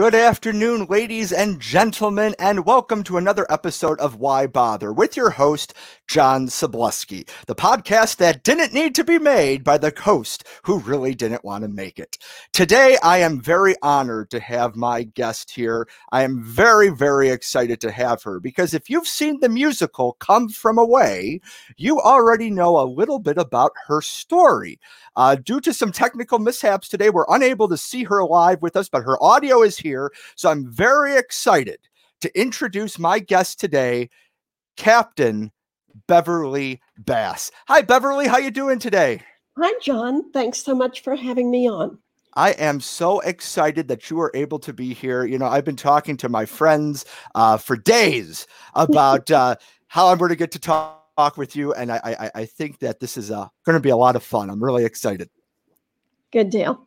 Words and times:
Good 0.00 0.14
afternoon, 0.14 0.86
ladies 0.86 1.30
and 1.30 1.60
gentlemen, 1.60 2.34
and 2.38 2.64
welcome 2.64 3.04
to 3.04 3.18
another 3.18 3.46
episode 3.50 4.00
of 4.00 4.16
Why 4.16 4.46
Bother 4.46 4.94
with 4.94 5.14
your 5.14 5.28
host, 5.28 5.74
John 6.08 6.46
Sableski, 6.46 7.28
the 7.46 7.54
podcast 7.54 8.16
that 8.16 8.42
didn't 8.42 8.72
need 8.72 8.94
to 8.94 9.04
be 9.04 9.18
made 9.18 9.62
by 9.62 9.76
the 9.76 9.92
host 9.94 10.44
who 10.62 10.78
really 10.78 11.14
didn't 11.14 11.44
want 11.44 11.64
to 11.64 11.68
make 11.68 11.98
it. 11.98 12.16
Today, 12.54 12.96
I 13.02 13.18
am 13.18 13.42
very 13.42 13.74
honored 13.82 14.30
to 14.30 14.40
have 14.40 14.74
my 14.74 15.02
guest 15.02 15.50
here. 15.50 15.86
I 16.12 16.22
am 16.22 16.42
very, 16.42 16.88
very 16.88 17.28
excited 17.28 17.78
to 17.82 17.90
have 17.90 18.22
her 18.22 18.40
because 18.40 18.72
if 18.72 18.88
you've 18.88 19.06
seen 19.06 19.40
the 19.40 19.50
musical 19.50 20.14
Come 20.14 20.48
From 20.48 20.78
Away, 20.78 21.42
you 21.76 22.00
already 22.00 22.48
know 22.48 22.80
a 22.80 22.88
little 22.88 23.18
bit 23.18 23.36
about 23.36 23.72
her 23.86 24.00
story. 24.00 24.80
Uh, 25.14 25.34
due 25.34 25.60
to 25.60 25.74
some 25.74 25.92
technical 25.92 26.38
mishaps 26.38 26.88
today, 26.88 27.10
we're 27.10 27.26
unable 27.28 27.68
to 27.68 27.76
see 27.76 28.04
her 28.04 28.24
live 28.24 28.62
with 28.62 28.76
us, 28.76 28.88
but 28.88 29.02
her 29.02 29.22
audio 29.22 29.60
is 29.60 29.76
here. 29.76 29.89
So 30.36 30.50
I'm 30.50 30.70
very 30.70 31.16
excited 31.16 31.78
to 32.20 32.40
introduce 32.40 32.98
my 32.98 33.18
guest 33.18 33.58
today, 33.58 34.10
Captain 34.76 35.50
Beverly 36.06 36.80
Bass. 36.98 37.50
Hi, 37.68 37.82
Beverly. 37.82 38.26
How 38.26 38.38
you 38.38 38.50
doing 38.50 38.78
today? 38.78 39.22
Hi, 39.58 39.72
John. 39.82 40.30
Thanks 40.32 40.62
so 40.62 40.74
much 40.74 41.02
for 41.02 41.16
having 41.16 41.50
me 41.50 41.68
on. 41.68 41.98
I 42.34 42.50
am 42.52 42.80
so 42.80 43.20
excited 43.20 43.88
that 43.88 44.08
you 44.08 44.20
are 44.20 44.30
able 44.34 44.60
to 44.60 44.72
be 44.72 44.94
here. 44.94 45.24
You 45.24 45.38
know, 45.38 45.46
I've 45.46 45.64
been 45.64 45.76
talking 45.76 46.16
to 46.18 46.28
my 46.28 46.46
friends 46.46 47.04
uh, 47.34 47.56
for 47.56 47.76
days 47.76 48.46
about 48.74 49.30
uh, 49.32 49.56
how 49.88 50.08
I'm 50.08 50.18
going 50.18 50.28
to 50.28 50.36
get 50.36 50.52
to 50.52 50.60
talk 50.60 51.00
talk 51.20 51.36
with 51.36 51.54
you, 51.54 51.72
and 51.74 51.92
I 51.92 52.00
I, 52.04 52.30
I 52.42 52.44
think 52.46 52.78
that 52.78 53.00
this 53.00 53.16
is 53.16 53.30
uh, 53.30 53.48
going 53.64 53.76
to 53.76 53.80
be 53.80 53.90
a 53.90 53.96
lot 53.96 54.16
of 54.16 54.22
fun. 54.22 54.48
I'm 54.50 54.62
really 54.62 54.84
excited. 54.84 55.28
Good 56.32 56.50
deal. 56.50 56.86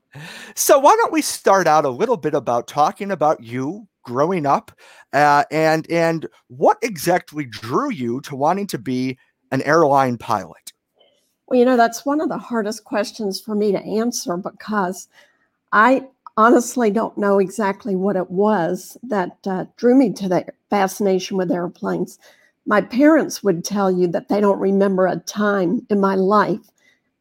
So 0.56 0.80
why 0.80 0.96
don't 0.96 1.12
we 1.12 1.22
start 1.22 1.68
out 1.68 1.86
a 1.86 1.90
little 1.90 2.18
bit 2.18 2.34
about 2.34 2.68
talking 2.68 3.12
about 3.12 3.44
you 3.44 3.88
growing 4.04 4.46
up, 4.46 4.72
uh, 5.14 5.44
and 5.50 5.90
and 5.90 6.28
what 6.48 6.78
exactly 6.82 7.46
drew 7.46 7.90
you 7.92 8.22
to 8.22 8.36
wanting 8.36 8.68
to 8.68 8.78
be 8.78 9.18
an 9.52 9.62
airline 9.64 10.18
pilot? 10.18 10.74
Well, 11.48 11.60
you 11.60 11.66
know 11.66 11.78
that's 11.78 12.06
one 12.06 12.22
of 12.22 12.30
the 12.30 12.38
hardest 12.38 12.84
questions 12.84 13.42
for 13.42 13.56
me 13.56 13.72
to 13.72 13.80
answer 13.80 14.38
because 14.38 15.08
I 15.72 16.08
honestly 16.38 16.92
don't 16.92 17.18
know 17.18 17.40
exactly 17.40 17.96
what 17.96 18.16
it 18.16 18.30
was 18.30 18.98
that 19.04 19.38
uh, 19.46 19.66
drew 19.78 19.96
me 19.96 20.14
to 20.14 20.30
the 20.30 20.46
fascination 20.70 21.38
with 21.38 21.52
airplanes 21.52 22.20
my 22.66 22.82
parents 22.82 23.44
would 23.44 23.64
tell 23.64 23.92
you 23.92 24.08
that 24.08 24.30
they 24.30 24.40
don't 24.40 24.60
remember 24.60 25.06
a 25.06 25.18
time 25.20 25.86
in 25.90 26.00
my 26.00 26.16
life 26.16 26.62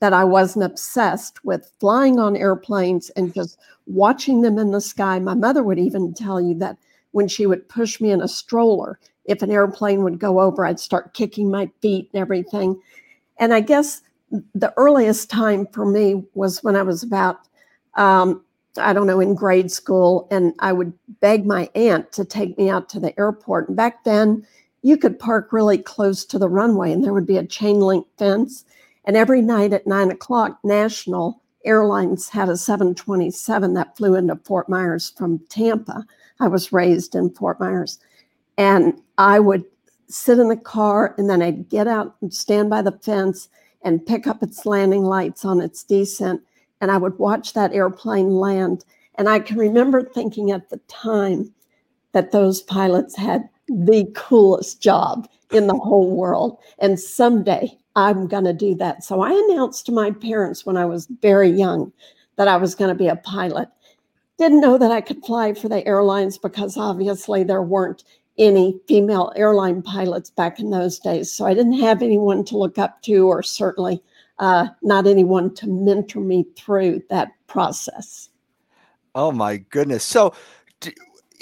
that 0.02 0.12
I 0.12 0.24
wasn't 0.24 0.64
obsessed 0.64 1.44
with 1.44 1.70
flying 1.78 2.18
on 2.18 2.36
airplanes 2.36 3.10
and 3.10 3.32
just 3.32 3.56
watching 3.86 4.42
them 4.42 4.58
in 4.58 4.72
the 4.72 4.80
sky. 4.80 5.20
My 5.20 5.34
mother 5.34 5.62
would 5.62 5.78
even 5.78 6.12
tell 6.12 6.40
you 6.40 6.58
that 6.58 6.76
when 7.12 7.28
she 7.28 7.46
would 7.46 7.68
push 7.68 8.00
me 8.00 8.10
in 8.10 8.20
a 8.20 8.26
stroller, 8.26 8.98
if 9.26 9.42
an 9.42 9.52
airplane 9.52 10.02
would 10.02 10.18
go 10.18 10.40
over, 10.40 10.66
I'd 10.66 10.80
start 10.80 11.14
kicking 11.14 11.52
my 11.52 11.70
feet 11.80 12.10
and 12.12 12.20
everything. 12.20 12.80
And 13.38 13.54
I 13.54 13.60
guess 13.60 14.02
the 14.56 14.74
earliest 14.76 15.30
time 15.30 15.68
for 15.68 15.86
me 15.86 16.24
was 16.34 16.64
when 16.64 16.74
I 16.74 16.82
was 16.82 17.04
about, 17.04 17.38
um, 17.94 18.42
I 18.78 18.92
don't 18.92 19.06
know, 19.06 19.20
in 19.20 19.36
grade 19.36 19.70
school, 19.70 20.26
and 20.32 20.52
I 20.58 20.72
would 20.72 20.92
beg 21.20 21.46
my 21.46 21.70
aunt 21.76 22.10
to 22.14 22.24
take 22.24 22.58
me 22.58 22.68
out 22.68 22.88
to 22.88 22.98
the 22.98 23.16
airport. 23.20 23.68
And 23.68 23.76
back 23.76 24.02
then, 24.02 24.44
you 24.82 24.96
could 24.96 25.20
park 25.20 25.52
really 25.52 25.78
close 25.78 26.24
to 26.24 26.40
the 26.40 26.48
runway 26.48 26.90
and 26.90 27.04
there 27.04 27.12
would 27.12 27.24
be 27.24 27.36
a 27.36 27.46
chain 27.46 27.78
link 27.78 28.04
fence. 28.18 28.64
And 29.04 29.16
every 29.16 29.42
night 29.42 29.72
at 29.72 29.86
nine 29.86 30.10
o'clock, 30.10 30.58
National 30.62 31.42
Airlines 31.64 32.28
had 32.28 32.48
a 32.48 32.56
727 32.56 33.74
that 33.74 33.96
flew 33.96 34.14
into 34.14 34.36
Fort 34.44 34.68
Myers 34.68 35.12
from 35.16 35.38
Tampa. 35.48 36.04
I 36.40 36.48
was 36.48 36.72
raised 36.72 37.14
in 37.14 37.30
Fort 37.30 37.60
Myers. 37.60 37.98
And 38.58 39.00
I 39.18 39.40
would 39.40 39.64
sit 40.08 40.38
in 40.38 40.48
the 40.48 40.56
car 40.56 41.14
and 41.16 41.30
then 41.30 41.40
I'd 41.40 41.68
get 41.68 41.86
out 41.86 42.16
and 42.20 42.32
stand 42.32 42.68
by 42.68 42.82
the 42.82 42.98
fence 43.02 43.48
and 43.82 44.04
pick 44.04 44.26
up 44.26 44.42
its 44.42 44.66
landing 44.66 45.04
lights 45.04 45.44
on 45.44 45.60
its 45.60 45.82
descent. 45.82 46.42
And 46.80 46.90
I 46.90 46.96
would 46.96 47.18
watch 47.18 47.54
that 47.54 47.72
airplane 47.72 48.36
land. 48.36 48.84
And 49.16 49.28
I 49.28 49.40
can 49.40 49.56
remember 49.56 50.02
thinking 50.02 50.50
at 50.50 50.68
the 50.68 50.78
time 50.88 51.52
that 52.12 52.32
those 52.32 52.62
pilots 52.62 53.16
had 53.16 53.48
the 53.68 54.10
coolest 54.14 54.82
job 54.82 55.28
in 55.50 55.66
the 55.66 55.76
whole 55.76 56.14
world. 56.14 56.58
And 56.78 56.98
someday 56.98 57.78
I'm 57.96 58.26
going 58.26 58.44
to 58.44 58.52
do 58.52 58.74
that. 58.76 59.04
So 59.04 59.20
I 59.20 59.30
announced 59.30 59.86
to 59.86 59.92
my 59.92 60.10
parents 60.10 60.64
when 60.64 60.76
I 60.76 60.84
was 60.84 61.06
very 61.20 61.50
young 61.50 61.92
that 62.36 62.48
I 62.48 62.56
was 62.56 62.74
going 62.74 62.88
to 62.88 62.94
be 62.94 63.08
a 63.08 63.16
pilot. 63.16 63.68
Didn't 64.38 64.60
know 64.60 64.78
that 64.78 64.90
I 64.90 65.00
could 65.00 65.24
fly 65.24 65.54
for 65.54 65.68
the 65.68 65.86
airlines 65.86 66.38
because 66.38 66.76
obviously 66.76 67.44
there 67.44 67.62
weren't 67.62 68.04
any 68.38 68.80
female 68.88 69.32
airline 69.36 69.82
pilots 69.82 70.30
back 70.30 70.58
in 70.58 70.70
those 70.70 70.98
days. 70.98 71.30
So 71.30 71.46
I 71.46 71.54
didn't 71.54 71.80
have 71.80 72.02
anyone 72.02 72.44
to 72.46 72.56
look 72.56 72.78
up 72.78 73.02
to, 73.02 73.28
or 73.28 73.42
certainly 73.42 74.02
uh, 74.38 74.68
not 74.82 75.06
anyone 75.06 75.54
to 75.54 75.66
mentor 75.66 76.20
me 76.20 76.46
through 76.56 77.02
that 77.10 77.28
process. 77.46 78.30
Oh 79.14 79.30
my 79.30 79.58
goodness. 79.58 80.04
So, 80.04 80.34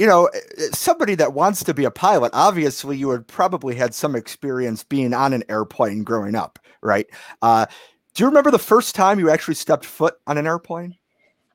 you 0.01 0.07
know, 0.07 0.27
eh, 0.27 0.39
eh, 0.57 0.69
somebody 0.73 1.15
that 1.15 1.35
wants 1.35 1.63
to 1.63 1.75
be 1.75 1.85
a 1.85 1.91
pilot, 1.91 2.31
obviously 2.33 2.97
you 2.97 3.11
had 3.11 3.27
probably 3.27 3.75
had 3.75 3.95
some 3.95 4.17
experience 4.17 4.83
being 4.83 5.13
on 5.13 5.35
an 5.35 5.45
airplane 5.51 6.05
growing 6.05 6.35
up, 6.35 6.59
right? 6.81 7.07
Uh, 7.43 7.67
do 8.15 8.23
you 8.23 8.27
remember 8.27 8.51
the 8.51 8.59
first 8.59 8.95
time 8.95 9.19
you 9.19 9.29
actually 9.29 9.55
stepped 9.55 9.85
foot 9.85 10.15
on 10.27 10.39
an 10.39 10.47
airplane? 10.47 10.97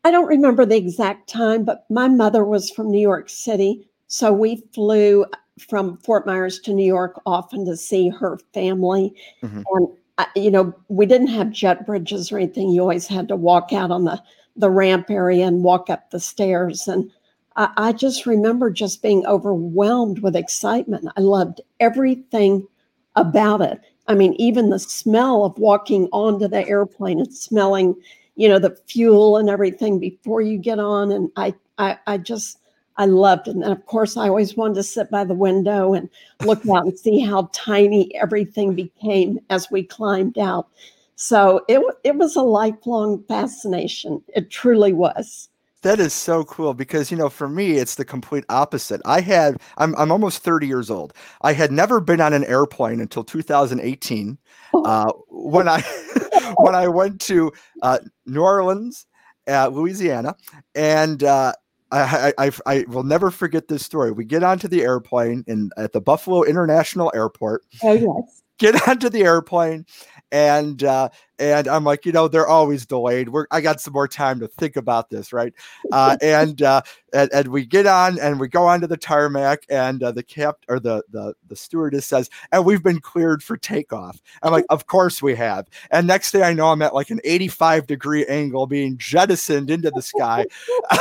I 0.04 0.12
don't 0.12 0.28
remember 0.28 0.64
the 0.64 0.78
exact 0.78 1.28
time, 1.28 1.66
but 1.66 1.86
my 1.90 2.08
mother 2.08 2.46
was 2.46 2.70
from 2.70 2.92
New 2.92 3.02
York 3.02 3.30
City. 3.30 3.90
So 4.06 4.32
we 4.32 4.64
flew 4.76 5.26
from 5.68 5.98
Fort 5.98 6.28
Myers 6.28 6.60
to 6.60 6.74
New 6.74 6.86
York 6.86 7.20
often 7.26 7.66
to 7.66 7.76
see 7.76 8.10
her 8.10 8.38
family. 8.54 9.16
Mm-hmm. 9.42 9.64
And, 9.72 9.88
uh, 10.20 10.26
you 10.36 10.52
know, 10.52 10.72
we 10.88 11.08
didn't 11.08 11.28
have 11.28 11.50
jet 11.50 11.88
bridges 11.88 12.32
or 12.32 12.38
anything. 12.38 12.70
You 12.70 12.82
always 12.82 13.08
had 13.08 13.28
to 13.30 13.36
walk 13.36 13.74
out 13.74 13.90
on 13.90 14.04
the, 14.04 14.22
the 14.56 14.70
ramp 14.70 15.10
area 15.10 15.48
and 15.48 15.64
walk 15.64 15.90
up 15.90 16.12
the 16.12 16.20
stairs. 16.20 16.88
And 16.88 17.10
I, 17.56 17.70
I 17.78 17.92
just 17.94 18.26
remember 18.26 18.70
just 18.70 19.02
being 19.02 19.26
overwhelmed 19.26 20.20
with 20.20 20.36
excitement. 20.36 21.08
I 21.16 21.22
loved 21.22 21.62
everything 21.80 22.68
about 23.16 23.62
it. 23.62 23.80
I 24.08 24.16
mean, 24.16 24.34
even 24.34 24.70
the 24.70 24.80
smell 24.80 25.46
of 25.46 25.58
walking 25.58 26.08
onto 26.12 26.48
the 26.48 26.68
airplane 26.68 27.20
and 27.20 27.34
smelling, 27.34 27.96
you 28.36 28.48
know, 28.48 28.60
the 28.60 28.78
fuel 28.88 29.38
and 29.38 29.50
everything 29.50 30.00
before 30.00 30.42
you 30.42 30.58
get 30.58 30.80
on. 30.80 31.12
And 31.12 31.32
I, 31.38 31.56
I, 31.78 31.98
I 32.06 32.18
just, 32.18 32.60
I 32.98 33.06
loved 33.06 33.48
it. 33.48 33.56
And 33.56 33.64
of 33.64 33.86
course, 33.88 34.16
I 34.16 34.28
always 34.28 34.56
wanted 34.56 34.76
to 34.76 34.84
sit 34.84 35.10
by 35.10 35.24
the 35.24 35.34
window 35.34 35.94
and 35.94 36.10
look 36.46 36.68
out 36.68 36.86
and 36.86 36.98
see 36.98 37.20
how 37.20 37.50
tiny 37.52 38.14
everything 38.16 38.76
became 38.76 39.40
as 39.50 39.72
we 39.72 39.84
climbed 39.84 40.38
out. 40.38 40.68
So 41.16 41.64
it, 41.68 41.82
it 42.04 42.16
was 42.18 42.36
a 42.36 42.42
lifelong 42.42 43.24
fascination. 43.24 44.22
It 44.36 44.52
truly 44.52 44.94
was. 44.94 45.50
That 45.86 46.00
is 46.00 46.14
so 46.14 46.44
cool 46.46 46.74
because 46.74 47.12
you 47.12 47.18
know 47.18 47.30
for 47.30 47.48
me 47.48 47.74
it's 47.74 47.94
the 47.94 48.06
complete 48.06 48.44
opposite. 48.50 49.02
I 49.06 49.22
had 49.22 49.62
I'm 49.78 49.96
I'm 49.98 50.12
almost 50.12 50.40
30 50.40 50.66
years 50.66 50.90
old. 50.90 51.14
I 51.44 51.54
had 51.54 51.72
never 51.72 52.02
been 52.02 52.20
on 52.20 52.34
an 52.34 52.44
airplane 52.46 53.00
until 53.00 53.24
2018 53.24 54.40
uh, 54.74 55.12
when 55.30 55.68
I 55.68 55.82
when 56.58 56.74
I 56.74 56.88
went 56.88 57.22
to 57.22 57.52
uh, 57.84 58.00
New 58.26 58.42
Orleans, 58.42 59.06
uh, 59.48 59.68
Louisiana, 59.68 60.36
and 60.74 61.24
uh, 61.24 61.54
I, 61.92 62.34
I, 62.40 62.52
I 62.66 62.86
will 62.88 63.04
never 63.04 63.30
forget 63.30 63.68
this 63.68 63.86
story. 63.86 64.12
We 64.12 64.26
get 64.26 64.42
onto 64.42 64.68
the 64.68 64.82
airplane 64.82 65.44
in 65.46 65.70
at 65.78 65.94
the 65.94 66.02
Buffalo 66.02 66.42
International 66.42 67.12
Airport. 67.14 67.64
Oh 67.84 67.94
yes. 67.94 68.42
Get 68.58 68.88
onto 68.88 69.10
the 69.10 69.24
airplane, 69.24 69.86
and 70.32 70.84
uh, 70.84 71.10
and 71.38 71.68
I'm 71.68 71.84
like, 71.84 72.06
you 72.06 72.12
know, 72.12 72.28
they're 72.28 72.48
always 72.48 72.86
delayed. 72.86 73.30
We're 73.30 73.48
I 73.52 73.62
got 73.62 73.82
some 73.82 73.94
more 73.94 74.08
time 74.08 74.40
to 74.40 74.48
think 74.48 74.76
about 74.76 75.10
this, 75.10 75.34
right? 75.34 75.54
Uh, 75.92 76.18
and, 76.22 76.62
uh, 76.62 76.82
and 77.14 77.30
and 77.34 77.48
we 77.50 77.66
get 77.66 77.86
on 77.86 78.20
and 78.20 78.40
we 78.40 78.48
go 78.48 78.66
onto 78.66 78.88
the 78.88 78.98
tarmac, 78.98 79.66
and 79.70 80.02
uh, 80.02 80.12
the 80.12 80.24
cap 80.24 80.58
or 80.68 80.80
the 80.80 81.04
the 81.12 81.34
the 81.48 81.56
stewardess 81.56 82.06
says, 82.06 82.30
and 82.52 82.66
we've 82.66 82.84
been 82.84 83.00
cleared 83.00 83.44
for 83.44 83.58
takeoff. 83.58 84.22
I'm 84.44 84.52
like, 84.52 84.66
of 84.70 84.88
course 84.88 85.22
we 85.22 85.36
have. 85.36 85.68
And 85.92 86.08
next 86.08 86.32
thing 86.32 86.44
I 86.44 86.54
know, 86.54 86.70
I'm 86.70 86.82
at 86.82 86.96
like 86.96 87.10
an 87.10 87.22
85 87.24 87.88
degree 87.88 88.26
angle, 88.26 88.68
being 88.68 88.98
jettisoned 88.98 89.70
into 89.70 89.92
the 89.92 90.02
sky. 90.02 90.46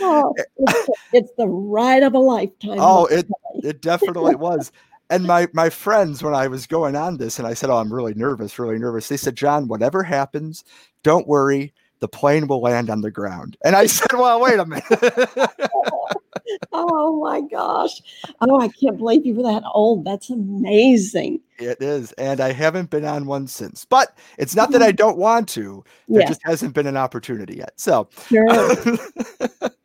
oh, 0.00 0.34
it's, 0.56 0.88
it's 1.12 1.32
the 1.38 1.46
ride 1.46 2.02
of 2.02 2.14
a 2.14 2.18
lifetime. 2.18 2.78
Oh, 2.78 3.06
it 3.06 3.26
it 3.62 3.80
definitely 3.80 4.34
was 4.34 4.72
and 5.10 5.24
my 5.24 5.48
my 5.52 5.70
friends 5.70 6.22
when 6.22 6.34
i 6.34 6.46
was 6.46 6.66
going 6.66 6.96
on 6.96 7.16
this 7.16 7.38
and 7.38 7.46
i 7.46 7.54
said 7.54 7.70
oh 7.70 7.76
i'm 7.76 7.92
really 7.92 8.14
nervous 8.14 8.58
really 8.58 8.78
nervous 8.78 9.08
they 9.08 9.16
said 9.16 9.36
john 9.36 9.68
whatever 9.68 10.02
happens 10.02 10.64
don't 11.02 11.28
worry 11.28 11.72
the 12.00 12.08
plane 12.08 12.46
will 12.46 12.60
land 12.60 12.90
on 12.90 13.00
the 13.00 13.10
ground. 13.10 13.56
And 13.64 13.76
i 13.76 13.86
said 13.86 14.12
well 14.12 14.40
wait 14.40 14.58
a 14.58 14.66
minute. 14.66 15.50
Oh 16.72 17.20
my 17.20 17.40
gosh. 17.40 18.00
Oh 18.40 18.60
i 18.60 18.68
can't 18.68 18.98
believe 18.98 19.26
you 19.26 19.34
were 19.34 19.42
that 19.42 19.64
old. 19.74 20.04
That's 20.04 20.30
amazing. 20.30 21.40
It 21.58 21.78
is 21.80 22.12
and 22.12 22.40
i 22.40 22.52
haven't 22.52 22.90
been 22.90 23.04
on 23.04 23.26
one 23.26 23.46
since. 23.46 23.84
But 23.84 24.16
it's 24.38 24.54
not 24.54 24.70
that 24.70 24.82
i 24.82 24.88
mm-hmm. 24.88 24.96
don't 24.96 25.18
want 25.18 25.48
to. 25.50 25.84
There 26.08 26.20
yeah. 26.20 26.28
just 26.28 26.40
hasn't 26.44 26.74
been 26.74 26.86
an 26.86 26.96
opportunity 26.96 27.56
yet. 27.56 27.72
So 27.76 28.08
sure. 28.28 28.46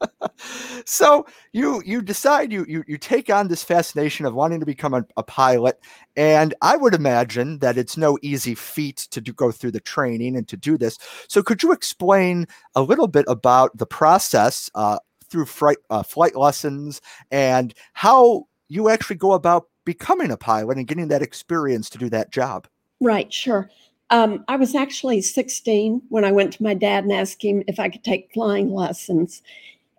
so 0.85 1.25
you 1.53 1.81
you 1.85 2.01
decide 2.01 2.51
you 2.51 2.65
you 2.67 2.83
you 2.87 2.97
take 2.97 3.29
on 3.29 3.47
this 3.47 3.63
fascination 3.63 4.25
of 4.25 4.33
wanting 4.33 4.59
to 4.59 4.65
become 4.65 4.93
a, 4.93 5.05
a, 5.17 5.23
pilot. 5.23 5.79
And 6.15 6.53
i 6.61 6.75
would 6.75 6.93
imagine 6.93 7.59
that 7.59 7.77
it's 7.77 7.97
no 7.97 8.17
easy 8.21 8.55
feat 8.55 8.97
to 9.11 9.21
do, 9.21 9.33
go 9.33 9.51
through 9.51 9.71
the 9.71 9.79
training 9.79 10.35
and 10.35 10.47
to 10.47 10.57
do 10.57 10.77
this. 10.77 10.97
So 11.27 11.41
could 11.41 11.63
you 11.63 11.71
explain 11.71 12.47
a 12.75 12.81
little 12.81 13.07
bit 13.07 13.25
about 13.27 13.77
the 13.77 13.85
process 13.85 14.69
uh, 14.75 14.99
through 15.29 15.45
flight, 15.45 15.77
uh, 15.89 16.03
flight 16.03 16.35
lessons 16.35 17.01
and 17.31 17.73
how 17.93 18.47
you 18.67 18.89
actually 18.89 19.15
go 19.15 19.33
about 19.33 19.67
becoming 19.85 20.31
a 20.31 20.37
pilot 20.37 20.77
and 20.77 20.87
getting 20.87 21.07
that 21.07 21.21
experience 21.21 21.89
to 21.89 21.97
do 21.97 22.09
that 22.09 22.31
job? 22.31 22.67
Right 22.99 23.31
sure. 23.33 23.69
Um, 24.11 24.43
I 24.49 24.57
was 24.57 24.75
actually 24.75 25.21
16 25.21 26.01
when 26.09 26.25
I 26.25 26.33
went 26.33 26.51
to 26.53 26.63
my 26.63 26.73
dad 26.73 27.05
and 27.05 27.13
asked 27.13 27.41
him 27.41 27.63
if 27.67 27.79
I 27.79 27.87
could 27.87 28.03
take 28.03 28.29
flying 28.33 28.73
lessons 28.73 29.41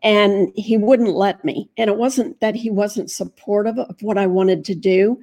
and 0.03 0.53
he 0.57 0.77
wouldn't 0.77 1.15
let 1.15 1.45
me. 1.45 1.69
And 1.77 1.89
it 1.89 1.97
wasn't 1.97 2.41
that 2.41 2.55
he 2.55 2.71
wasn't 2.71 3.11
supportive 3.11 3.79
of 3.79 3.97
what 4.03 4.19
I 4.19 4.27
wanted 4.27 4.65
to 4.67 4.75
do, 4.75 5.21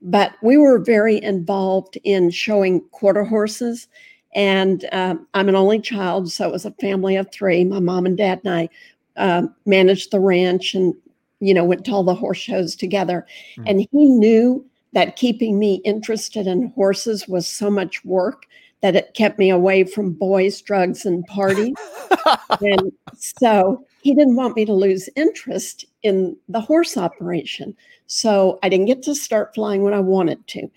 but 0.00 0.32
we 0.42 0.56
were 0.56 0.78
very 0.78 1.22
involved 1.22 1.98
in 2.04 2.30
showing 2.30 2.80
quarter 2.92 3.24
horses. 3.24 3.88
And 4.34 4.86
um, 4.92 5.26
I'm 5.34 5.48
an 5.48 5.56
only 5.56 5.80
child, 5.80 6.32
so 6.32 6.48
it 6.48 6.52
was 6.52 6.64
a 6.64 6.72
family 6.72 7.16
of 7.16 7.30
three. 7.30 7.64
My 7.64 7.80
mom 7.80 8.06
and 8.06 8.16
dad 8.16 8.40
and 8.44 8.54
I 8.54 8.68
uh, 9.16 9.46
managed 9.66 10.10
the 10.10 10.20
ranch 10.20 10.74
and, 10.74 10.94
you 11.40 11.52
know, 11.52 11.64
went 11.64 11.84
to 11.84 11.92
all 11.92 12.02
the 12.02 12.14
horse 12.14 12.38
shows 12.38 12.74
together. 12.74 13.26
Mm-hmm. 13.56 13.64
And 13.66 13.80
he 13.80 14.06
knew 14.06 14.64
that 14.94 15.16
keeping 15.16 15.58
me 15.58 15.82
interested 15.84 16.46
in 16.46 16.68
horses 16.68 17.28
was 17.28 17.46
so 17.46 17.70
much 17.70 18.04
work 18.04 18.46
that 18.82 18.96
it 18.96 19.14
kept 19.14 19.38
me 19.38 19.50
away 19.50 19.84
from 19.84 20.12
boys, 20.12 20.60
drugs, 20.60 21.06
and 21.06 21.24
parties. 21.26 21.74
and 22.60 22.92
so 23.16 23.84
he 24.02 24.14
didn't 24.14 24.36
want 24.36 24.56
me 24.56 24.64
to 24.64 24.72
lose 24.74 25.08
interest 25.16 25.84
in 26.02 26.36
the 26.48 26.60
horse 26.60 26.96
operation. 26.96 27.74
So 28.06 28.58
I 28.62 28.68
didn't 28.68 28.86
get 28.86 29.02
to 29.04 29.14
start 29.14 29.54
flying 29.54 29.82
when 29.82 29.94
I 29.94 30.00
wanted 30.00 30.46
to. 30.48 30.68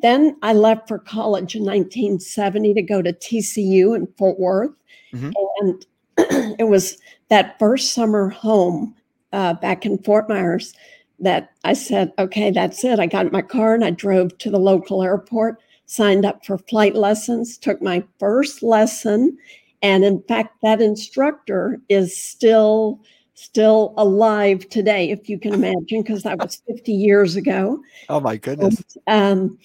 Then 0.00 0.36
I 0.42 0.52
left 0.52 0.86
for 0.86 0.98
college 0.98 1.54
in 1.54 1.62
1970 1.62 2.74
to 2.74 2.82
go 2.82 3.00
to 3.00 3.12
TCU 3.12 3.96
in 3.96 4.06
Fort 4.18 4.38
Worth. 4.38 4.72
Mm-hmm. 5.14 5.30
And 5.60 5.86
it 6.60 6.68
was 6.68 6.98
that 7.30 7.58
first 7.58 7.94
summer 7.94 8.28
home 8.28 8.94
uh, 9.32 9.54
back 9.54 9.86
in 9.86 9.98
Fort 9.98 10.28
Myers 10.28 10.74
that 11.20 11.52
I 11.64 11.72
said, 11.72 12.12
okay, 12.18 12.50
that's 12.50 12.84
it. 12.84 12.98
I 12.98 13.06
got 13.06 13.26
in 13.26 13.32
my 13.32 13.42
car 13.42 13.74
and 13.74 13.84
I 13.84 13.90
drove 13.90 14.36
to 14.38 14.50
the 14.50 14.58
local 14.58 15.02
airport, 15.02 15.60
signed 15.86 16.24
up 16.24 16.44
for 16.44 16.58
flight 16.58 16.94
lessons, 16.94 17.58
took 17.58 17.80
my 17.82 18.02
first 18.18 18.62
lesson 18.62 19.36
and 19.84 20.02
in 20.02 20.22
fact, 20.22 20.56
that 20.62 20.80
instructor 20.80 21.78
is 21.90 22.16
still 22.16 23.00
still 23.34 23.92
alive 23.98 24.66
today, 24.70 25.10
if 25.10 25.28
you 25.28 25.38
can 25.38 25.52
imagine, 25.52 26.00
because 26.02 26.22
that 26.22 26.38
was 26.38 26.62
50 26.66 26.90
years 26.92 27.36
ago. 27.36 27.82
Oh 28.08 28.18
my 28.20 28.38
goodness. 28.38 28.82
And, 29.06 29.50
um, 29.50 29.58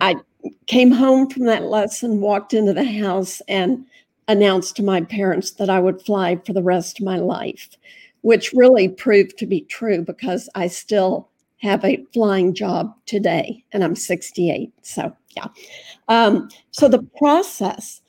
I 0.00 0.16
came 0.66 0.90
home 0.90 1.30
from 1.30 1.44
that 1.44 1.64
lesson, 1.64 2.20
walked 2.20 2.54
into 2.54 2.72
the 2.72 2.84
house, 2.84 3.40
and 3.46 3.86
announced 4.26 4.74
to 4.76 4.82
my 4.82 5.02
parents 5.02 5.52
that 5.52 5.70
I 5.70 5.78
would 5.78 6.02
fly 6.02 6.36
for 6.44 6.54
the 6.54 6.62
rest 6.62 6.98
of 6.98 7.04
my 7.04 7.18
life, 7.18 7.68
which 8.22 8.52
really 8.52 8.88
proved 8.88 9.38
to 9.38 9.46
be 9.46 9.60
true 9.60 10.02
because 10.02 10.48
I 10.56 10.66
still 10.66 11.28
have 11.62 11.84
a 11.84 12.04
flying 12.12 12.54
job 12.54 12.92
today 13.06 13.64
and 13.72 13.84
I'm 13.84 13.96
68. 13.96 14.72
So, 14.82 15.14
yeah. 15.36 15.46
Um, 16.08 16.48
so 16.72 16.88
the 16.88 17.02
process 17.16 18.02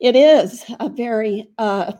it 0.00 0.14
is 0.14 0.64
a 0.80 0.88
very, 0.88 1.48
uh, 1.58 1.92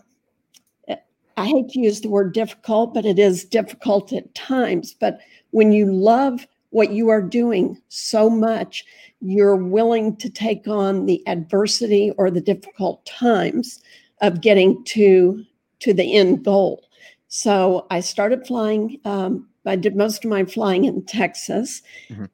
I 1.39 1.47
hate 1.47 1.69
to 1.71 1.81
use 1.81 2.01
the 2.01 2.09
word 2.09 2.33
difficult, 2.33 2.95
but 2.95 3.07
it 3.07 3.19
is 3.19 3.45
difficult 3.45 4.13
at 4.13 4.35
times. 4.35 4.95
But 4.99 5.21
when 5.51 5.73
you 5.73 5.93
love 5.93 6.47
what 6.71 6.91
you 6.91 7.09
are 7.09 7.23
doing 7.23 7.81
so 7.89 8.29
much, 8.29 8.85
you're 9.21 9.57
willing 9.57 10.17
to 10.17 10.29
take 10.29 10.67
on 10.69 11.07
the 11.07 11.27
adversity 11.27 12.13
or 12.19 12.31
the 12.31 12.41
difficult 12.41 13.05
times 13.07 13.83
of 14.21 14.41
getting 14.41 14.83
to 14.85 15.45
to 15.79 15.93
the 15.93 16.17
end 16.17 16.45
goal. 16.45 16.83
So 17.29 17.87
I 17.91 18.01
started 18.01 18.47
flying. 18.47 18.99
Um, 19.05 19.47
I 19.67 19.77
did 19.77 19.97
most 19.97 20.25
of 20.25 20.31
my 20.31 20.45
flying 20.45 20.85
in 20.85 21.05
Texas, 21.05 21.83
mm-hmm. 22.09 22.25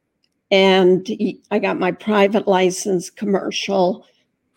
and 0.50 1.08
I 1.50 1.58
got 1.58 1.78
my 1.78 1.92
private 1.92 2.46
license, 2.46 3.10
commercial, 3.10 4.06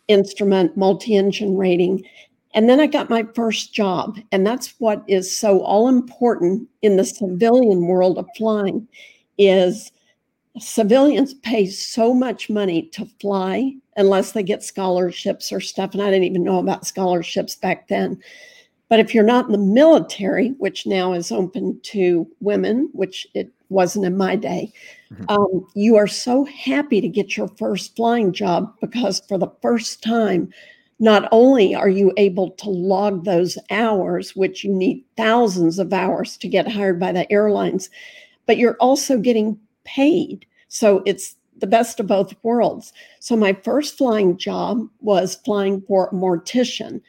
instrument, 0.08 0.78
multi 0.78 1.16
engine 1.16 1.58
rating. 1.58 2.04
And 2.54 2.70
then 2.70 2.80
I 2.80 2.88
got 2.88 3.10
my 3.10 3.26
first 3.36 3.74
job. 3.74 4.18
And 4.32 4.48
that's 4.48 4.76
what 4.80 5.04
is 5.08 5.36
so 5.36 5.62
all 5.62 5.90
important 5.90 6.70
in 6.82 6.96
the 6.96 7.04
civilian 7.04 7.88
world 7.88 8.18
of 8.18 8.28
flying 8.38 8.88
is 9.38 9.92
civilians 10.60 11.34
pay 11.34 11.66
so 11.66 12.14
much 12.14 12.50
money 12.50 12.84
to 12.84 13.06
fly 13.20 13.74
unless 13.98 14.32
they 14.32 14.44
get 14.44 14.64
scholarships 14.64 15.52
or 15.52 15.60
stuff. 15.60 15.94
And 15.94 16.02
I 16.02 16.06
didn't 16.06 16.24
even 16.24 16.44
know 16.44 16.60
about 16.60 16.88
scholarships 16.88 17.56
back 17.56 17.90
then. 17.90 18.22
But 18.88 19.00
if 19.00 19.14
you're 19.14 19.24
not 19.24 19.48
in 19.48 19.52
the 19.52 19.58
military, 19.58 20.50
which 20.60 20.86
now 20.86 21.14
is 21.14 21.32
open 21.32 21.80
to 21.84 22.28
women, 22.40 22.90
which 22.94 23.26
it 23.34 23.52
wasn't 23.70 24.06
in 24.06 24.16
my 24.16 24.36
day, 24.36 24.72
mm-hmm. 25.12 25.26
um, 25.30 25.68
you 25.74 25.96
are 25.96 26.08
so 26.08 26.46
happy 26.46 27.02
to 27.02 27.10
get 27.10 27.36
your 27.36 27.48
first 27.58 27.96
flying 27.96 28.32
job 28.32 28.74
because 28.82 29.22
for 29.28 29.38
the 29.38 29.52
first 29.62 30.04
time, 30.04 30.50
not 31.00 31.28
only 31.32 31.76
are 31.76 31.90
you 31.90 32.14
able 32.16 32.52
to 32.52 32.70
log 32.70 33.26
those 33.26 33.58
hours, 33.70 34.36
which 34.36 34.64
you 34.64 34.72
need 34.72 35.04
thousands 35.18 35.80
of 35.80 35.92
hours 35.92 36.38
to 36.38 36.48
get 36.48 36.72
hired 36.72 37.00
by 37.00 37.12
the 37.12 37.30
airlines, 37.32 37.90
but 38.46 38.58
you're 38.58 38.78
also 38.80 39.18
getting 39.18 39.60
paid. 39.84 40.46
So 40.68 41.02
it's 41.06 41.36
the 41.58 41.68
best 41.68 42.00
of 42.00 42.08
both 42.08 42.34
worlds. 42.44 42.94
So 43.20 43.36
my 43.36 43.54
first 43.54 43.98
flying 43.98 44.38
job 44.38 44.88
was 45.02 45.36
flying 45.46 45.82
for 45.82 46.08
a 46.08 46.14
mortician 46.14 47.02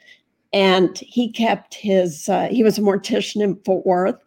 and 0.53 0.97
he 0.97 1.31
kept 1.31 1.73
his 1.73 2.29
uh, 2.29 2.47
he 2.49 2.63
was 2.63 2.77
a 2.77 2.81
mortician 2.81 3.41
in 3.41 3.55
fort 3.65 3.85
worth 3.85 4.21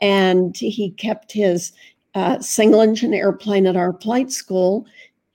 and 0.00 0.56
he 0.56 0.90
kept 0.92 1.32
his 1.32 1.72
uh, 2.14 2.38
single 2.40 2.80
engine 2.80 3.14
airplane 3.14 3.66
at 3.66 3.76
our 3.76 3.92
flight 3.94 4.30
school. 4.30 4.86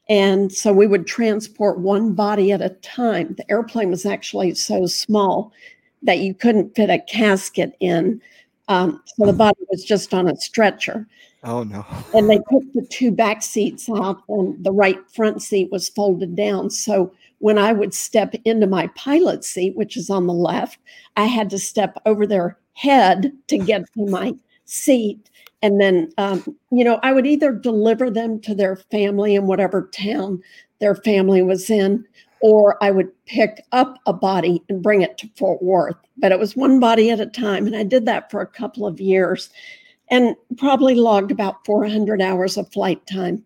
And 0.09 0.51
so 0.51 0.73
we 0.73 0.87
would 0.87 1.07
transport 1.07 1.79
one 1.79 2.13
body 2.13 2.51
at 2.51 2.61
a 2.61 2.69
time. 2.69 3.35
The 3.37 3.49
airplane 3.49 3.89
was 3.89 4.05
actually 4.05 4.53
so 4.55 4.85
small 4.85 5.53
that 6.01 6.19
you 6.19 6.33
couldn't 6.33 6.75
fit 6.75 6.89
a 6.89 6.99
casket 6.99 7.75
in 7.79 8.21
um, 8.67 9.01
so 9.05 9.25
the 9.25 9.33
body 9.33 9.59
was 9.69 9.83
just 9.83 10.13
on 10.13 10.27
a 10.27 10.35
stretcher. 10.37 11.07
Oh 11.43 11.63
no. 11.63 11.85
And 12.13 12.29
they 12.29 12.37
took 12.37 12.63
the 12.73 12.87
two 12.89 13.11
back 13.11 13.41
seats 13.41 13.89
out 13.89 14.23
and 14.29 14.63
the 14.63 14.71
right 14.71 14.99
front 15.11 15.41
seat 15.41 15.71
was 15.71 15.89
folded 15.89 16.35
down. 16.35 16.69
So 16.69 17.13
when 17.43 17.57
I 17.57 17.73
would 17.73 17.93
step 17.93 18.33
into 18.45 18.67
my 18.67 18.87
pilot 18.95 19.43
seat, 19.43 19.75
which 19.75 19.97
is 19.97 20.09
on 20.09 20.27
the 20.27 20.33
left, 20.33 20.79
I 21.17 21.25
had 21.25 21.49
to 21.49 21.59
step 21.59 22.01
over 22.05 22.25
their 22.25 22.57
head 22.71 23.33
to 23.49 23.57
get 23.57 23.83
to 23.95 24.05
my 24.09 24.33
seat. 24.63 25.29
And 25.61 25.81
then, 25.81 26.09
um, 26.17 26.41
you 26.71 26.85
know, 26.85 27.01
I 27.03 27.11
would 27.11 27.27
either 27.27 27.51
deliver 27.51 28.09
them 28.09 28.39
to 28.43 28.55
their 28.55 28.77
family 28.77 29.35
in 29.35 29.45
whatever 29.45 29.89
town 29.93 30.41
their 30.79 30.95
family 30.95 31.41
was 31.41 31.69
in, 31.69 32.05
or 32.41 32.81
I 32.81 32.91
would 32.91 33.11
pick 33.25 33.61
up 33.73 33.97
a 34.05 34.13
body 34.13 34.63
and 34.69 34.81
bring 34.81 35.01
it 35.01 35.17
to 35.17 35.29
Fort 35.35 35.61
Worth. 35.61 35.97
But 36.19 36.31
it 36.31 36.39
was 36.39 36.55
one 36.55 36.79
body 36.79 37.09
at 37.09 37.19
a 37.19 37.25
time. 37.25 37.67
And 37.67 37.75
I 37.75 37.83
did 37.83 38.05
that 38.05 38.31
for 38.31 38.39
a 38.39 38.47
couple 38.47 38.87
of 38.87 39.01
years 39.01 39.49
and 40.09 40.37
probably 40.57 40.95
logged 40.95 41.31
about 41.31 41.65
400 41.65 42.21
hours 42.21 42.55
of 42.55 42.71
flight 42.71 43.05
time. 43.05 43.43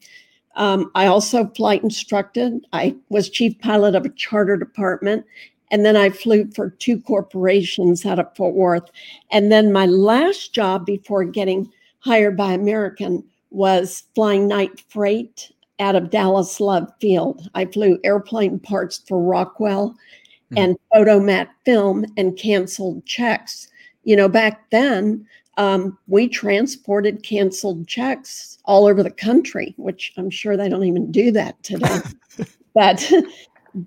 Um, 0.58 0.92
I 0.96 1.06
also 1.06 1.48
flight 1.56 1.84
instructed. 1.84 2.66
I 2.74 2.96
was 3.10 3.30
chief 3.30 3.58
pilot 3.60 3.96
of 3.96 4.06
a 4.06 4.10
charter 4.10 4.58
department. 4.58 5.26
And 5.72 5.86
then 5.86 5.96
I 5.96 6.10
flew 6.10 6.50
for 6.52 6.72
two 6.72 7.00
corporations 7.02 8.06
out 8.06 8.20
of 8.20 8.36
Fort 8.36 8.56
Worth. 8.56 8.90
And 9.32 9.52
then 9.52 9.72
my 9.72 9.86
last 9.86 10.54
job 10.54 10.86
before 10.86 11.24
getting 11.26 11.72
hired 12.00 12.38
by 12.38 12.54
American 12.54 13.24
was 13.52 14.04
flying 14.16 14.48
night 14.48 14.84
freight 14.90 15.52
out 15.80 15.96
of 15.96 16.10
Dallas 16.10 16.60
Love 16.60 16.90
Field. 17.00 17.50
I 17.54 17.66
flew 17.66 18.00
airplane 18.04 18.60
parts 18.60 19.04
for 19.08 19.22
Rockwell 19.22 19.90
mm-hmm. 19.90 20.58
and 20.58 20.78
Fotomat 20.94 21.50
film 21.66 22.06
and 22.18 22.38
canceled 22.38 23.06
checks. 23.06 23.68
You 24.06 24.16
know, 24.16 24.30
back 24.30 24.70
then, 24.72 25.28
um, 25.58 25.98
we 26.08 26.28
transported 26.28 27.24
canceled 27.24 27.88
checks 27.88 28.60
all 28.66 28.86
over 28.86 29.04
the 29.04 29.12
country, 29.12 29.74
which 29.78 30.14
I'm 30.16 30.30
sure 30.30 30.56
they 30.56 30.70
don't 30.70 30.84
even 30.84 31.12
do 31.12 31.32
that 31.32 31.62
today. 31.64 32.00
but, 32.74 33.12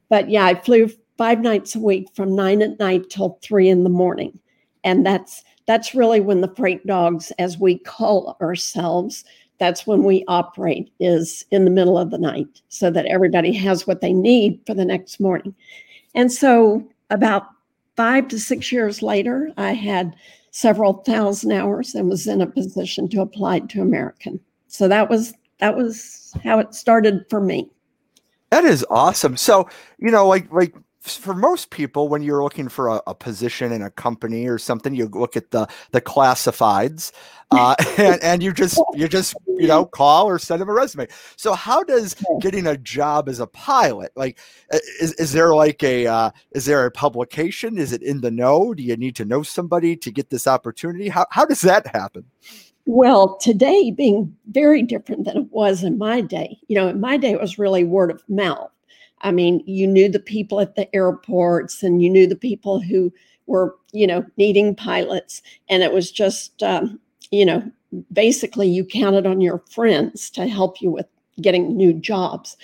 but 0.09 0.29
yeah, 0.29 0.45
I 0.45 0.61
flew 0.61 0.91
five 1.17 1.41
nights 1.41 1.75
a 1.77 1.81
week 1.81 2.09
from 2.15 2.35
nine 2.35 2.61
at 2.61 2.79
night 2.79 3.09
till 3.09 3.39
three 3.41 3.69
in 3.69 3.85
the 3.85 3.91
morning, 3.91 4.39
and 4.85 5.07
that's 5.07 5.43
that's 5.67 5.95
really 5.95 6.21
when 6.21 6.41
the 6.41 6.53
freight 6.57 6.85
dogs, 6.87 7.31
as 7.39 7.57
we 7.57 7.79
call 7.79 8.37
ourselves, 8.41 9.25
that's 9.59 9.87
when 9.87 10.03
we 10.03 10.25
operate 10.27 10.91
is 10.99 11.45
in 11.53 11.65
the 11.65 11.71
middle 11.71 11.97
of 11.97 12.11
the 12.11 12.19
night, 12.19 12.61
so 12.69 12.91
that 12.91 13.07
everybody 13.07 13.53
has 13.53 13.87
what 13.87 14.01
they 14.01 14.13
need 14.13 14.61
for 14.67 14.75
the 14.75 14.85
next 14.85 15.21
morning. 15.21 15.55
And 16.17 16.33
so, 16.33 16.85
about 17.11 17.47
five 17.95 18.27
to 18.29 18.41
six 18.41 18.73
years 18.73 19.03
later, 19.03 19.53
I 19.57 19.73
had 19.75 20.17
several 20.51 20.95
thousand 21.05 21.53
hours 21.53 21.95
and 21.95 22.09
was 22.09 22.27
in 22.27 22.41
a 22.41 22.47
position 22.47 23.09
to 23.09 23.21
apply 23.21 23.61
to 23.61 23.83
American. 23.83 24.41
So 24.69 24.89
that 24.89 25.09
was 25.09 25.35
that 25.59 25.77
was 25.77 26.33
how 26.43 26.59
it 26.59 26.75
started 26.75 27.25
for 27.29 27.41
me. 27.41 27.69
That 28.51 28.65
is 28.65 28.85
awesome. 28.91 29.37
So, 29.37 29.69
you 29.99 30.11
know, 30.11 30.27
like 30.27 30.53
like 30.53 30.75
for 31.01 31.35
most 31.35 31.71
people, 31.71 32.09
when 32.09 32.23
you're 32.23 32.43
looking 32.43 32.69
for 32.69 32.89
a, 32.89 33.03
a, 33.07 33.15
position 33.15 33.73
in 33.73 33.81
a 33.81 33.91
company 33.91 34.47
or 34.47 34.59
something, 34.59 34.95
you 34.95 35.07
look 35.07 35.35
at 35.35 35.51
the 35.51 35.67
the 35.93 36.01
classifieds, 36.01 37.11
uh, 37.51 37.75
and, 37.97 38.23
and 38.23 38.43
you 38.43 38.53
just 38.53 38.81
you 38.93 39.09
just 39.09 39.35
you 39.47 39.67
know 39.67 39.87
call 39.87 40.29
or 40.29 40.39
send 40.39 40.61
them 40.61 40.69
a 40.69 40.73
resume. 40.73 41.09
So 41.37 41.55
how 41.55 41.83
does 41.83 42.15
getting 42.41 42.67
a 42.67 42.77
job 42.77 43.29
as 43.29 43.41
a 43.41 43.47
pilot 43.47 44.13
like 44.15 44.39
is, 45.01 45.15
is 45.15 45.33
there 45.33 45.55
like 45.55 45.83
a 45.83 46.07
uh, 46.07 46.31
is 46.53 46.67
there 46.67 46.85
a 46.85 46.91
publication? 46.91 47.79
Is 47.79 47.93
it 47.93 48.03
in 48.03 48.21
the 48.21 48.31
know? 48.31 48.75
Do 48.75 48.83
you 48.83 48.97
need 48.97 49.17
to 49.17 49.25
know 49.25 49.43
somebody 49.43 49.97
to 49.97 50.11
get 50.11 50.29
this 50.29 50.47
opportunity? 50.47 51.09
How 51.09 51.27
how 51.31 51.47
does 51.47 51.63
that 51.63 51.87
happen? 51.87 52.25
Well, 52.85 53.39
today 53.39 53.91
being 53.91 54.37
very 54.51 54.83
different 54.83 55.25
than 55.25 55.37
it 55.37 55.51
was 55.51 55.83
in 55.83 55.97
my 55.97 56.21
day. 56.21 56.59
You 56.69 56.77
know, 56.77 56.89
in 56.89 57.01
my 57.01 57.17
day 57.17 57.31
it 57.31 57.41
was 57.41 57.59
really 57.59 57.85
word 57.85 58.11
of 58.11 58.23
mouth 58.29 58.71
I 59.23 59.31
mean, 59.31 59.63
you 59.67 59.87
knew 59.87 60.09
the 60.09 60.21
people 60.21 60.61
at 60.61 60.77
the 60.77 60.95
airports 60.95 61.83
and 61.83 62.03
you 62.03 62.11
knew 62.11 62.27
the 62.27 62.37
people 62.37 62.81
who 62.81 63.13
were, 63.47 63.77
you 63.93 64.07
know, 64.07 64.25
needing 64.37 64.75
pilots. 64.75 65.43
And 65.69 65.83
it 65.83 65.93
was 65.93 66.11
just, 66.11 66.63
um, 66.63 66.99
you 67.31 67.45
know, 67.45 67.71
basically 68.13 68.69
you 68.69 68.85
counted 68.85 69.27
on 69.27 69.41
your 69.41 69.59
friends 69.71 70.31
to 70.31 70.47
help 70.47 70.81
you 70.81 70.91
with 70.91 71.07
getting 71.41 71.77
new 71.77 71.93
jobs. 71.93 72.57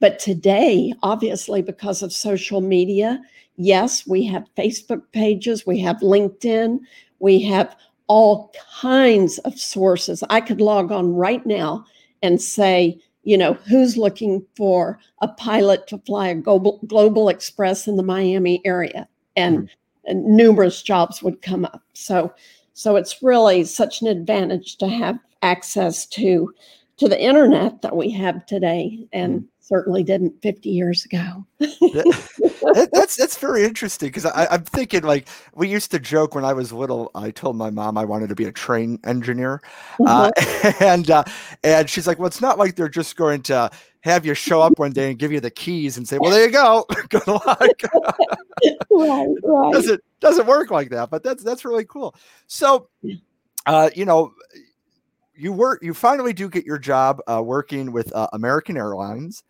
But 0.00 0.18
today, 0.18 0.92
obviously, 1.02 1.62
because 1.62 2.02
of 2.02 2.12
social 2.12 2.60
media, 2.60 3.20
yes, 3.56 4.06
we 4.06 4.24
have 4.26 4.54
Facebook 4.56 5.02
pages, 5.12 5.66
we 5.66 5.80
have 5.80 5.96
LinkedIn, 5.98 6.80
we 7.20 7.40
have 7.42 7.74
all 8.06 8.52
kinds 8.80 9.38
of 9.38 9.58
sources. 9.58 10.22
I 10.28 10.40
could 10.40 10.60
log 10.60 10.92
on 10.92 11.14
right 11.14 11.44
now 11.46 11.86
and 12.22 12.40
say, 12.40 13.00
you 13.24 13.36
know, 13.36 13.54
who's 13.54 13.96
looking 13.96 14.44
for 14.56 14.98
a 15.20 15.28
pilot 15.28 15.86
to 15.88 15.98
fly 15.98 16.28
a 16.28 16.34
global, 16.34 16.80
global 16.86 17.28
express 17.28 17.88
in 17.88 17.96
the 17.96 18.02
Miami 18.02 18.60
area? 18.64 19.08
And, 19.36 19.58
mm-hmm. 19.58 20.10
and 20.10 20.24
numerous 20.36 20.82
jobs 20.82 21.22
would 21.22 21.42
come 21.42 21.64
up. 21.64 21.82
So, 21.94 22.32
so 22.72 22.96
it's 22.96 23.22
really 23.22 23.64
such 23.64 24.00
an 24.00 24.08
advantage 24.08 24.76
to 24.78 24.88
have 24.88 25.18
access 25.42 26.06
to 26.06 26.52
to 26.96 27.08
the 27.08 27.20
internet 27.20 27.82
that 27.82 27.96
we 27.96 28.10
have 28.10 28.46
today 28.46 29.06
and 29.12 29.40
mm-hmm. 29.40 29.46
Certainly 29.64 30.02
didn't 30.02 30.42
50 30.42 30.68
years 30.68 31.06
ago 31.06 31.46
that, 31.58 32.88
that's 32.92 33.16
that's 33.16 33.38
very 33.38 33.64
interesting 33.64 34.08
because 34.08 34.26
i'm 34.34 34.62
thinking 34.64 35.02
like 35.02 35.26
we 35.54 35.68
used 35.68 35.90
to 35.90 35.98
joke 35.98 36.34
when 36.34 36.44
i 36.44 36.52
was 36.52 36.70
little 36.70 37.10
i 37.14 37.30
told 37.30 37.56
my 37.56 37.70
mom 37.70 37.96
i 37.96 38.04
wanted 38.04 38.28
to 38.28 38.34
be 38.34 38.44
a 38.44 38.52
train 38.52 38.98
engineer 39.04 39.62
uh, 40.06 40.30
mm-hmm. 40.30 40.66
uh, 40.66 40.72
and 40.84 41.10
uh, 41.10 41.24
and 41.62 41.88
she's 41.88 42.06
like 42.06 42.18
well 42.18 42.26
it's 42.26 42.42
not 42.42 42.58
like 42.58 42.76
they're 42.76 42.90
just 42.90 43.16
going 43.16 43.40
to 43.40 43.70
have 44.00 44.26
you 44.26 44.34
show 44.34 44.60
up 44.60 44.78
one 44.78 44.92
day 44.92 45.08
and 45.08 45.18
give 45.18 45.32
you 45.32 45.40
the 45.40 45.50
keys 45.50 45.96
and 45.96 46.06
say 46.06 46.18
well 46.18 46.30
there 46.30 46.44
you 46.44 46.52
go 46.52 46.84
good 47.08 47.26
luck 47.26 47.48
right, 48.90 49.28
right. 49.42 49.72
doesn't 49.72 50.04
doesn't 50.20 50.46
work 50.46 50.70
like 50.70 50.90
that 50.90 51.08
but 51.08 51.22
that's 51.22 51.42
that's 51.42 51.64
really 51.64 51.86
cool 51.86 52.14
so 52.48 52.86
uh, 53.64 53.88
you 53.94 54.04
know 54.04 54.30
you 55.36 55.52
work 55.52 55.82
you 55.82 55.94
finally 55.94 56.32
do 56.32 56.48
get 56.48 56.64
your 56.64 56.78
job 56.78 57.20
uh, 57.26 57.42
working 57.42 57.92
with 57.92 58.12
uh, 58.14 58.28
American 58.32 58.76
Airlines 58.76 59.42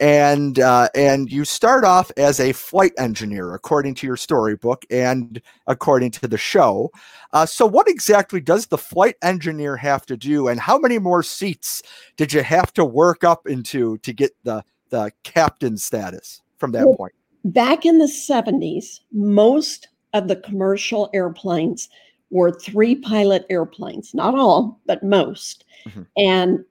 and 0.00 0.58
uh, 0.58 0.88
and 0.94 1.30
you 1.30 1.44
start 1.44 1.84
off 1.84 2.10
as 2.16 2.40
a 2.40 2.52
flight 2.52 2.92
engineer 2.98 3.54
according 3.54 3.94
to 3.94 4.06
your 4.06 4.16
storybook 4.16 4.84
and 4.90 5.40
according 5.66 6.10
to 6.10 6.26
the 6.26 6.38
show. 6.38 6.90
Uh, 7.32 7.46
so 7.46 7.64
what 7.64 7.88
exactly 7.88 8.40
does 8.40 8.66
the 8.66 8.78
flight 8.78 9.14
engineer 9.22 9.76
have 9.76 10.04
to 10.06 10.16
do 10.16 10.48
and 10.48 10.58
how 10.60 10.76
many 10.78 10.98
more 10.98 11.22
seats 11.22 11.82
did 12.16 12.32
you 12.32 12.42
have 12.42 12.72
to 12.72 12.84
work 12.84 13.22
up 13.22 13.46
into 13.46 13.96
to 13.98 14.12
get 14.12 14.32
the 14.42 14.64
the 14.90 15.10
captain 15.22 15.76
status 15.76 16.42
from 16.58 16.72
that 16.72 16.86
well, 16.86 16.96
point? 16.96 17.12
back 17.44 17.84
in 17.84 17.98
the 17.98 18.06
70s 18.06 19.00
most 19.12 19.88
of 20.14 20.28
the 20.28 20.36
commercial 20.36 21.10
airplanes 21.14 21.88
were 22.32 22.50
three 22.50 22.96
pilot 22.96 23.46
airplanes, 23.50 24.14
not 24.14 24.34
all, 24.34 24.80
but 24.86 25.04
most. 25.04 25.64
Mm-hmm. 25.86 26.02
And 26.16 26.64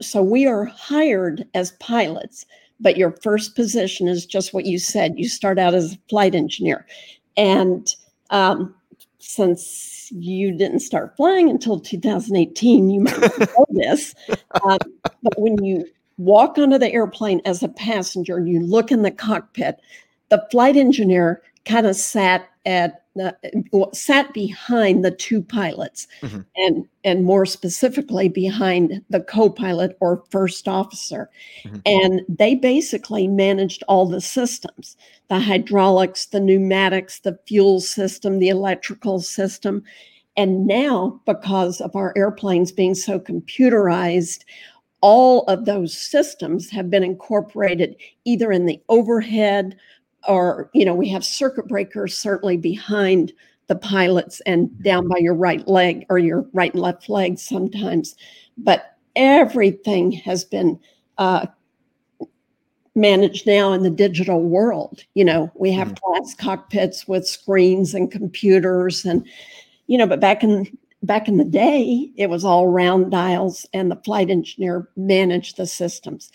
so 0.00 0.22
we 0.22 0.46
are 0.46 0.64
hired 0.64 1.46
as 1.54 1.72
pilots, 1.72 2.46
but 2.80 2.96
your 2.96 3.12
first 3.22 3.54
position 3.54 4.08
is 4.08 4.26
just 4.26 4.52
what 4.52 4.64
you 4.64 4.78
said. 4.78 5.18
You 5.18 5.28
start 5.28 5.58
out 5.58 5.74
as 5.74 5.92
a 5.92 5.98
flight 6.08 6.34
engineer. 6.34 6.86
And 7.36 7.94
um, 8.30 8.74
since 9.18 10.10
you 10.12 10.56
didn't 10.56 10.80
start 10.80 11.14
flying 11.16 11.50
until 11.50 11.78
2018, 11.78 12.90
you 12.90 13.00
might 13.00 13.38
know 13.38 13.66
this. 13.70 14.14
Um, 14.64 14.78
but 15.22 15.38
when 15.38 15.62
you 15.62 15.86
walk 16.16 16.56
onto 16.56 16.78
the 16.78 16.92
airplane 16.92 17.42
as 17.44 17.62
a 17.62 17.68
passenger 17.68 18.38
and 18.38 18.48
you 18.48 18.60
look 18.60 18.90
in 18.90 19.02
the 19.02 19.10
cockpit, 19.10 19.78
the 20.30 20.44
flight 20.50 20.76
engineer 20.76 21.42
kind 21.66 21.86
of 21.86 21.96
sat 21.96 22.48
at 22.64 23.05
uh, 23.20 23.32
sat 23.92 24.32
behind 24.32 25.04
the 25.04 25.10
two 25.10 25.42
pilots 25.42 26.06
mm-hmm. 26.20 26.40
and 26.56 26.86
and 27.04 27.24
more 27.24 27.46
specifically 27.46 28.28
behind 28.28 29.02
the 29.10 29.20
co-pilot 29.20 29.96
or 30.00 30.24
first 30.30 30.68
officer 30.68 31.30
mm-hmm. 31.64 31.78
and 31.86 32.22
they 32.28 32.54
basically 32.54 33.26
managed 33.28 33.82
all 33.88 34.06
the 34.06 34.20
systems 34.20 34.96
the 35.28 35.38
hydraulics 35.38 36.26
the 36.26 36.40
pneumatics 36.40 37.20
the 37.20 37.38
fuel 37.46 37.80
system 37.80 38.38
the 38.38 38.48
electrical 38.48 39.20
system 39.20 39.82
and 40.36 40.66
now 40.66 41.20
because 41.24 41.80
of 41.80 41.96
our 41.96 42.12
airplanes 42.16 42.72
being 42.72 42.94
so 42.94 43.18
computerized 43.18 44.44
all 45.00 45.42
of 45.44 45.66
those 45.66 45.96
systems 45.96 46.70
have 46.70 46.90
been 46.90 47.04
incorporated 47.04 47.96
either 48.24 48.50
in 48.50 48.66
the 48.66 48.80
overhead 48.88 49.76
or 50.28 50.70
you 50.72 50.84
know 50.84 50.94
we 50.94 51.08
have 51.08 51.24
circuit 51.24 51.66
breakers 51.68 52.16
certainly 52.16 52.56
behind 52.56 53.32
the 53.68 53.76
pilots 53.76 54.40
and 54.46 54.70
down 54.82 55.08
by 55.08 55.18
your 55.18 55.34
right 55.34 55.66
leg 55.66 56.06
or 56.08 56.18
your 56.18 56.46
right 56.52 56.72
and 56.74 56.82
left 56.82 57.08
leg 57.08 57.38
sometimes 57.38 58.14
but 58.56 58.96
everything 59.16 60.12
has 60.12 60.44
been 60.44 60.78
uh, 61.18 61.46
managed 62.94 63.46
now 63.46 63.72
in 63.72 63.82
the 63.82 63.90
digital 63.90 64.42
world 64.42 65.04
you 65.14 65.24
know 65.24 65.50
we 65.54 65.72
have 65.72 65.88
mm. 65.88 66.00
glass 66.00 66.34
cockpits 66.34 67.06
with 67.06 67.26
screens 67.26 67.94
and 67.94 68.10
computers 68.10 69.04
and 69.04 69.26
you 69.86 69.98
know 69.98 70.06
but 70.06 70.20
back 70.20 70.42
in 70.42 70.66
back 71.02 71.28
in 71.28 71.36
the 71.36 71.44
day 71.44 72.10
it 72.16 72.30
was 72.30 72.44
all 72.44 72.68
round 72.68 73.10
dials 73.10 73.66
and 73.72 73.90
the 73.90 74.00
flight 74.04 74.30
engineer 74.30 74.88
managed 74.96 75.56
the 75.56 75.66
systems 75.66 76.32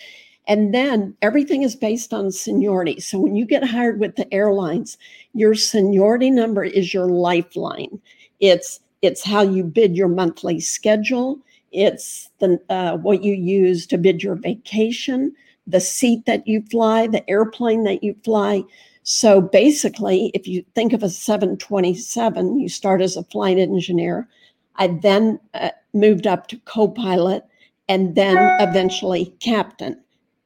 and 0.48 0.74
then 0.74 1.16
everything 1.22 1.62
is 1.62 1.76
based 1.76 2.14
on 2.14 2.32
seniority. 2.32 3.00
So 3.00 3.20
when 3.20 3.36
you 3.36 3.46
get 3.46 3.64
hired 3.64 4.00
with 4.00 4.16
the 4.16 4.32
airlines, 4.34 4.98
your 5.34 5.56
seniority 5.56 6.32
number 6.32 6.64
is 6.64 6.94
your 6.94 7.08
lifeline. 7.08 8.02
It's 8.40 8.80
it's 9.02 9.24
how 9.24 9.42
you 9.42 9.64
bid 9.64 9.96
your 9.96 10.08
monthly 10.08 10.60
schedule. 10.60 11.40
It's 11.72 12.30
the 12.40 12.60
uh, 12.70 12.98
what 12.98 13.24
you 13.24 13.34
use 13.34 13.86
to 13.88 13.98
bid 13.98 14.24
your 14.24 14.36
vacation, 14.36 15.34
the 15.68 15.80
seat 15.80 16.26
that 16.26 16.48
you 16.48 16.64
fly, 16.70 17.08
the 17.08 17.28
airplane 17.30 17.84
that 17.86 18.04
you 18.04 18.16
fly. 18.24 18.64
So 19.04 19.42
basically, 19.42 20.32
if 20.34 20.48
you 20.48 20.64
think 20.76 20.94
of 20.94 21.02
a 21.02 21.10
727, 21.10 22.60
you 22.60 22.70
start 22.70 23.02
as 23.02 23.18
a 23.18 23.24
flight 23.24 23.58
engineer. 23.58 24.28
I 24.76 24.88
then 24.88 25.40
uh, 25.54 25.72
moved 25.94 26.28
up 26.28 26.48
to 26.48 26.58
co-pilot 26.66 27.44
and 27.90 28.16
then 28.16 28.38
eventually 28.60 29.34
captain. 29.40 30.00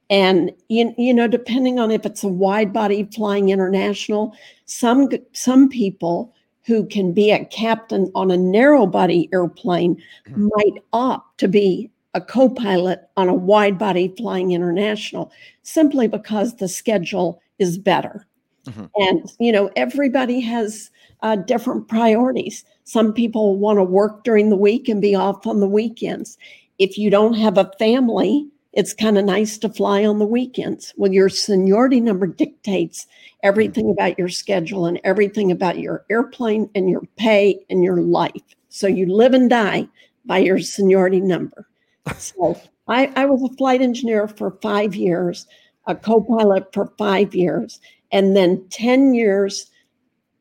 And 0.08 0.52
you, 0.68 0.94
you 0.96 1.12
know, 1.12 1.26
depending 1.26 1.78
on 1.78 1.90
if 1.90 2.06
it's 2.06 2.22
a 2.22 2.28
wide 2.28 2.72
body 2.72 3.08
flying 3.12 3.48
international, 3.48 4.34
some 4.66 5.08
some 5.32 5.68
people 5.68 6.32
who 6.64 6.86
can 6.86 7.12
be 7.12 7.30
a 7.30 7.44
captain 7.46 8.10
on 8.14 8.30
a 8.30 8.36
narrow 8.36 8.86
body 8.86 9.28
airplane 9.32 9.96
mm-hmm. 10.28 10.48
might 10.54 10.82
opt 10.92 11.38
to 11.38 11.48
be 11.48 11.90
a 12.14 12.20
co-pilot 12.20 13.08
on 13.16 13.28
a 13.28 13.34
wide 13.34 13.78
body 13.78 14.12
flying 14.16 14.52
international 14.52 15.30
simply 15.62 16.08
because 16.08 16.56
the 16.56 16.68
schedule 16.68 17.40
is 17.58 17.78
better. 17.78 18.26
Mm-hmm. 18.66 18.86
And 18.96 19.32
you 19.38 19.52
know, 19.52 19.70
everybody 19.76 20.40
has 20.40 20.90
uh, 21.22 21.36
different 21.36 21.88
priorities. 21.88 22.64
Some 22.84 23.12
people 23.12 23.56
want 23.56 23.78
to 23.78 23.84
work 23.84 24.24
during 24.24 24.50
the 24.50 24.56
week 24.56 24.88
and 24.88 25.00
be 25.00 25.14
off 25.14 25.46
on 25.46 25.60
the 25.60 25.68
weekends. 25.68 26.38
If 26.78 26.98
you 26.98 27.10
don't 27.10 27.34
have 27.34 27.58
a 27.58 27.72
family, 27.78 28.46
it's 28.76 28.92
kind 28.92 29.16
of 29.16 29.24
nice 29.24 29.56
to 29.56 29.70
fly 29.70 30.04
on 30.04 30.18
the 30.18 30.26
weekends. 30.26 30.92
Well, 30.98 31.10
your 31.10 31.30
seniority 31.30 31.98
number 31.98 32.26
dictates 32.26 33.06
everything 33.42 33.90
about 33.90 34.18
your 34.18 34.28
schedule 34.28 34.84
and 34.84 35.00
everything 35.02 35.50
about 35.50 35.78
your 35.78 36.04
airplane 36.10 36.68
and 36.74 36.90
your 36.90 37.02
pay 37.16 37.58
and 37.70 37.82
your 37.82 38.02
life. 38.02 38.54
So 38.68 38.86
you 38.86 39.06
live 39.06 39.32
and 39.32 39.48
die 39.48 39.88
by 40.26 40.38
your 40.38 40.60
seniority 40.60 41.20
number. 41.20 41.66
So 42.18 42.60
I, 42.86 43.10
I 43.16 43.24
was 43.24 43.42
a 43.42 43.56
flight 43.56 43.82
engineer 43.82 44.28
for 44.28 44.52
five 44.62 44.94
years, 44.94 45.46
a 45.88 45.94
co 45.96 46.20
pilot 46.20 46.72
for 46.72 46.92
five 46.98 47.34
years, 47.34 47.80
and 48.12 48.36
then 48.36 48.64
10 48.70 49.12
years 49.12 49.70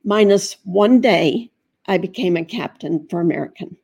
minus 0.04 0.58
one 0.64 1.02
day 1.02 1.50
I 1.88 1.98
became 1.98 2.38
a 2.38 2.46
captain 2.46 3.08
for 3.10 3.20
American. 3.20 3.76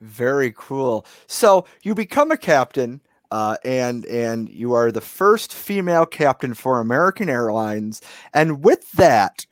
Very 0.00 0.54
cool. 0.56 1.04
So 1.26 1.66
you 1.82 1.94
become 1.94 2.30
a 2.30 2.38
captain, 2.38 3.02
uh, 3.32 3.56
and 3.64 4.04
and 4.04 4.50
you 4.50 4.74
are 4.74 4.92
the 4.92 5.00
first 5.00 5.54
female 5.54 6.04
captain 6.04 6.52
for 6.52 6.80
American 6.80 7.30
Airlines. 7.30 8.02
And 8.34 8.62
with 8.62 8.92
that, 8.92 9.46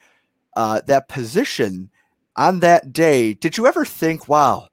uh, 0.54 0.82
that 0.86 1.08
position 1.08 1.90
on 2.36 2.60
that 2.60 2.92
day, 2.92 3.32
did 3.32 3.56
you 3.56 3.66
ever 3.66 3.86
think, 3.86 4.28
"Wow, 4.28 4.68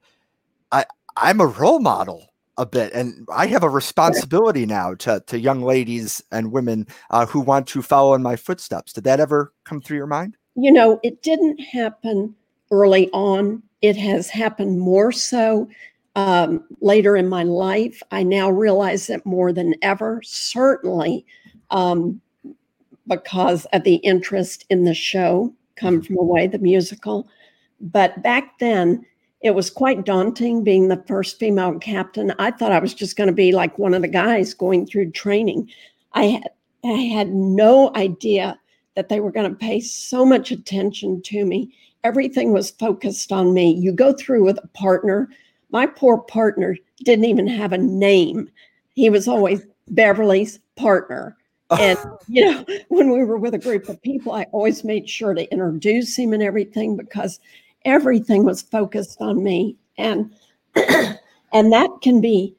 I 0.70 0.84
I'm 1.16 1.40
a 1.40 1.46
role 1.46 1.80
model"? 1.80 2.26
a 2.60 2.66
bit 2.66 2.92
and 2.92 3.24
i 3.32 3.46
have 3.46 3.62
a 3.62 3.68
responsibility 3.68 4.66
now 4.66 4.92
to, 4.92 5.22
to 5.28 5.38
young 5.38 5.62
ladies 5.62 6.20
and 6.32 6.50
women 6.50 6.84
uh, 7.10 7.24
who 7.24 7.38
want 7.38 7.68
to 7.68 7.80
follow 7.82 8.14
in 8.14 8.20
my 8.20 8.34
footsteps 8.34 8.92
did 8.92 9.04
that 9.04 9.20
ever 9.20 9.52
come 9.64 9.80
through 9.80 9.96
your 9.96 10.08
mind 10.08 10.36
you 10.56 10.72
know 10.72 10.98
it 11.04 11.22
didn't 11.22 11.60
happen 11.60 12.34
early 12.72 13.08
on 13.12 13.62
it 13.80 13.96
has 13.96 14.28
happened 14.28 14.80
more 14.80 15.12
so 15.12 15.68
um, 16.18 16.64
later 16.80 17.16
in 17.16 17.28
my 17.28 17.42
life 17.42 18.02
i 18.10 18.22
now 18.22 18.50
realize 18.50 19.08
it 19.08 19.24
more 19.24 19.52
than 19.52 19.74
ever 19.82 20.20
certainly 20.24 21.24
um, 21.70 22.20
because 23.06 23.64
of 23.66 23.84
the 23.84 23.96
interest 23.96 24.64
in 24.70 24.84
the 24.84 24.94
show 24.94 25.52
come 25.76 26.02
from 26.02 26.18
away 26.18 26.46
the 26.46 26.58
musical 26.58 27.28
but 27.80 28.22
back 28.22 28.58
then 28.58 29.04
it 29.40 29.54
was 29.54 29.70
quite 29.70 30.04
daunting 30.04 30.64
being 30.64 30.88
the 30.88 31.02
first 31.06 31.38
female 31.38 31.78
captain. 31.78 32.32
I 32.38 32.50
thought 32.50 32.72
I 32.72 32.80
was 32.80 32.94
just 32.94 33.16
going 33.16 33.28
to 33.28 33.32
be 33.32 33.52
like 33.52 33.78
one 33.78 33.94
of 33.94 34.02
the 34.02 34.08
guys 34.08 34.52
going 34.52 34.86
through 34.86 35.12
training. 35.12 35.70
I 36.12 36.24
had 36.24 36.50
I 36.84 37.02
had 37.02 37.30
no 37.30 37.92
idea 37.94 38.58
that 38.94 39.08
they 39.08 39.20
were 39.20 39.32
going 39.32 39.50
to 39.50 39.56
pay 39.56 39.80
so 39.80 40.24
much 40.24 40.50
attention 40.50 41.22
to 41.22 41.44
me. 41.44 41.72
Everything 42.04 42.52
was 42.52 42.70
focused 42.70 43.32
on 43.32 43.52
me. 43.52 43.72
You 43.72 43.92
go 43.92 44.12
through 44.12 44.44
with 44.44 44.58
a 44.62 44.68
partner. 44.68 45.28
My 45.70 45.86
poor 45.86 46.18
partner 46.18 46.76
didn't 47.04 47.26
even 47.26 47.46
have 47.46 47.72
a 47.72 47.78
name. 47.78 48.50
He 48.94 49.10
was 49.10 49.28
always 49.28 49.66
Beverly's 49.88 50.58
partner. 50.76 51.36
And 51.78 51.98
you 52.28 52.44
know, 52.44 52.64
when 52.88 53.10
we 53.10 53.24
were 53.24 53.38
with 53.38 53.54
a 53.54 53.58
group 53.58 53.88
of 53.88 54.00
people, 54.02 54.32
I 54.32 54.44
always 54.52 54.84
made 54.84 55.08
sure 55.08 55.34
to 55.34 55.50
introduce 55.52 56.16
him 56.16 56.32
and 56.32 56.42
everything 56.42 56.96
because 56.96 57.40
everything 57.84 58.44
was 58.44 58.62
focused 58.62 59.20
on 59.20 59.42
me 59.42 59.76
and 59.96 60.32
and 60.74 61.72
that 61.72 61.90
can 62.02 62.20
be 62.20 62.54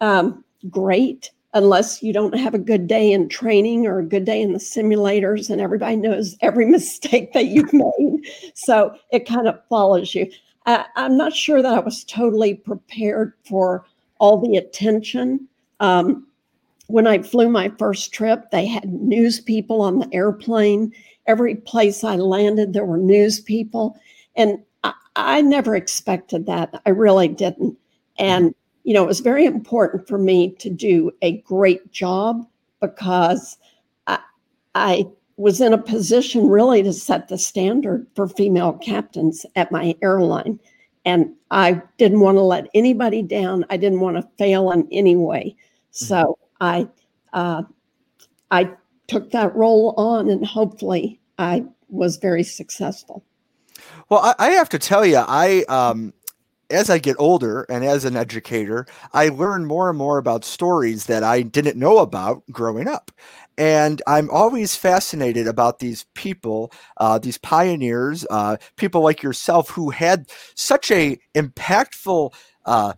um, 0.00 0.44
great 0.70 1.30
unless 1.54 2.02
you 2.02 2.12
don't 2.12 2.38
have 2.38 2.54
a 2.54 2.58
good 2.58 2.86
day 2.86 3.10
in 3.10 3.28
training 3.28 3.86
or 3.86 3.98
a 3.98 4.04
good 4.04 4.24
day 4.24 4.42
in 4.42 4.52
the 4.52 4.58
simulators 4.58 5.48
and 5.48 5.60
everybody 5.60 5.96
knows 5.96 6.36
every 6.40 6.66
mistake 6.70 7.32
that 7.32 7.46
you've 7.46 7.72
made 7.72 8.20
so 8.54 8.94
it 9.10 9.26
kind 9.26 9.48
of 9.48 9.58
follows 9.68 10.14
you 10.14 10.30
I, 10.68 10.84
i'm 10.94 11.16
not 11.16 11.34
sure 11.34 11.60
that 11.60 11.74
i 11.74 11.80
was 11.80 12.04
totally 12.04 12.54
prepared 12.54 13.32
for 13.44 13.84
all 14.18 14.38
the 14.38 14.56
attention 14.56 15.48
um, 15.80 16.26
when 16.86 17.06
i 17.06 17.20
flew 17.20 17.48
my 17.48 17.70
first 17.78 18.12
trip 18.12 18.50
they 18.52 18.66
had 18.66 18.92
news 18.92 19.40
people 19.40 19.82
on 19.82 19.98
the 19.98 20.08
airplane 20.12 20.92
every 21.26 21.56
place 21.56 22.04
i 22.04 22.14
landed 22.14 22.72
there 22.72 22.84
were 22.84 22.98
news 22.98 23.40
people 23.40 23.98
and 24.36 24.58
I, 24.84 24.94
I 25.16 25.40
never 25.42 25.74
expected 25.76 26.46
that. 26.46 26.80
I 26.86 26.90
really 26.90 27.28
didn't. 27.28 27.76
And, 28.18 28.54
you 28.84 28.94
know, 28.94 29.02
it 29.02 29.08
was 29.08 29.20
very 29.20 29.44
important 29.44 30.08
for 30.08 30.16
me 30.16 30.52
to 30.60 30.70
do 30.70 31.10
a 31.22 31.38
great 31.42 31.90
job 31.92 32.46
because 32.80 33.58
I, 34.06 34.20
I 34.74 35.06
was 35.38 35.60
in 35.60 35.72
a 35.72 35.78
position 35.78 36.48
really 36.48 36.82
to 36.82 36.92
set 36.92 37.28
the 37.28 37.38
standard 37.38 38.04
for 38.16 38.28
female 38.28 38.72
captains 38.72 39.46
at 39.54 39.70
my 39.70 39.94
airline. 40.02 40.58
And 41.04 41.32
I 41.52 41.80
didn't 41.96 42.20
want 42.20 42.36
to 42.36 42.42
let 42.42 42.66
anybody 42.74 43.22
down. 43.22 43.64
I 43.70 43.76
didn't 43.76 44.00
want 44.00 44.16
to 44.16 44.28
fail 44.36 44.72
in 44.72 44.86
any 44.90 45.14
way. 45.16 45.56
So 45.92 46.36
I, 46.60 46.88
uh, 47.32 47.62
I 48.50 48.70
took 49.06 49.30
that 49.30 49.54
role 49.54 49.94
on, 49.96 50.28
and 50.28 50.44
hopefully, 50.44 51.20
I 51.38 51.64
was 51.88 52.16
very 52.16 52.42
successful. 52.42 53.24
Well, 54.08 54.20
I, 54.20 54.34
I 54.38 54.50
have 54.50 54.68
to 54.70 54.78
tell 54.78 55.06
you, 55.06 55.18
I 55.26 55.64
um, 55.68 56.12
as 56.70 56.90
I 56.90 56.98
get 56.98 57.16
older 57.18 57.62
and 57.68 57.84
as 57.84 58.04
an 58.04 58.16
educator, 58.16 58.86
I 59.12 59.28
learn 59.28 59.64
more 59.64 59.88
and 59.88 59.98
more 59.98 60.18
about 60.18 60.44
stories 60.44 61.06
that 61.06 61.22
I 61.22 61.42
didn't 61.42 61.78
know 61.78 61.98
about 61.98 62.42
growing 62.50 62.88
up. 62.88 63.10
And 63.58 64.00
I'm 64.06 64.30
always 64.30 64.76
fascinated 64.76 65.48
about 65.48 65.80
these 65.80 66.06
people, 66.14 66.72
uh, 66.96 67.18
these 67.18 67.38
pioneers, 67.38 68.24
uh, 68.30 68.56
people 68.76 69.02
like 69.02 69.22
yourself 69.22 69.70
who 69.70 69.90
had 69.90 70.30
such 70.54 70.92
a 70.92 71.18
impactful 71.34 72.32
uh, 72.64 72.92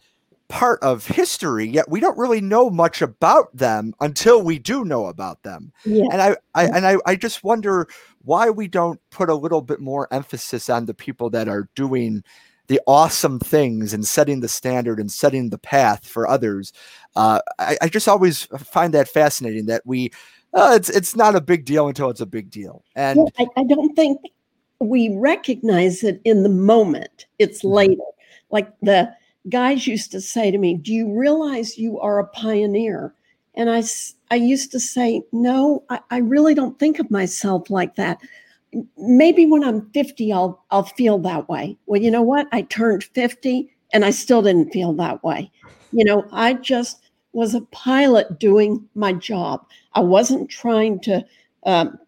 part 0.50 0.82
of 0.82 1.06
history, 1.06 1.66
yet 1.66 1.88
we 1.88 1.98
don't 1.98 2.18
really 2.18 2.42
know 2.42 2.68
much 2.68 3.00
about 3.00 3.56
them 3.56 3.94
until 4.00 4.42
we 4.42 4.58
do 4.58 4.84
know 4.84 5.06
about 5.06 5.42
them. 5.44 5.72
Yeah. 5.86 6.04
And 6.12 6.20
I, 6.20 6.36
I 6.54 6.64
and 6.66 6.86
I, 6.86 6.96
I 7.06 7.16
just 7.16 7.42
wonder 7.42 7.88
why 8.22 8.50
we 8.50 8.68
don't 8.68 9.00
put 9.10 9.30
a 9.30 9.34
little 9.34 9.62
bit 9.62 9.80
more 9.80 10.12
emphasis 10.12 10.68
on 10.68 10.84
the 10.84 10.94
people 10.94 11.30
that 11.30 11.48
are 11.48 11.70
doing 11.74 12.22
the 12.66 12.80
awesome 12.86 13.40
things 13.40 13.94
and 13.94 14.06
setting 14.06 14.40
the 14.40 14.48
standard 14.48 15.00
and 15.00 15.10
setting 15.10 15.50
the 15.50 15.58
path 15.58 16.06
for 16.06 16.28
others. 16.28 16.72
Uh, 17.16 17.40
I, 17.58 17.76
I, 17.82 17.88
just 17.88 18.06
always 18.06 18.44
find 18.44 18.94
that 18.94 19.08
fascinating 19.08 19.66
that 19.66 19.82
we 19.84 20.12
uh, 20.54 20.72
it's 20.74 20.88
it's 20.88 21.14
not 21.14 21.36
a 21.36 21.40
big 21.40 21.64
deal 21.64 21.88
until 21.88 22.10
it's 22.10 22.20
a 22.20 22.26
big 22.26 22.50
deal. 22.50 22.84
And 22.96 23.18
well, 23.18 23.30
I, 23.38 23.46
I, 23.56 23.64
don't 23.64 23.94
think 23.94 24.20
we 24.80 25.14
recognize 25.14 26.02
it 26.02 26.20
in 26.24 26.42
the 26.42 26.48
moment. 26.48 27.26
It's 27.38 27.60
mm-hmm. 27.60 27.74
later. 27.74 28.02
Like 28.50 28.72
the 28.80 29.14
guys 29.48 29.86
used 29.86 30.10
to 30.12 30.20
say 30.20 30.50
to 30.50 30.58
me, 30.58 30.74
Do 30.74 30.92
you 30.92 31.16
realize 31.16 31.78
you 31.78 32.00
are 32.00 32.18
a 32.18 32.26
pioneer? 32.26 33.14
And 33.54 33.68
I, 33.70 33.82
I 34.30 34.36
used 34.36 34.70
to 34.72 34.80
say, 34.80 35.22
No, 35.32 35.84
I, 35.88 36.00
I 36.10 36.18
really 36.18 36.54
don't 36.54 36.78
think 36.78 36.98
of 36.98 37.10
myself 37.10 37.70
like 37.70 37.94
that. 37.96 38.20
Maybe 38.96 39.46
when 39.46 39.64
I'm 39.64 39.90
50, 39.90 40.32
I'll, 40.32 40.64
I'll 40.70 40.84
feel 40.84 41.18
that 41.18 41.48
way. 41.48 41.76
Well, 41.86 42.00
you 42.00 42.10
know 42.10 42.22
what? 42.22 42.46
I 42.52 42.62
turned 42.62 43.02
50 43.02 43.68
and 43.92 44.04
I 44.04 44.10
still 44.10 44.42
didn't 44.42 44.72
feel 44.72 44.92
that 44.94 45.22
way. 45.24 45.50
You 45.92 46.04
know, 46.04 46.26
I 46.30 46.54
just 46.54 47.09
was 47.32 47.54
a 47.54 47.60
pilot 47.60 48.38
doing 48.38 48.88
my 48.94 49.12
job. 49.12 49.64
I 49.94 50.00
wasn't 50.00 50.50
trying 50.50 51.00
to 51.00 51.24
um, 51.64 51.98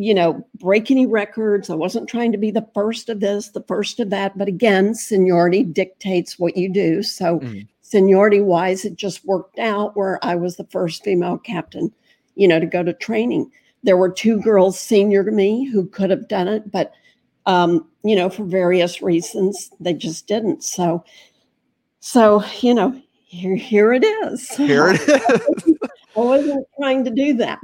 you 0.00 0.14
know, 0.14 0.42
break 0.54 0.90
any 0.90 1.06
records. 1.06 1.68
I 1.68 1.74
wasn't 1.74 2.08
trying 2.08 2.32
to 2.32 2.38
be 2.38 2.50
the 2.50 2.66
first 2.72 3.10
of 3.10 3.20
this, 3.20 3.50
the 3.50 3.62
first 3.64 4.00
of 4.00 4.08
that. 4.08 4.36
But 4.38 4.48
again, 4.48 4.94
seniority 4.94 5.62
dictates 5.62 6.38
what 6.38 6.56
you 6.56 6.72
do. 6.72 7.02
So, 7.02 7.40
mm. 7.40 7.68
seniority 7.82 8.40
wise, 8.40 8.86
it 8.86 8.96
just 8.96 9.26
worked 9.26 9.58
out 9.58 9.94
where 9.98 10.18
I 10.24 10.36
was 10.36 10.56
the 10.56 10.64
first 10.64 11.04
female 11.04 11.36
captain, 11.36 11.92
you 12.34 12.48
know, 12.48 12.58
to 12.58 12.64
go 12.64 12.82
to 12.82 12.94
training. 12.94 13.52
There 13.82 13.98
were 13.98 14.08
two 14.08 14.40
girls 14.40 14.80
senior 14.80 15.22
to 15.22 15.30
me 15.30 15.66
who 15.66 15.86
could 15.86 16.08
have 16.08 16.28
done 16.28 16.48
it, 16.48 16.70
but, 16.72 16.94
um, 17.44 17.86
you 18.02 18.16
know, 18.16 18.30
for 18.30 18.44
various 18.44 19.02
reasons, 19.02 19.70
they 19.80 19.92
just 19.92 20.26
didn't. 20.26 20.64
So, 20.64 21.04
so, 22.00 22.42
you 22.60 22.72
know, 22.72 22.98
here, 23.30 23.54
here 23.54 23.92
it 23.92 24.04
is. 24.04 24.48
Here 24.56 24.88
it 24.88 25.00
is. 25.02 25.78
I 26.16 26.20
wasn't 26.20 26.66
trying 26.76 27.04
to 27.04 27.10
do 27.12 27.34
that. 27.34 27.60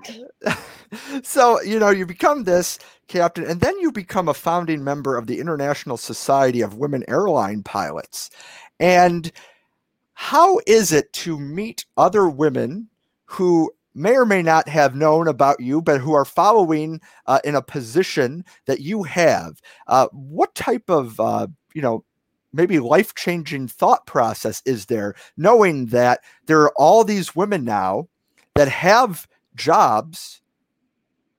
so, 1.25 1.61
you 1.63 1.81
know, 1.81 1.91
you 1.91 2.07
become 2.07 2.45
this 2.45 2.79
captain, 3.09 3.45
and 3.45 3.61
then 3.61 3.77
you 3.81 3.91
become 3.91 4.29
a 4.29 4.35
founding 4.35 4.85
member 4.85 5.17
of 5.17 5.27
the 5.27 5.41
International 5.41 5.97
Society 5.97 6.61
of 6.61 6.77
Women 6.77 7.03
Airline 7.09 7.65
Pilots. 7.65 8.31
And 8.79 9.33
how 10.15 10.61
is 10.69 10.93
it 10.93 11.13
to 11.15 11.37
meet 11.37 11.85
other 11.97 12.29
women 12.29 12.89
who 13.25 13.73
may 13.93 14.15
or 14.15 14.25
may 14.25 14.43
not 14.43 14.69
have 14.69 14.95
known 14.95 15.27
about 15.27 15.59
you, 15.59 15.83
but 15.83 16.01
who 16.01 16.13
are 16.13 16.25
following 16.25 17.01
uh, 17.27 17.41
in 17.43 17.57
a 17.57 17.63
position 17.63 18.45
that 18.67 18.83
you 18.83 19.03
have? 19.03 19.61
Uh, 19.89 20.07
what 20.13 20.55
type 20.55 20.89
of, 20.89 21.19
uh, 21.19 21.49
you 21.75 21.83
know, 21.83 22.05
maybe 22.57 22.79
life 22.79 23.15
changing 23.15 23.69
thought 23.69 24.07
process 24.07 24.63
is 24.65 24.87
there, 24.87 25.15
knowing 25.37 25.87
that 25.87 26.21
there 26.47 26.63
are 26.63 26.73
all 26.77 27.05
these 27.05 27.37
women 27.37 27.65
now 27.65 28.09
that 28.55 28.69
have 28.69 29.29
jobs 29.55 30.41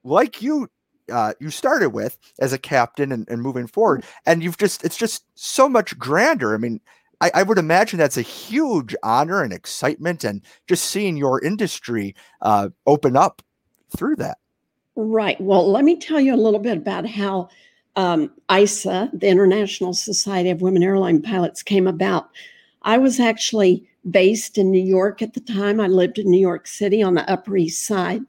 like 0.03 0.41
you 0.41 0.69
uh, 1.11 1.33
you 1.39 1.49
started 1.49 1.89
with 1.89 2.17
as 2.39 2.51
a 2.51 2.57
captain 2.57 3.11
and, 3.11 3.27
and 3.29 3.41
moving 3.41 3.65
forward. 3.67 4.01
Mm-hmm. 4.01 4.29
and 4.31 4.43
you've 4.43 4.57
just 4.57 4.83
it's 4.83 4.97
just 4.97 5.25
so 5.35 5.67
much 5.67 5.97
grander. 5.97 6.53
I 6.53 6.57
mean 6.57 6.79
I, 7.19 7.31
I, 7.33 7.43
would 7.43 7.57
imagine 7.57 7.97
that's 7.97 8.17
a 8.17 8.21
huge 8.21 8.95
honor 9.01 9.41
and 9.41 9.51
excitement 9.51 10.23
and 10.23 10.43
just 10.67 10.85
seeing 10.85 11.17
your 11.17 11.43
industry 11.43 12.15
uh, 12.43 12.69
open 12.85 13.15
up 13.17 13.41
through 13.95 14.17
that. 14.17 14.37
Right. 14.95 15.39
Well 15.41 15.71
let 15.71 15.83
me 15.83 15.97
tell 15.97 16.19
you 16.19 16.33
a 16.33 16.37
little 16.37 16.59
bit 16.59 16.77
about 16.77 17.07
how 17.07 17.49
um, 17.97 18.31
isa 18.51 19.09
the 19.13 19.27
international 19.27 19.93
society 19.93 20.49
of 20.49 20.61
women 20.61 20.83
airline 20.83 21.21
pilots 21.21 21.61
came 21.61 21.87
about 21.87 22.29
i 22.83 22.97
was 22.97 23.19
actually 23.19 23.85
based 24.09 24.57
in 24.57 24.71
new 24.71 24.83
york 24.83 25.21
at 25.21 25.33
the 25.33 25.41
time 25.41 25.81
i 25.81 25.87
lived 25.87 26.17
in 26.17 26.31
new 26.31 26.39
york 26.39 26.65
city 26.65 27.03
on 27.03 27.15
the 27.15 27.29
upper 27.29 27.57
east 27.57 27.85
side 27.85 28.21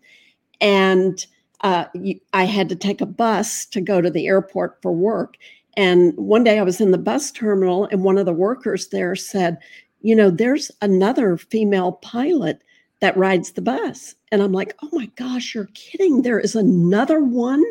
and 0.61 1.27
uh, 1.63 1.87
I 2.33 2.45
had 2.45 2.69
to 2.69 2.77
take 2.77 3.01
a 3.01 3.07
bus 3.07 3.67
to 3.67 3.81
go 3.81 4.01
to 4.01 4.11
the 4.11 4.27
airport 4.27 4.81
for 4.81 4.93
work. 4.93 5.37
And 5.77 6.17
one 6.17 6.45
day 6.45 6.59
I 6.59 6.63
was 6.63 6.81
in 6.81 6.91
the 6.91 6.99
bus 6.99 7.31
terminal, 7.31 7.87
and 7.87 8.03
one 8.03 8.19
of 8.19 8.27
the 8.27 8.33
workers 8.33 8.89
there 8.89 9.15
said, 9.17 9.59
You 10.01 10.15
know, 10.15 10.31
there's 10.31 10.71
another 10.83 11.37
female 11.37 11.93
pilot 11.93 12.63
that 13.01 13.17
rides 13.17 13.53
the 13.53 13.63
bus. 13.63 14.15
And 14.33 14.43
I'm 14.43 14.53
like, 14.53 14.77
Oh 14.83 14.89
my 14.93 15.07
gosh, 15.17 15.55
you're 15.55 15.71
kidding. 15.75 16.23
There 16.23 16.41
is 16.41 16.55
another 16.55 17.21
one 17.21 17.65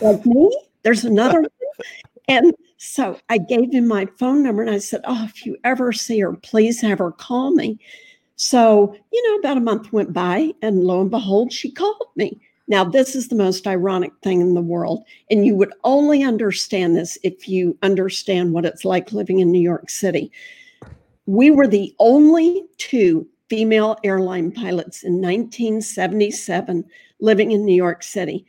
like 0.00 0.24
me? 0.26 0.56
There's 0.82 1.04
another 1.04 1.40
one. 1.40 1.50
And 2.28 2.54
so 2.76 3.18
I 3.28 3.38
gave 3.38 3.72
him 3.72 3.86
my 3.86 4.06
phone 4.18 4.42
number 4.42 4.62
and 4.62 4.70
I 4.70 4.78
said, 4.78 5.00
Oh, 5.04 5.24
if 5.24 5.44
you 5.44 5.56
ever 5.64 5.92
see 5.92 6.20
her, 6.20 6.32
please 6.32 6.80
have 6.80 6.98
her 6.98 7.10
call 7.10 7.50
me. 7.50 7.78
So, 8.36 8.96
you 9.12 9.28
know, 9.28 9.38
about 9.38 9.58
a 9.58 9.60
month 9.60 9.92
went 9.92 10.14
by, 10.14 10.52
and 10.62 10.84
lo 10.84 11.02
and 11.02 11.10
behold, 11.10 11.52
she 11.52 11.70
called 11.70 12.08
me. 12.16 12.40
Now, 12.68 12.84
this 12.84 13.14
is 13.14 13.28
the 13.28 13.34
most 13.34 13.66
ironic 13.66 14.12
thing 14.22 14.40
in 14.40 14.54
the 14.54 14.62
world. 14.62 15.04
And 15.30 15.44
you 15.44 15.56
would 15.56 15.74
only 15.84 16.22
understand 16.22 16.96
this 16.96 17.18
if 17.22 17.48
you 17.48 17.76
understand 17.82 18.54
what 18.54 18.64
it's 18.64 18.84
like 18.84 19.12
living 19.12 19.40
in 19.40 19.50
New 19.50 19.60
York 19.60 19.90
City. 19.90 20.32
We 21.26 21.50
were 21.50 21.66
the 21.66 21.94
only 21.98 22.64
two 22.78 23.28
female 23.50 23.98
airline 24.04 24.52
pilots 24.52 25.02
in 25.02 25.14
1977 25.14 26.84
living 27.18 27.50
in 27.50 27.64
New 27.64 27.74
York 27.74 28.04
City. 28.04 28.46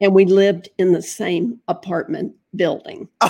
And 0.00 0.14
we 0.14 0.24
lived 0.24 0.68
in 0.78 0.92
the 0.92 1.02
same 1.02 1.60
apartment 1.68 2.34
building. 2.54 3.08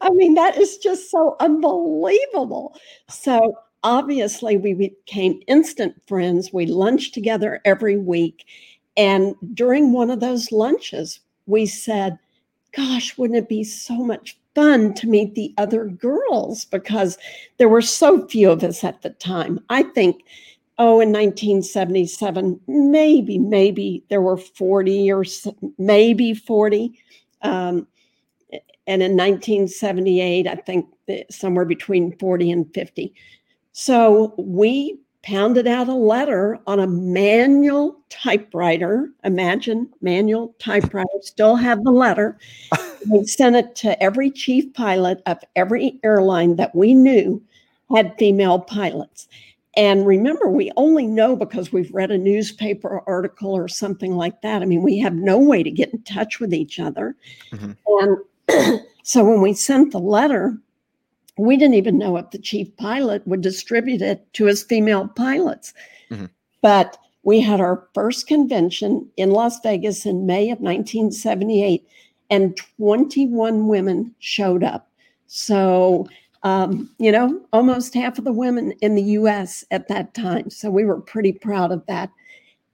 I 0.00 0.10
mean, 0.10 0.34
that 0.34 0.56
is 0.56 0.78
just 0.78 1.10
so 1.10 1.36
unbelievable. 1.40 2.76
So 3.08 3.58
obviously 3.82 4.56
we 4.56 4.74
became 4.74 5.40
instant 5.46 6.00
friends. 6.06 6.52
We 6.52 6.66
lunched 6.66 7.14
together 7.14 7.60
every 7.64 7.96
week. 7.96 8.46
And 8.96 9.34
during 9.54 9.92
one 9.92 10.10
of 10.10 10.20
those 10.20 10.52
lunches, 10.52 11.20
we 11.46 11.66
said, 11.66 12.18
Gosh, 12.72 13.16
wouldn't 13.16 13.38
it 13.38 13.48
be 13.48 13.64
so 13.64 13.94
much 13.94 14.36
fun 14.54 14.92
to 14.94 15.06
meet 15.06 15.34
the 15.34 15.54
other 15.56 15.86
girls? 15.86 16.66
Because 16.66 17.16
there 17.56 17.70
were 17.70 17.80
so 17.80 18.26
few 18.26 18.50
of 18.50 18.62
us 18.62 18.84
at 18.84 19.00
the 19.00 19.10
time. 19.10 19.60
I 19.70 19.82
think, 19.82 20.24
oh, 20.78 21.00
in 21.00 21.10
1977, 21.12 22.60
maybe, 22.66 23.38
maybe 23.38 24.04
there 24.08 24.20
were 24.20 24.36
40 24.36 25.12
or 25.12 25.24
maybe 25.78 26.34
40. 26.34 26.98
Um, 27.42 27.86
and 28.86 29.02
in 29.02 29.16
1978, 29.16 30.46
I 30.46 30.54
think 30.54 30.86
somewhere 31.30 31.64
between 31.64 32.16
40 32.18 32.50
and 32.50 32.74
50. 32.74 33.14
So 33.72 34.34
we 34.38 34.98
pounded 35.22 35.66
out 35.66 35.88
a 35.88 35.94
letter 35.94 36.58
on 36.68 36.78
a 36.78 36.86
manual 36.86 37.98
typewriter. 38.10 39.10
Imagine 39.24 39.88
manual 40.00 40.54
typewriter, 40.60 41.08
still 41.22 41.56
have 41.56 41.82
the 41.82 41.90
letter. 41.90 42.38
we 43.10 43.24
sent 43.26 43.56
it 43.56 43.74
to 43.76 44.00
every 44.00 44.30
chief 44.30 44.72
pilot 44.72 45.20
of 45.26 45.38
every 45.56 45.98
airline 46.04 46.56
that 46.56 46.74
we 46.76 46.94
knew 46.94 47.42
had 47.94 48.16
female 48.18 48.60
pilots. 48.60 49.26
And 49.76 50.06
remember, 50.06 50.48
we 50.48 50.72
only 50.76 51.06
know 51.06 51.36
because 51.36 51.70
we've 51.70 51.92
read 51.92 52.10
a 52.10 52.16
newspaper 52.16 53.02
article 53.06 53.52
or 53.52 53.68
something 53.68 54.16
like 54.16 54.40
that. 54.40 54.62
I 54.62 54.64
mean, 54.64 54.82
we 54.82 54.98
have 55.00 55.14
no 55.14 55.38
way 55.38 55.62
to 55.62 55.70
get 55.70 55.92
in 55.92 56.02
touch 56.02 56.40
with 56.40 56.54
each 56.54 56.80
other. 56.80 57.14
Mm-hmm. 57.52 57.72
And 58.48 58.80
so 59.02 59.22
when 59.22 59.42
we 59.42 59.52
sent 59.52 59.92
the 59.92 60.00
letter, 60.00 60.56
we 61.36 61.58
didn't 61.58 61.74
even 61.74 61.98
know 61.98 62.16
if 62.16 62.30
the 62.30 62.38
chief 62.38 62.74
pilot 62.78 63.26
would 63.26 63.42
distribute 63.42 64.00
it 64.00 64.32
to 64.32 64.46
his 64.46 64.62
female 64.62 65.08
pilots. 65.08 65.74
Mm-hmm. 66.10 66.26
But 66.62 66.96
we 67.22 67.40
had 67.40 67.60
our 67.60 67.86
first 67.92 68.26
convention 68.26 69.06
in 69.16 69.32
Las 69.32 69.60
Vegas 69.60 70.06
in 70.06 70.26
May 70.26 70.44
of 70.44 70.60
1978, 70.60 71.86
and 72.30 72.56
21 72.78 73.68
women 73.68 74.14
showed 74.20 74.64
up. 74.64 74.88
So, 75.26 76.06
um, 76.42 76.90
you 76.98 77.10
know, 77.10 77.40
almost 77.52 77.94
half 77.94 78.18
of 78.18 78.24
the 78.24 78.32
women 78.32 78.72
in 78.80 78.94
the 78.94 79.02
US 79.02 79.64
at 79.70 79.88
that 79.88 80.14
time. 80.14 80.50
So 80.50 80.70
we 80.70 80.84
were 80.84 81.00
pretty 81.00 81.32
proud 81.32 81.72
of 81.72 81.84
that. 81.86 82.10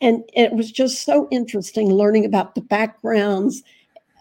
And 0.01 0.25
it 0.35 0.53
was 0.53 0.71
just 0.73 1.05
so 1.05 1.29
interesting 1.31 1.93
learning 1.93 2.25
about 2.25 2.55
the 2.55 2.61
backgrounds 2.61 3.63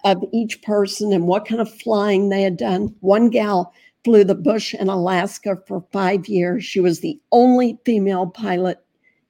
of 0.03 0.23
each 0.31 0.61
person 0.61 1.11
and 1.11 1.27
what 1.27 1.45
kind 1.47 1.61
of 1.61 1.73
flying 1.73 2.29
they 2.29 2.43
had 2.43 2.57
done. 2.57 2.95
One 3.01 3.29
gal 3.29 3.73
flew 4.03 4.23
the 4.23 4.35
bush 4.35 4.73
in 4.73 4.89
Alaska 4.89 5.57
for 5.67 5.83
five 5.91 6.27
years. 6.27 6.63
She 6.63 6.79
was 6.79 6.99
the 6.99 7.19
only 7.31 7.77
female 7.85 8.27
pilot 8.27 8.79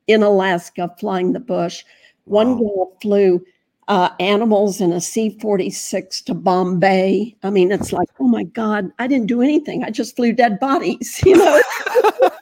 in 0.07 0.23
Alaska 0.23 0.93
flying 0.99 1.33
the 1.33 1.39
bush. 1.39 1.83
One 2.25 2.51
wow. 2.51 2.57
girl 2.57 2.97
flew 3.01 3.45
uh, 3.91 4.09
animals 4.21 4.79
in 4.79 4.93
a 4.93 5.01
C 5.01 5.37
46 5.41 6.21
to 6.21 6.33
Bombay. 6.33 7.35
I 7.43 7.49
mean, 7.49 7.73
it's 7.73 7.91
like, 7.91 8.07
oh 8.21 8.27
my 8.27 8.45
God, 8.45 8.89
I 8.99 9.05
didn't 9.05 9.27
do 9.27 9.41
anything. 9.41 9.83
I 9.83 9.89
just 9.89 10.15
flew 10.15 10.31
dead 10.31 10.61
bodies, 10.61 11.21
you 11.25 11.35
know? 11.35 11.61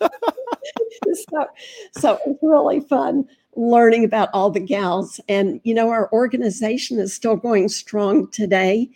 so, 1.12 1.48
so 1.94 2.20
it's 2.28 2.40
really 2.44 2.82
fun 2.82 3.28
learning 3.56 4.04
about 4.04 4.30
all 4.32 4.52
the 4.52 4.60
gals. 4.60 5.20
And, 5.28 5.60
you 5.64 5.74
know, 5.74 5.90
our 5.90 6.08
organization 6.14 7.00
is 7.00 7.16
still 7.16 7.36
going 7.36 7.68
strong 7.70 8.30
today. 8.30 8.88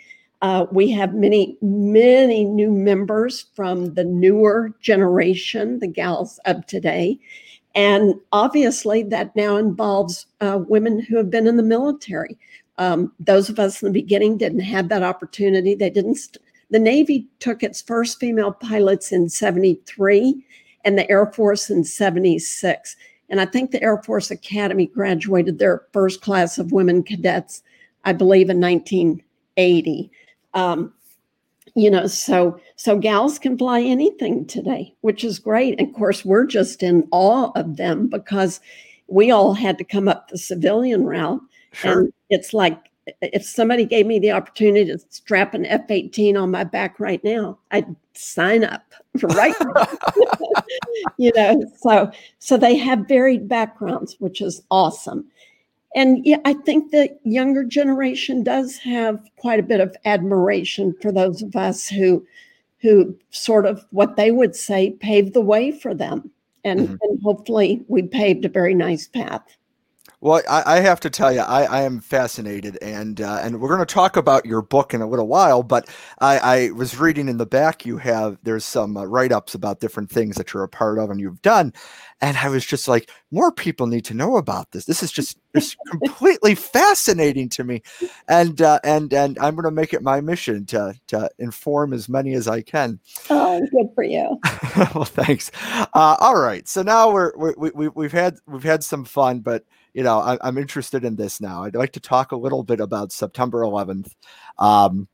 Uh, 0.44 0.68
we 0.72 0.92
have 0.92 1.16
many, 1.16 1.58
many 1.64 2.46
new 2.46 2.70
members 2.70 3.48
from 3.56 3.96
the 3.96 4.04
newer 4.04 4.72
generation, 4.80 5.80
the 5.80 5.88
gals 5.88 6.40
of 6.46 6.68
today. 6.68 7.20
And 7.76 8.16
obviously, 8.32 9.04
that 9.04 9.36
now 9.36 9.58
involves 9.58 10.28
uh, 10.42 10.60
women 10.68 11.00
who 11.00 11.18
have 11.18 11.32
been 11.32 11.48
in 11.48 11.58
the 11.58 11.64
military. 11.64 12.38
Um, 12.78 13.12
those 13.20 13.50
of 13.50 13.60
us 13.60 13.82
in 13.82 13.88
the 13.88 14.02
beginning 14.02 14.38
didn't 14.38 14.62
have 14.62 14.90
that 14.90 15.04
opportunity. 15.04 15.76
They 15.76 15.90
didn't. 15.90 16.16
St- 16.16 16.38
the 16.70 16.80
Navy 16.80 17.28
took 17.40 17.62
its 17.62 17.82
first 17.82 18.20
female 18.20 18.52
pilots 18.52 19.12
in 19.12 19.30
73 19.30 20.44
and 20.84 20.98
the 20.98 21.10
Air 21.10 21.28
Force 21.28 21.70
in 21.70 21.84
76. 21.84 22.96
And 23.30 23.40
I 23.40 23.46
think 23.46 23.72
the 23.72 23.82
Air 23.82 24.02
Force 24.02 24.32
Academy 24.32 24.88
graduated 24.88 25.60
their 25.60 25.84
first 25.94 26.22
class 26.22 26.58
of 26.58 26.72
women 26.72 27.04
cadets, 27.04 27.64
I 28.06 28.14
believe, 28.14 28.50
in 28.50 28.60
1980. 28.60 30.12
Um, 30.54 30.94
you 31.76 31.90
know, 31.90 32.08
so 32.08 32.60
so 32.76 32.98
gals 32.98 33.40
can 33.40 33.58
fly 33.58 33.82
anything 33.82 34.46
today, 34.46 34.94
which 35.02 35.24
is 35.24 35.40
great. 35.40 35.80
And 35.80 35.88
of 35.88 35.96
course, 35.96 36.24
we're 36.24 36.46
just 36.46 36.84
in 36.84 37.08
awe 37.12 37.52
of 37.56 37.78
them 37.78 38.08
because 38.08 38.60
we 39.08 39.32
all 39.32 39.54
had 39.54 39.78
to 39.80 39.84
come 39.84 40.08
up 40.08 40.28
the 40.28 40.38
civilian 40.38 41.06
route. 41.06 41.42
Sure. 41.72 42.02
And 42.02 42.14
it's 42.30 42.54
like 42.54 42.78
if 43.22 43.44
somebody 43.44 43.86
gave 43.86 44.06
me 44.06 44.20
the 44.20 44.32
opportunity 44.32 44.86
to 44.86 45.00
strap 45.10 45.54
an 45.54 45.66
F 45.66 45.90
18 45.90 46.38
on 46.38 46.52
my 46.52 46.64
back 46.64 47.00
right 47.00 47.24
now, 47.24 47.58
I'd 47.72 47.96
sign 48.14 48.64
up 48.64 48.94
right 49.22 49.56
now. 49.76 49.88
you 51.18 51.32
know, 51.36 51.64
so 51.78 52.12
so 52.40 52.58
they 52.58 52.76
have 52.76 53.08
varied 53.08 53.48
backgrounds, 53.48 54.16
which 54.20 54.42
is 54.42 54.62
awesome. 54.70 55.26
And 55.96 56.26
yeah, 56.26 56.40
I 56.46 56.54
think 56.54 56.92
the 56.92 57.16
younger 57.24 57.64
generation 57.64 58.44
does 58.44 58.78
have 58.78 59.20
quite 59.38 59.60
a 59.60 59.64
bit 59.64 59.80
of 59.80 59.96
admiration 60.06 60.96
for 61.02 61.12
those 61.12 61.42
of 61.42 61.56
us 61.56 61.88
who 61.88 62.26
who 62.80 63.18
sort 63.30 63.66
of 63.66 63.86
what 63.92 64.18
they 64.18 64.30
would 64.32 64.56
say 64.56 64.92
paved 65.00 65.34
the 65.34 65.42
way 65.42 65.72
for 65.72 65.94
them. 65.94 66.30
And, 66.66 66.82
mm-hmm. 66.82 66.96
and 67.02 67.22
hopefully 67.24 67.84
we 67.88 68.04
paved 68.04 68.44
a 68.44 68.50
very 68.50 68.74
nice 68.74 69.08
path. 69.08 69.58
Well, 70.24 70.42
I, 70.50 70.78
I, 70.78 70.80
have 70.80 71.02
to 71.02 71.10
tell 71.10 71.34
you, 71.34 71.42
I, 71.42 71.64
I 71.64 71.82
am 71.82 72.00
fascinated, 72.00 72.78
and 72.82 73.20
uh, 73.20 73.42
and 73.44 73.60
we're 73.60 73.68
going 73.68 73.86
to 73.86 73.94
talk 73.94 74.16
about 74.16 74.46
your 74.46 74.62
book 74.62 74.94
in 74.94 75.02
a 75.02 75.06
little 75.06 75.28
while. 75.28 75.64
But 75.64 75.90
I, 76.20 76.38
I 76.38 76.72
was 76.72 76.98
reading 76.98 77.28
in 77.28 77.36
the 77.36 77.46
back, 77.46 77.86
you 77.86 77.98
have 77.98 78.38
there's 78.42 78.64
some 78.64 78.96
uh, 78.96 79.04
write 79.04 79.34
ups 79.34 79.54
about 79.54 79.82
different 79.82 80.10
things 80.10 80.38
that 80.38 80.54
you're 80.54 80.64
a 80.64 80.70
part 80.70 80.98
of 80.98 81.10
and 81.10 81.20
you've 81.20 81.42
done, 81.42 81.74
and 82.22 82.38
I 82.38 82.48
was 82.48 82.66
just 82.66 82.88
like, 82.88 83.10
more 83.32 83.52
people 83.52 83.86
need 83.86 84.06
to 84.06 84.14
know 84.14 84.38
about 84.38 84.72
this. 84.72 84.86
This 84.86 85.04
is 85.04 85.12
just 85.12 85.38
it's 85.56 85.76
completely 85.92 86.56
fascinating 86.56 87.50
to 87.50 87.66
me, 87.66 87.82
and 88.30 88.62
uh, 88.62 88.80
and 88.86 89.12
and 89.12 89.38
I'm 89.40 89.56
going 89.56 89.66
to 89.66 89.72
make 89.72 89.94
it 89.94 90.04
my 90.04 90.22
mission 90.22 90.66
to 90.68 90.96
to 91.08 91.30
inform 91.38 91.92
as 91.92 92.08
many 92.08 92.34
as 92.34 92.48
I 92.48 92.62
can. 92.62 92.98
Oh, 93.30 93.60
good 93.60 93.90
for 93.94 94.06
you. 94.06 94.40
well, 94.96 95.04
thanks. 95.04 95.52
Uh, 95.94 96.16
all 96.22 96.40
right, 96.40 96.66
so 96.66 96.82
now 96.82 97.12
we're, 97.12 97.34
we 97.36 97.72
we 97.72 97.90
we've 97.90 98.14
had 98.14 98.38
we've 98.48 98.64
had 98.64 98.86
some 98.86 99.04
fun, 99.04 99.42
but 99.42 99.66
you 99.94 100.04
know, 100.04 100.20
I, 100.20 100.48
am 100.48 100.58
interested 100.58 101.04
in 101.04 101.16
this 101.16 101.40
now. 101.40 101.64
I'd 101.64 101.76
like 101.76 101.94
to 101.94 102.00
talk 102.00 102.32
a 102.32 102.36
little 102.38 102.64
bit 102.64 102.80
about 102.80 103.12
September 103.12 103.62
11th. 103.62 104.12
Um, 104.58 105.08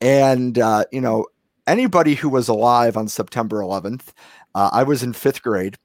and, 0.00 0.58
uh, 0.58 0.84
you 0.92 1.00
know, 1.00 1.26
anybody 1.66 2.14
who 2.14 2.28
was 2.28 2.48
alive 2.48 2.96
on 2.96 3.08
September 3.08 3.60
11th, 3.60 4.08
uh, 4.54 4.70
I 4.72 4.82
was 4.82 5.02
in 5.02 5.12
fifth 5.12 5.42
grade. 5.42 5.76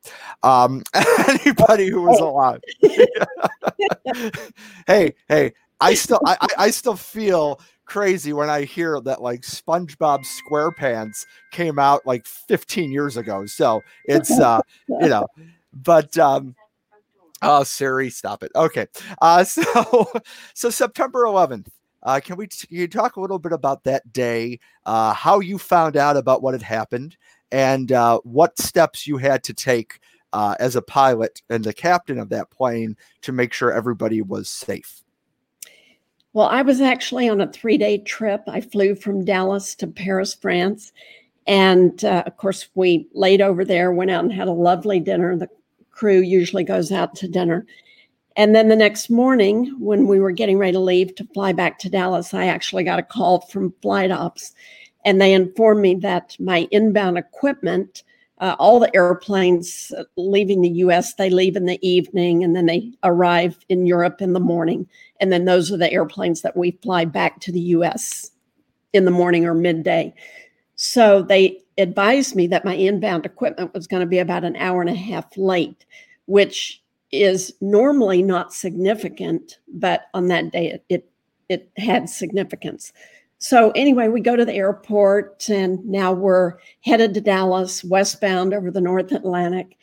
Um, 0.43 0.83
anybody 1.27 1.89
who 1.89 2.01
was 2.01 2.19
alive. 2.19 2.61
hey, 4.87 5.13
hey, 5.29 5.53
I 5.79 5.93
still, 5.93 6.19
I, 6.25 6.37
I 6.57 6.71
still 6.71 6.95
feel 6.95 7.59
crazy 7.85 8.33
when 8.33 8.49
I 8.49 8.63
hear 8.63 8.99
that 9.01 9.21
like 9.21 9.41
SpongeBob 9.41 10.25
SquarePants 10.25 11.25
came 11.51 11.77
out 11.77 12.05
like 12.05 12.25
15 12.25 12.91
years 12.91 13.15
ago. 13.15 13.45
So 13.45 13.81
it's, 14.05 14.31
uh, 14.31 14.61
you 14.87 15.09
know, 15.09 15.27
but, 15.73 16.17
um, 16.17 16.55
Oh, 17.45 17.63
Siri, 17.63 18.09
stop 18.09 18.43
it. 18.43 18.51
Okay. 18.55 18.87
Uh, 19.21 19.43
so, 19.43 20.11
so 20.53 20.69
September 20.69 21.23
11th. 21.23 21.67
Uh, 22.03 22.19
can 22.19 22.37
we 22.37 22.45
can 22.45 22.67
you 22.69 22.87
talk 22.87 23.15
a 23.15 23.21
little 23.21 23.39
bit 23.39 23.51
about 23.51 23.83
that 23.83 24.13
day, 24.13 24.59
uh, 24.85 25.11
how 25.11 25.39
you 25.39 25.57
found 25.57 25.97
out 25.97 26.15
about 26.15 26.43
what 26.43 26.53
had 26.53 26.61
happened, 26.61 27.17
and 27.51 27.91
uh, 27.91 28.19
what 28.19 28.59
steps 28.59 29.07
you 29.07 29.17
had 29.17 29.43
to 29.43 29.55
take 29.55 29.99
uh, 30.31 30.55
as 30.59 30.75
a 30.75 30.83
pilot 30.83 31.41
and 31.49 31.63
the 31.63 31.73
captain 31.73 32.19
of 32.19 32.29
that 32.29 32.51
plane 32.51 32.95
to 33.21 33.31
make 33.31 33.53
sure 33.53 33.71
everybody 33.71 34.21
was 34.21 34.47
safe? 34.49 35.01
Well, 36.33 36.47
I 36.47 36.61
was 36.61 36.79
actually 36.79 37.27
on 37.27 37.41
a 37.41 37.51
three 37.51 37.77
day 37.77 37.97
trip. 37.99 38.43
I 38.47 38.61
flew 38.61 38.93
from 38.93 39.25
Dallas 39.25 39.73
to 39.75 39.87
Paris, 39.87 40.35
France. 40.35 40.91
And 41.47 42.03
uh, 42.03 42.23
of 42.25 42.37
course, 42.37 42.67
we 42.75 43.07
laid 43.13 43.41
over 43.41 43.63
there, 43.63 43.91
went 43.93 44.11
out 44.11 44.23
and 44.23 44.33
had 44.33 44.47
a 44.47 44.51
lovely 44.51 44.99
dinner. 44.99 45.37
The 45.37 45.49
crew 45.95 46.19
usually 46.19 46.63
goes 46.63 46.91
out 46.91 47.15
to 47.15 47.27
dinner. 47.27 47.65
And 48.37 48.53
then 48.53 48.67
the 48.67 48.75
next 48.75 49.09
morning, 49.09 49.75
when 49.79 50.07
we 50.07 50.19
were 50.19 50.31
getting 50.31 50.57
ready 50.57 50.73
to 50.73 50.79
leave 50.79 51.15
to 51.15 51.27
fly 51.33 51.53
back 51.53 51.79
to 51.79 51.89
Dallas, 51.89 52.33
I 52.33 52.45
actually 52.45 52.83
got 52.83 52.99
a 52.99 53.03
call 53.03 53.41
from 53.41 53.73
flight 53.81 54.11
ops. 54.11 54.53
And 55.03 55.19
they 55.19 55.33
informed 55.33 55.81
me 55.81 55.95
that 55.95 56.35
my 56.39 56.67
inbound 56.71 57.17
equipment 57.17 58.03
uh, 58.39 58.55
all 58.59 58.79
the 58.79 58.93
airplanes 58.95 59.91
leaving 60.17 60.61
the 60.61 60.69
US, 60.69 61.13
they 61.13 61.29
leave 61.29 61.55
in 61.55 61.65
the 61.65 61.79
evening 61.87 62.43
and 62.43 62.55
then 62.55 62.65
they 62.65 62.91
arrive 63.03 63.57
in 63.69 63.85
Europe 63.85 64.21
in 64.21 64.33
the 64.33 64.39
morning. 64.39 64.87
And 65.21 65.31
then 65.31 65.45
those 65.45 65.71
are 65.71 65.77
the 65.77 65.91
airplanes 65.91 66.41
that 66.41 66.57
we 66.57 66.71
fly 66.83 67.05
back 67.05 67.39
to 67.41 67.51
the 67.51 67.61
US 67.61 68.31
in 68.91 69.05
the 69.05 69.11
morning 69.11 69.45
or 69.45 69.53
midday. 69.53 70.13
So 70.75 71.21
they 71.21 71.61
advised 71.77 72.35
me 72.35 72.47
that 72.47 72.65
my 72.65 72.75
inbound 72.75 73.25
equipment 73.25 73.73
was 73.73 73.87
going 73.87 74.01
to 74.01 74.07
be 74.07 74.19
about 74.19 74.43
an 74.43 74.55
hour 74.55 74.81
and 74.81 74.89
a 74.89 74.95
half 74.95 75.25
late, 75.37 75.85
which 76.25 76.81
is 77.11 77.53
normally 77.61 78.21
not 78.21 78.53
significant, 78.53 79.59
but 79.67 80.07
on 80.13 80.27
that 80.27 80.51
day 80.51 80.71
it, 80.71 80.85
it, 80.89 81.09
it 81.49 81.69
had 81.77 82.09
significance. 82.09 82.91
So 83.37 83.71
anyway, 83.71 84.07
we 84.07 84.21
go 84.21 84.35
to 84.35 84.45
the 84.45 84.55
airport 84.55 85.49
and 85.49 85.85
now 85.85 86.13
we're 86.13 86.53
headed 86.81 87.13
to 87.13 87.21
Dallas, 87.21 87.83
westbound 87.83 88.53
over 88.53 88.71
the 88.71 88.81
North 88.81 89.11
Atlantic. 89.11 89.77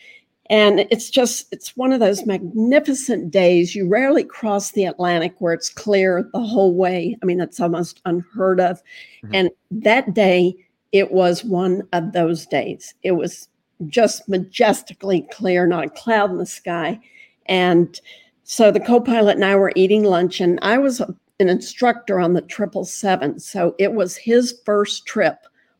And 0.50 0.80
it's 0.90 1.08
just, 1.08 1.46
it's 1.52 1.76
one 1.76 1.92
of 1.92 2.00
those 2.00 2.26
magnificent 2.26 3.30
days. 3.30 3.74
You 3.74 3.88
rarely 3.88 4.24
cross 4.24 4.72
the 4.72 4.84
Atlantic 4.84 5.34
where 5.38 5.52
it's 5.52 5.70
clear 5.70 6.28
the 6.32 6.40
whole 6.40 6.74
way. 6.74 7.16
I 7.22 7.26
mean, 7.26 7.38
that's 7.38 7.60
almost 7.60 8.00
unheard 8.04 8.60
of. 8.60 8.82
Mm-hmm. 9.24 9.34
And 9.34 9.50
that 9.70 10.12
day, 10.12 10.56
it 10.92 11.10
was 11.12 11.44
one 11.44 11.88
of 11.92 12.12
those 12.12 12.46
days. 12.46 12.94
It 13.02 13.12
was 13.12 13.48
just 13.86 14.28
majestically 14.28 15.26
clear, 15.32 15.66
not 15.66 15.84
a 15.84 15.90
cloud 15.90 16.30
in 16.30 16.38
the 16.38 16.46
sky. 16.46 17.00
And 17.46 18.00
so 18.44 18.70
the 18.70 18.80
co 18.80 19.00
pilot 19.00 19.36
and 19.36 19.44
I 19.44 19.56
were 19.56 19.72
eating 19.74 20.04
lunch, 20.04 20.40
and 20.40 20.58
I 20.62 20.78
was 20.78 21.00
an 21.00 21.48
instructor 21.48 22.20
on 22.20 22.34
the 22.34 22.44
777. 22.48 23.40
So 23.40 23.74
it 23.78 23.92
was 23.92 24.16
his 24.16 24.60
first 24.64 25.06
trip 25.06 25.38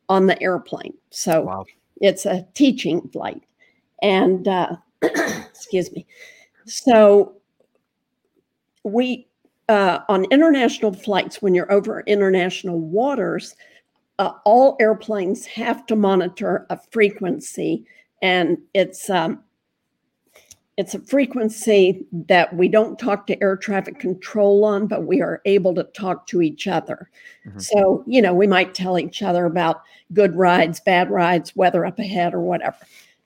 on 0.09 0.27
the 0.27 0.41
airplane. 0.41 0.93
So 1.09 1.41
wow. 1.41 1.65
it's 2.01 2.25
a 2.25 2.45
teaching 2.53 3.07
flight. 3.09 3.43
And 4.01 4.47
uh, 4.47 4.75
excuse 5.01 5.91
me. 5.91 6.05
So 6.65 7.35
we, 8.83 9.27
uh, 9.69 9.99
on 10.09 10.25
international 10.25 10.93
flights, 10.93 11.41
when 11.41 11.55
you're 11.55 11.71
over 11.71 12.01
international 12.01 12.79
waters, 12.79 13.55
uh, 14.19 14.33
all 14.45 14.77
airplanes 14.79 15.45
have 15.45 15.85
to 15.87 15.95
monitor 15.95 16.65
a 16.69 16.79
frequency, 16.91 17.85
and 18.21 18.57
it's 18.73 19.09
um, 19.09 19.43
it's 20.77 20.95
a 20.95 20.99
frequency 20.99 22.05
that 22.11 22.55
we 22.55 22.67
don't 22.67 22.97
talk 22.97 23.27
to 23.27 23.41
air 23.43 23.55
traffic 23.55 23.99
control 23.99 24.65
on, 24.65 24.87
but 24.87 25.05
we 25.05 25.21
are 25.21 25.41
able 25.45 25.75
to 25.75 25.83
talk 25.83 26.25
to 26.27 26.41
each 26.41 26.67
other. 26.67 27.09
Mm-hmm. 27.45 27.59
So, 27.59 28.03
you 28.07 28.21
know, 28.21 28.33
we 28.33 28.47
might 28.47 28.73
tell 28.73 28.97
each 28.97 29.21
other 29.21 29.45
about 29.45 29.83
good 30.13 30.35
rides, 30.35 30.79
bad 30.79 31.11
rides, 31.11 31.55
weather 31.55 31.85
up 31.85 31.99
ahead, 31.99 32.33
or 32.33 32.41
whatever. 32.41 32.77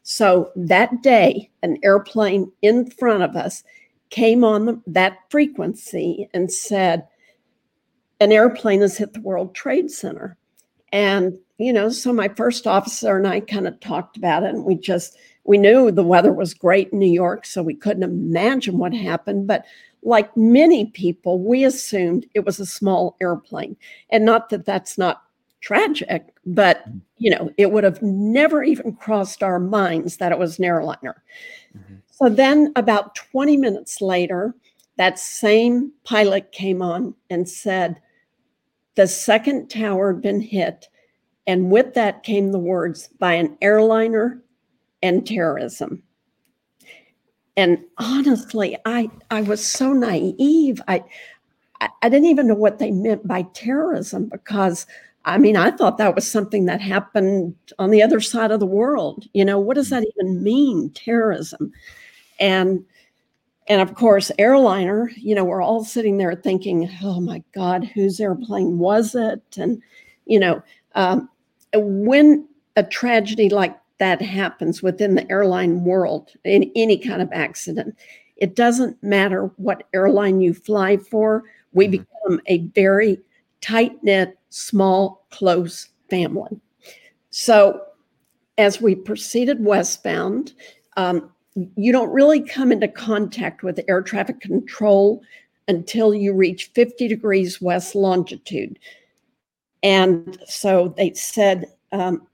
So 0.04 0.52
that 0.58 1.02
day, 1.02 1.50
an 1.64 1.78
airplane 1.84 2.52
in 2.62 2.90
front 2.92 3.24
of 3.24 3.36
us 3.38 3.64
came 4.10 4.44
on 4.44 4.66
the, 4.66 4.82
that 4.88 5.20
frequency 5.30 6.30
and 6.34 6.52
said, 6.52 7.08
An 8.20 8.34
airplane 8.34 8.82
has 8.82 8.98
hit 8.98 9.14
the 9.14 9.22
World 9.22 9.56
Trade 9.56 9.90
Center. 9.90 10.38
And, 10.92 11.38
you 11.58 11.74
know, 11.74 11.90
so 11.90 12.14
my 12.14 12.30
first 12.30 12.68
officer 12.68 13.18
and 13.18 13.28
I 13.28 13.42
kind 13.42 13.68
of 13.68 13.80
talked 13.80 14.18
about 14.18 14.44
it 14.44 14.50
and 14.50 14.64
we 14.64 14.76
just, 14.76 15.18
we 15.44 15.58
knew 15.58 15.92
the 15.92 16.04
weather 16.04 16.34
was 16.34 16.54
great 16.54 16.90
in 16.90 17.00
New 17.00 17.12
York, 17.12 17.46
so 17.46 17.64
we 17.64 17.74
couldn't 17.74 18.04
imagine 18.04 18.78
what 18.78 18.94
happened. 18.94 19.48
But 19.48 19.66
like 20.04 20.36
many 20.38 20.86
people, 20.88 21.40
we 21.40 21.64
assumed 21.64 22.26
it 22.34 22.46
was 22.46 22.60
a 22.60 22.66
small 22.66 23.16
airplane. 23.22 23.76
And 24.10 24.26
not 24.26 24.50
that 24.50 24.66
that's 24.66 24.98
not 24.98 25.24
tragic, 25.62 26.34
but 26.46 26.84
you 27.18 27.30
know, 27.32 27.52
it 27.58 27.72
would 27.72 27.84
have 27.84 28.02
never 28.02 28.64
even 28.64 28.94
crossed 28.94 29.42
our 29.42 29.60
minds 29.60 30.18
that 30.18 30.32
it 30.32 30.40
was 30.40 30.60
an 30.60 30.66
airliner. 30.66 31.24
Mm-hmm. 31.78 31.96
So 32.12 32.30
then 32.30 32.72
about 32.76 33.16
20 33.16 33.58
minutes 33.58 34.02
later, 34.02 34.56
that 34.98 35.20
same 35.20 35.92
pilot 36.04 36.52
came 36.52 36.82
on 36.82 37.14
and 37.30 37.48
said, 37.48 38.02
the 38.98 39.08
second 39.08 39.70
tower 39.70 40.12
had 40.12 40.22
been 40.22 40.42
hit. 40.42 40.90
And 41.46 41.72
with 41.72 41.94
that 41.94 42.24
came 42.24 42.52
the 42.52 42.60
words 42.60 43.08
by 43.20 43.36
an 43.36 43.56
airliner 43.62 44.42
and 45.02 45.26
terrorism. 45.26 46.04
And 47.56 47.80
honestly, 47.98 48.76
I, 48.86 49.10
I 49.32 49.42
was 49.42 49.66
so 49.66 49.94
naive. 49.94 50.82
I, 50.88 51.04
I 51.80 52.10
didn't 52.10 52.26
even 52.26 52.48
know 52.48 52.56
what 52.56 52.80
they 52.80 52.92
meant 52.92 53.26
by 53.26 53.44
terrorism 53.54 54.26
because 54.26 54.86
I 55.26 55.38
mean, 55.38 55.58
I 55.58 55.72
thought 55.72 55.98
that 55.98 56.16
was 56.16 56.30
something 56.30 56.66
that 56.66 56.80
happened 56.80 57.54
on 57.80 57.92
the 57.92 58.02
other 58.02 58.22
side 58.22 58.50
of 58.50 58.62
the 58.62 58.66
world. 58.66 59.26
You 59.34 59.44
know, 59.44 59.60
what 59.60 59.76
does 59.76 59.90
hmm. 59.90 59.96
that 59.96 60.08
even 60.16 60.42
mean, 60.42 60.90
terrorism? 60.92 61.72
And 62.40 62.84
and 63.68 63.82
of 63.82 63.96
course, 63.96 64.32
airliner, 64.38 65.12
you 65.16 65.36
know, 65.36 65.44
we're 65.44 65.62
all 65.62 65.84
sitting 65.84 66.18
there 66.18 66.36
thinking, 66.36 66.90
oh 67.04 67.20
my 67.20 67.44
God, 67.54 67.84
whose 67.84 68.20
airplane 68.20 68.78
was 68.80 69.16
it? 69.16 69.42
And, 69.58 69.82
you 70.26 70.40
know, 70.40 70.62
um, 70.96 71.30
when 71.74 72.48
a 72.78 72.84
tragedy 72.84 73.50
like 73.50 73.78
that 73.98 74.22
happens 74.22 74.84
within 74.84 75.16
the 75.16 75.30
airline 75.32 75.84
world 75.84 76.32
in 76.44 76.72
any 76.76 76.98
kind 76.98 77.22
of 77.22 77.30
accident. 77.34 77.96
It 78.38 78.56
doesn't 78.56 79.02
matter 79.02 79.52
what 79.58 79.88
airline 79.94 80.40
you 80.42 80.54
fly 80.54 80.98
for, 80.98 81.44
we 81.74 81.88
mm-hmm. 81.88 82.04
become 82.04 82.42
a 82.46 82.60
very 82.76 83.20
tight 83.62 83.92
knit, 84.04 84.38
small, 84.50 85.26
close 85.32 85.90
family. 86.10 86.60
So, 87.32 87.82
as 88.60 88.82
we 88.82 88.96
proceeded 88.96 89.64
westbound, 89.64 90.54
um, 90.96 91.32
you 91.76 91.92
don't 91.92 92.12
really 92.12 92.42
come 92.42 92.72
into 92.72 92.88
contact 92.88 93.64
with 93.64 93.80
air 93.88 94.02
traffic 94.02 94.40
control 94.40 95.22
until 95.68 96.14
you 96.14 96.34
reach 96.34 96.72
50 96.74 97.08
degrees 97.08 97.62
west 97.62 97.96
longitude. 97.96 98.80
And 99.84 100.38
so 100.46 100.94
they 100.98 101.14
said, 101.14 101.66
um, 101.92 102.28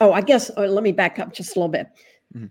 oh, 0.00 0.12
I 0.12 0.20
guess 0.20 0.50
oh, 0.56 0.64
let 0.64 0.82
me 0.82 0.92
back 0.92 1.18
up 1.18 1.32
just 1.32 1.56
a 1.56 1.58
little 1.58 1.68
bit. 1.68 1.88
Mm-hmm. 2.36 2.46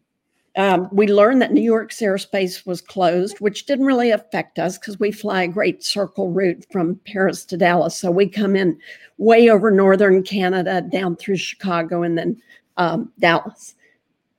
Um, 0.62 0.89
we 0.91 1.08
learned 1.08 1.41
that 1.41 1.54
New 1.54 1.62
York's 1.62 1.99
airspace 1.99 2.65
was 2.65 2.82
closed, 2.82 3.39
which 3.39 3.65
didn't 3.65 3.86
really 3.86 4.12
affect 4.12 4.60
us 4.60 4.77
because 4.77 4.99
we 4.99 5.12
fly 5.12 5.43
a 5.43 5.47
great 5.47 5.84
circle 5.84 6.30
route 6.30 6.65
from 6.71 6.99
Paris 7.06 7.45
to 7.45 7.58
Dallas. 7.58 7.97
So 7.97 8.12
we 8.12 8.27
come 8.27 8.56
in 8.56 8.77
way 9.17 9.49
over 9.49 9.71
northern 9.71 10.23
Canada, 10.23 10.82
down 10.82 11.15
through 11.15 11.38
Chicago, 11.38 12.04
and 12.04 12.17
then 12.17 12.41
um, 12.77 13.12
Dallas. 13.19 13.75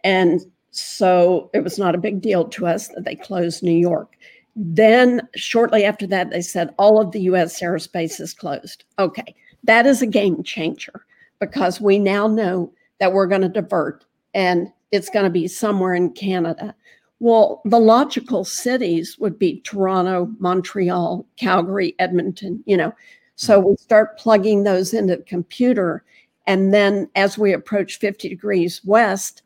And 0.04 0.40
so 0.72 1.50
it 1.52 1.62
was 1.62 1.78
not 1.78 1.94
a 1.94 1.98
big 1.98 2.20
deal 2.20 2.46
to 2.48 2.66
us 2.66 2.88
that 2.88 3.04
they 3.04 3.14
closed 3.14 3.62
New 3.62 3.70
York. 3.70 4.16
Then, 4.56 5.28
shortly 5.36 5.84
after 5.84 6.06
that, 6.08 6.30
they 6.30 6.42
said 6.42 6.74
all 6.78 7.00
of 7.00 7.12
the 7.12 7.20
US 7.20 7.60
airspace 7.60 8.20
is 8.20 8.34
closed. 8.34 8.84
Okay, 8.98 9.34
that 9.64 9.86
is 9.86 10.02
a 10.02 10.06
game 10.06 10.42
changer 10.42 11.04
because 11.40 11.80
we 11.80 11.98
now 11.98 12.26
know 12.26 12.72
that 13.00 13.12
we're 13.12 13.26
going 13.26 13.42
to 13.42 13.48
divert 13.48 14.04
and 14.34 14.72
it's 14.92 15.10
going 15.10 15.24
to 15.24 15.30
be 15.30 15.46
somewhere 15.46 15.94
in 15.94 16.10
Canada. 16.12 16.74
Well, 17.20 17.62
the 17.64 17.80
logical 17.80 18.44
cities 18.44 19.16
would 19.18 19.38
be 19.38 19.60
Toronto, 19.60 20.30
Montreal, 20.38 21.26
Calgary, 21.36 21.94
Edmonton, 21.98 22.62
you 22.66 22.76
know. 22.76 22.92
So 23.36 23.60
we 23.60 23.76
start 23.76 24.18
plugging 24.18 24.64
those 24.64 24.92
into 24.92 25.16
the 25.16 25.22
computer. 25.22 26.04
And 26.46 26.72
then 26.74 27.08
as 27.14 27.38
we 27.38 27.52
approach 27.52 27.98
50 27.98 28.28
degrees 28.28 28.80
west, 28.84 29.42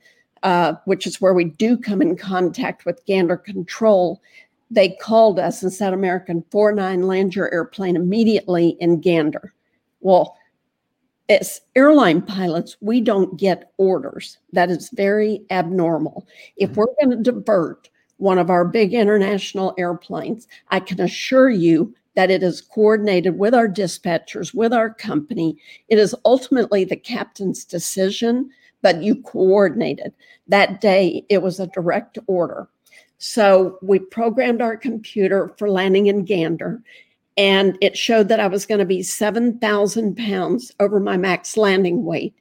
uh, 0.47 0.77
which 0.85 1.09
is 1.09 1.21
where 1.21 1.35
we 1.35 1.43
do 1.43 1.77
come 1.77 2.01
in 2.01 2.17
contact 2.17 2.87
with 2.87 3.05
Gander 3.05 3.37
Control, 3.37 4.23
they 4.71 4.91
called 5.01 5.41
us 5.41 5.61
and 5.61 5.73
said, 5.73 5.93
American 5.93 6.45
49 6.53 7.03
land 7.03 7.35
your 7.35 7.53
airplane 7.53 7.97
immediately 7.97 8.77
in 8.79 9.01
Gander. 9.01 9.53
Well, 10.03 10.37
as 11.29 11.61
airline 11.75 12.23
pilots, 12.23 12.77
we 12.81 13.01
don't 13.01 13.37
get 13.37 13.73
orders. 13.79 14.39
That 14.53 14.71
is 14.71 14.89
very 14.91 15.43
abnormal. 15.51 16.29
If 16.57 16.71
mm-hmm. 16.71 16.79
we're 16.79 16.95
going 17.01 17.25
to 17.25 17.33
divert 17.33 17.91
one 18.19 18.39
of 18.39 18.49
our 18.49 18.65
big 18.65 18.95
international 18.95 19.75
airplanes, 19.77 20.47
I 20.69 20.79
can 20.79 21.01
assure 21.01 21.51
you 21.51 21.93
that 22.15 22.31
it 22.31 22.45
is 22.45 22.61
coordinated 22.61 23.37
with 23.37 23.53
our 23.53 23.67
dispatchers, 23.69 24.55
with 24.55 24.73
our 24.73 24.95
company. 24.95 25.59
It 25.89 25.99
is 25.99 26.15
ultimately 26.25 26.85
the 26.85 26.95
captain's 26.95 27.65
decision, 27.65 28.51
but 28.83 29.03
you 29.03 29.17
coordinated. 29.23 30.13
That 30.49 30.81
day, 30.81 31.25
it 31.29 31.43
was 31.43 31.61
a 31.61 31.67
direct 31.69 32.19
order. 32.27 32.69
So 33.19 33.79
we 33.83 33.99
programmed 33.99 34.61
our 34.61 34.77
computer 34.77 35.55
for 35.57 35.71
landing 35.71 36.07
in 36.07 36.25
Gander, 36.25 36.83
and 37.37 37.77
it 37.81 37.97
showed 37.97 38.29
that 38.29 38.41
I 38.41 38.47
was 38.47 38.67
going 38.67 38.79
to 38.79 38.85
be 38.85 39.03
7,000 39.03 40.17
pounds 40.17 40.73
over 40.81 41.01
my 41.01 41.17
max 41.17 41.57
landing 41.57 42.05
weight, 42.05 42.35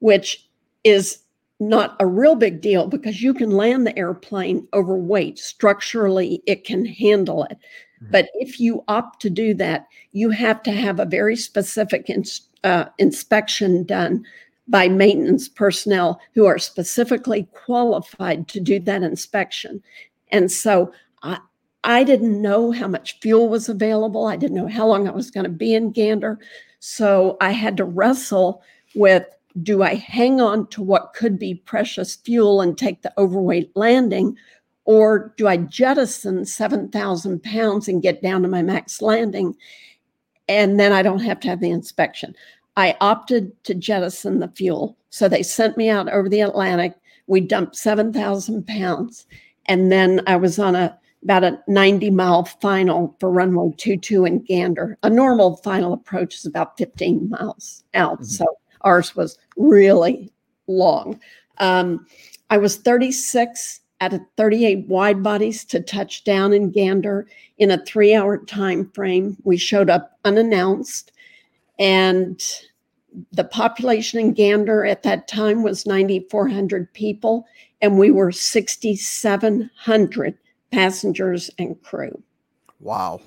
which 0.00 0.48
is 0.84 1.20
not 1.60 1.96
a 1.98 2.06
real 2.06 2.36
big 2.36 2.60
deal 2.60 2.86
because 2.86 3.22
you 3.22 3.34
can 3.34 3.50
land 3.50 3.86
the 3.86 3.98
airplane 3.98 4.66
overweight. 4.72 5.38
Structurally, 5.38 6.42
it 6.46 6.64
can 6.64 6.84
handle 6.84 7.44
it. 7.44 7.58
Mm-hmm. 8.02 8.12
But 8.12 8.28
if 8.34 8.60
you 8.60 8.84
opt 8.86 9.20
to 9.22 9.30
do 9.30 9.54
that, 9.54 9.86
you 10.12 10.30
have 10.30 10.62
to 10.64 10.72
have 10.72 11.00
a 11.00 11.04
very 11.04 11.34
specific 11.36 12.08
ins- 12.08 12.42
uh, 12.62 12.86
inspection 12.98 13.84
done 13.84 14.24
by 14.68 14.88
maintenance 14.88 15.48
personnel 15.48 16.20
who 16.34 16.46
are 16.46 16.58
specifically 16.58 17.48
qualified 17.52 18.48
to 18.48 18.60
do 18.60 18.78
that 18.80 19.02
inspection. 19.02 19.82
And 20.30 20.52
so 20.52 20.92
I, 21.22 21.38
I 21.84 22.04
didn't 22.04 22.40
know 22.40 22.70
how 22.70 22.86
much 22.86 23.18
fuel 23.20 23.48
was 23.48 23.68
available. 23.68 24.26
I 24.26 24.36
didn't 24.36 24.56
know 24.56 24.68
how 24.68 24.86
long 24.86 25.08
I 25.08 25.12
was 25.12 25.30
going 25.30 25.44
to 25.44 25.50
be 25.50 25.74
in 25.74 25.90
Gander. 25.90 26.38
So 26.80 27.36
I 27.40 27.50
had 27.50 27.76
to 27.78 27.84
wrestle 27.84 28.62
with 28.94 29.24
do 29.62 29.82
I 29.82 29.94
hang 29.94 30.40
on 30.40 30.68
to 30.68 30.82
what 30.82 31.14
could 31.14 31.38
be 31.38 31.54
precious 31.54 32.16
fuel 32.16 32.60
and 32.60 32.76
take 32.76 33.02
the 33.02 33.12
overweight 33.18 33.72
landing? 33.74 34.36
Or 34.84 35.34
do 35.36 35.48
I 35.48 35.56
jettison 35.56 36.44
7,000 36.44 37.42
pounds 37.42 37.88
and 37.88 38.02
get 38.02 38.22
down 38.22 38.42
to 38.42 38.48
my 38.48 38.62
max 38.62 39.02
landing? 39.02 39.56
And 40.48 40.78
then 40.78 40.92
I 40.92 41.02
don't 41.02 41.20
have 41.20 41.40
to 41.40 41.48
have 41.48 41.60
the 41.60 41.70
inspection. 41.70 42.34
I 42.78 42.96
opted 43.00 43.52
to 43.64 43.74
jettison 43.74 44.38
the 44.38 44.46
fuel. 44.46 44.96
So 45.10 45.28
they 45.28 45.42
sent 45.42 45.76
me 45.76 45.90
out 45.90 46.08
over 46.08 46.28
the 46.28 46.42
Atlantic. 46.42 46.94
We 47.26 47.40
dumped 47.40 47.74
7,000 47.74 48.68
pounds. 48.68 49.26
And 49.66 49.90
then 49.90 50.22
I 50.28 50.36
was 50.36 50.60
on 50.60 50.76
a 50.76 50.96
about 51.24 51.42
a 51.42 51.58
90 51.66 52.10
mile 52.10 52.44
final 52.44 53.16
for 53.18 53.32
runway 53.32 53.74
22 53.76 54.24
in 54.24 54.38
Gander. 54.44 54.96
A 55.02 55.10
normal 55.10 55.56
final 55.56 55.92
approach 55.92 56.36
is 56.36 56.46
about 56.46 56.78
15 56.78 57.28
miles 57.28 57.82
out. 57.94 58.20
Mm-hmm. 58.20 58.24
So 58.24 58.46
ours 58.82 59.16
was 59.16 59.36
really 59.56 60.32
long. 60.68 61.18
Um, 61.58 62.06
I 62.50 62.58
was 62.58 62.76
36 62.76 63.80
out 64.00 64.12
of 64.12 64.20
38 64.36 64.86
wide 64.86 65.20
bodies 65.20 65.64
to 65.64 65.80
touch 65.80 66.22
down 66.22 66.52
in 66.52 66.70
Gander 66.70 67.26
in 67.58 67.72
a 67.72 67.84
three 67.84 68.14
hour 68.14 68.38
time 68.38 68.88
frame. 68.92 69.36
We 69.42 69.56
showed 69.56 69.90
up 69.90 70.16
unannounced, 70.24 71.10
and 71.78 72.42
the 73.32 73.44
population 73.44 74.20
in 74.20 74.34
Gander 74.34 74.84
at 74.84 75.02
that 75.02 75.26
time 75.28 75.62
was 75.62 75.86
9,400 75.86 76.92
people, 76.92 77.46
and 77.80 77.98
we 77.98 78.10
were 78.10 78.32
6,700 78.32 80.38
passengers 80.70 81.50
and 81.58 81.82
crew. 81.82 82.22
Wow. 82.80 83.22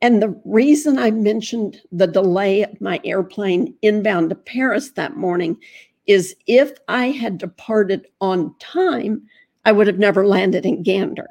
And 0.00 0.22
the 0.22 0.40
reason 0.44 0.98
I 0.98 1.10
mentioned 1.10 1.80
the 1.90 2.06
delay 2.06 2.62
of 2.62 2.80
my 2.80 3.00
airplane 3.04 3.74
inbound 3.82 4.30
to 4.30 4.36
Paris 4.36 4.92
that 4.92 5.16
morning 5.16 5.58
is 6.06 6.36
if 6.46 6.72
I 6.88 7.10
had 7.10 7.38
departed 7.38 8.06
on 8.20 8.54
time, 8.60 9.22
I 9.64 9.72
would 9.72 9.88
have 9.88 9.98
never 9.98 10.26
landed 10.26 10.64
in 10.64 10.82
Gander. 10.82 11.28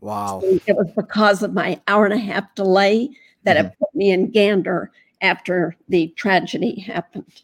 Wow. 0.00 0.40
So 0.40 0.58
it 0.66 0.76
was 0.76 0.90
because 0.96 1.42
of 1.42 1.54
my 1.54 1.80
hour 1.86 2.04
and 2.04 2.14
a 2.14 2.18
half 2.18 2.54
delay 2.54 3.10
that 3.44 3.56
mm-hmm. 3.56 3.66
it 3.66 3.78
put 3.78 3.94
me 3.94 4.10
in 4.10 4.30
Gander 4.30 4.90
after 5.20 5.76
the 5.88 6.08
tragedy 6.16 6.80
happened. 6.80 7.42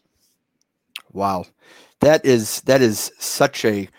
Wow. 1.13 1.45
That 1.99 2.25
is 2.25 2.61
that 2.61 2.81
is 2.81 3.11
such 3.17 3.65
a 3.65 3.89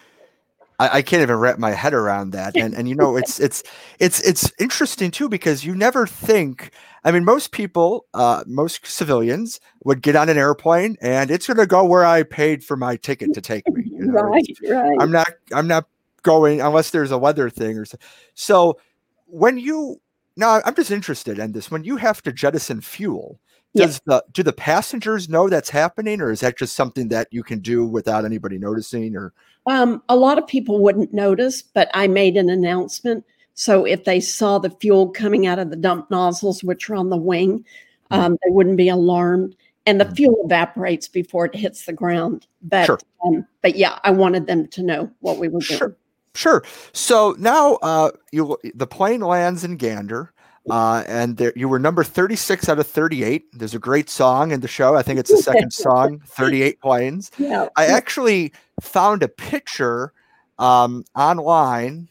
I, 0.79 0.99
I, 0.99 1.03
can't 1.03 1.23
even 1.23 1.37
wrap 1.37 1.59
my 1.59 1.73
head 1.73 1.95
around 1.95 2.31
that. 2.31 2.57
And 2.57 2.75
and 2.75 2.89
you 2.89 2.95
know, 2.95 3.17
it's 3.17 3.41
it's 3.47 3.63
it's 3.99 4.21
it's 4.21 4.53
interesting 4.59 5.11
too 5.11 5.29
because 5.29 5.65
you 5.65 5.75
never 5.75 6.07
think. 6.07 6.71
I 7.05 7.13
mean, 7.13 7.25
most 7.25 7.53
people, 7.53 8.07
uh, 8.13 8.43
most 8.47 8.85
civilians 8.87 9.61
would 9.85 10.03
get 10.03 10.17
on 10.17 10.29
an 10.29 10.37
airplane 10.37 10.97
and 11.01 11.31
it's 11.31 11.47
going 11.47 11.57
to 11.57 11.67
go 11.67 11.85
where 11.85 12.05
I 12.05 12.25
paid 12.25 12.65
for 12.65 12.77
my 12.77 12.97
ticket 12.97 13.33
to 13.35 13.41
take 13.41 13.69
me. 13.69 13.85
You 13.87 14.07
know? 14.07 14.13
right, 14.23 14.59
right. 14.69 14.97
I'm 15.01 15.11
not. 15.11 15.29
I'm 15.53 15.67
not 15.67 15.87
going 16.23 16.61
unless 16.61 16.91
there's 16.91 17.13
a 17.13 17.19
weather 17.19 17.51
thing 17.51 17.79
or 17.79 17.85
so. 17.85 17.99
So 18.35 18.79
when 19.27 19.59
you 19.59 20.01
now, 20.37 20.61
I'm 20.65 20.75
just 20.75 20.93
interested 20.93 21.39
in 21.39 21.53
this. 21.53 21.71
When 21.71 21.83
you 21.83 21.97
have 21.97 22.23
to 22.23 22.33
jettison 22.33 22.81
fuel, 22.81 23.41
does 23.79 24.01
the 24.07 24.25
do 24.33 24.43
the 24.43 24.53
passengers 24.53 25.29
know 25.29 25.49
that's 25.49 25.71
happening, 25.71 26.21
or 26.21 26.31
is 26.31 26.41
that 26.41 26.59
just 26.59 26.77
something 26.77 27.09
that 27.09 27.29
you 27.31 27.43
can 27.43 27.61
do 27.61 27.87
without 27.87 28.25
anybody 28.25 28.59
noticing? 28.59 29.17
Or 29.17 29.33
um, 29.67 30.03
a 30.09 30.17
lot 30.17 30.39
of 30.39 30.47
people 30.47 30.81
wouldn't 30.81 31.13
notice, 31.13 31.63
but 31.63 31.91
I 31.95 32.07
made 32.07 32.37
an 32.37 32.51
announcement. 32.51 33.25
So 33.55 33.85
if 33.85 34.05
they 34.05 34.21
saw 34.21 34.59
the 34.59 34.71
fuel 34.71 35.11
coming 35.11 35.47
out 35.47 35.59
of 35.59 35.71
the 35.71 35.77
dump 35.77 36.11
nozzles, 36.11 36.63
which 36.63 36.89
are 36.89 36.95
on 36.95 37.11
the 37.11 37.17
wing, 37.17 37.65
mm-hmm. 38.11 38.15
um, 38.15 38.33
they 38.45 38.51
wouldn't 38.51 38.77
be 38.77 38.89
alarmed. 38.89 39.57
And 39.87 40.01
the 40.01 40.05
mm-hmm. 40.05 40.15
fuel 40.15 40.43
evaporates 40.45 41.09
before 41.09 41.47
it 41.47 41.55
hits 41.55 41.87
the 41.87 41.93
ground. 41.93 42.47
But 42.63 42.87
sure. 42.87 42.99
um, 43.25 43.47
but 43.63 43.75
yeah, 43.75 43.99
I 44.05 44.11
wanted 44.11 44.47
them 44.47 44.69
to 44.69 44.83
know 44.83 45.11
what 45.21 45.39
we 45.39 45.49
were 45.49 45.61
doing. 45.61 45.79
Sure. 45.79 45.97
Sure. 46.35 46.63
So 46.93 47.35
now 47.39 47.75
uh, 47.83 48.13
you 48.31 48.57
the 48.75 48.87
plane 48.87 49.21
lands 49.23 49.65
in 49.65 49.77
Gander. 49.77 50.33
Uh, 50.71 51.05
and 51.07 51.37
there, 51.37 51.53
you 51.57 51.69
were 51.69 51.79
number 51.79 52.05
36 52.05 52.69
out 52.69 52.79
of 52.79 52.87
38. 52.87 53.47
There's 53.53 53.75
a 53.75 53.79
great 53.79 54.11
song 54.11 54.51
in 54.51 54.61
the 54.61 54.69
show. 54.69 54.95
I 54.97 55.03
think 55.03 55.19
it's 55.19 55.31
the 55.31 55.39
second 55.39 55.73
song, 55.73 56.21
38 56.27 56.81
Planes. 56.81 57.31
Yeah. 57.39 57.69
I 57.77 57.87
actually 57.87 58.53
found 58.81 59.23
a 59.23 59.29
picture 59.29 60.13
um, 60.59 61.05
online. 61.15 62.09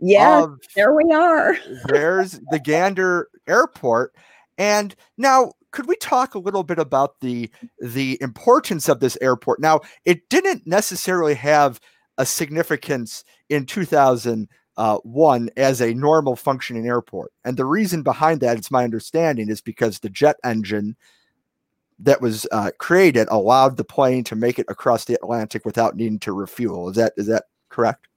Yeah, 0.00 0.46
there 0.74 0.94
we 0.94 1.12
are. 1.12 1.56
there's 1.86 2.40
the 2.50 2.58
Gander 2.58 3.28
Airport. 3.46 4.14
And 4.56 4.94
now, 5.18 5.52
could 5.72 5.86
we 5.86 5.96
talk 5.96 6.34
a 6.34 6.38
little 6.38 6.62
bit 6.62 6.78
about 6.78 7.20
the 7.20 7.50
the 7.78 8.18
importance 8.20 8.88
of 8.88 9.00
this 9.00 9.16
airport? 9.20 9.60
Now, 9.60 9.80
it 10.04 10.28
didn't 10.28 10.66
necessarily 10.66 11.34
have 11.34 11.80
a 12.18 12.26
significance 12.26 13.24
in 13.48 13.66
2000 13.66 14.48
uh, 14.76 14.98
one 14.98 15.50
as 15.56 15.80
a 15.80 15.94
normal 15.94 16.36
functioning 16.36 16.86
airport. 16.86 17.32
And 17.44 17.56
the 17.56 17.64
reason 17.64 18.02
behind 18.02 18.40
that, 18.40 18.56
it's 18.56 18.70
my 18.70 18.84
understanding, 18.84 19.48
is 19.48 19.60
because 19.60 19.98
the 19.98 20.10
jet 20.10 20.36
engine 20.44 20.96
that 21.98 22.20
was 22.20 22.46
uh, 22.50 22.70
created 22.78 23.28
allowed 23.30 23.76
the 23.76 23.84
plane 23.84 24.24
to 24.24 24.36
make 24.36 24.58
it 24.58 24.66
across 24.68 25.04
the 25.04 25.14
Atlantic 25.14 25.64
without 25.64 25.96
needing 25.96 26.18
to 26.20 26.32
refuel. 26.32 26.88
Is 26.88 26.96
that 26.96 27.12
is 27.16 27.26
that 27.26 27.44
correct? 27.68 28.08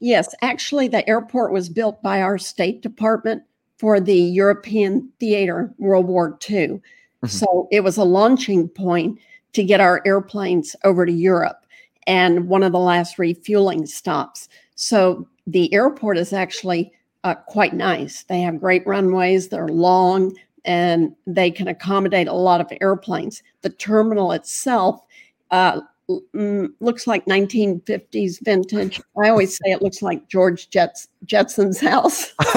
Yes, 0.00 0.34
actually, 0.42 0.88
the 0.88 1.08
airport 1.08 1.52
was 1.52 1.68
built 1.68 2.02
by 2.02 2.20
our 2.22 2.38
State 2.38 2.80
Department 2.80 3.42
for 3.78 4.00
the 4.00 4.16
European 4.16 5.10
theater 5.20 5.72
World 5.78 6.06
War 6.06 6.38
II. 6.48 6.68
Mm-hmm. 6.68 7.26
So 7.26 7.68
it 7.70 7.80
was 7.80 7.96
a 7.96 8.04
launching 8.04 8.68
point 8.68 9.18
to 9.52 9.64
get 9.64 9.80
our 9.80 10.02
airplanes 10.04 10.74
over 10.84 11.06
to 11.06 11.12
Europe 11.12 11.64
and 12.06 12.48
one 12.48 12.62
of 12.62 12.72
the 12.72 12.78
last 12.78 13.18
refueling 13.18 13.86
stops. 13.86 14.48
So 14.74 15.26
the 15.46 15.72
airport 15.72 16.18
is 16.18 16.32
actually 16.32 16.92
uh, 17.24 17.34
quite 17.34 17.74
nice. 17.74 18.24
They 18.24 18.40
have 18.42 18.60
great 18.60 18.86
runways, 18.86 19.48
they're 19.48 19.68
long, 19.68 20.36
and 20.64 21.14
they 21.26 21.50
can 21.50 21.68
accommodate 21.68 22.28
a 22.28 22.32
lot 22.32 22.60
of 22.60 22.72
airplanes. 22.80 23.42
The 23.62 23.70
terminal 23.70 24.32
itself 24.32 25.04
uh, 25.50 25.80
mm, 26.08 26.68
looks 26.80 27.06
like 27.06 27.24
1950s 27.26 28.44
vintage. 28.44 29.00
I 29.22 29.28
always 29.28 29.56
say 29.56 29.70
it 29.70 29.82
looks 29.82 30.02
like 30.02 30.28
George 30.28 30.70
Jets, 30.70 31.08
Jetson's 31.24 31.80
house. 31.80 32.32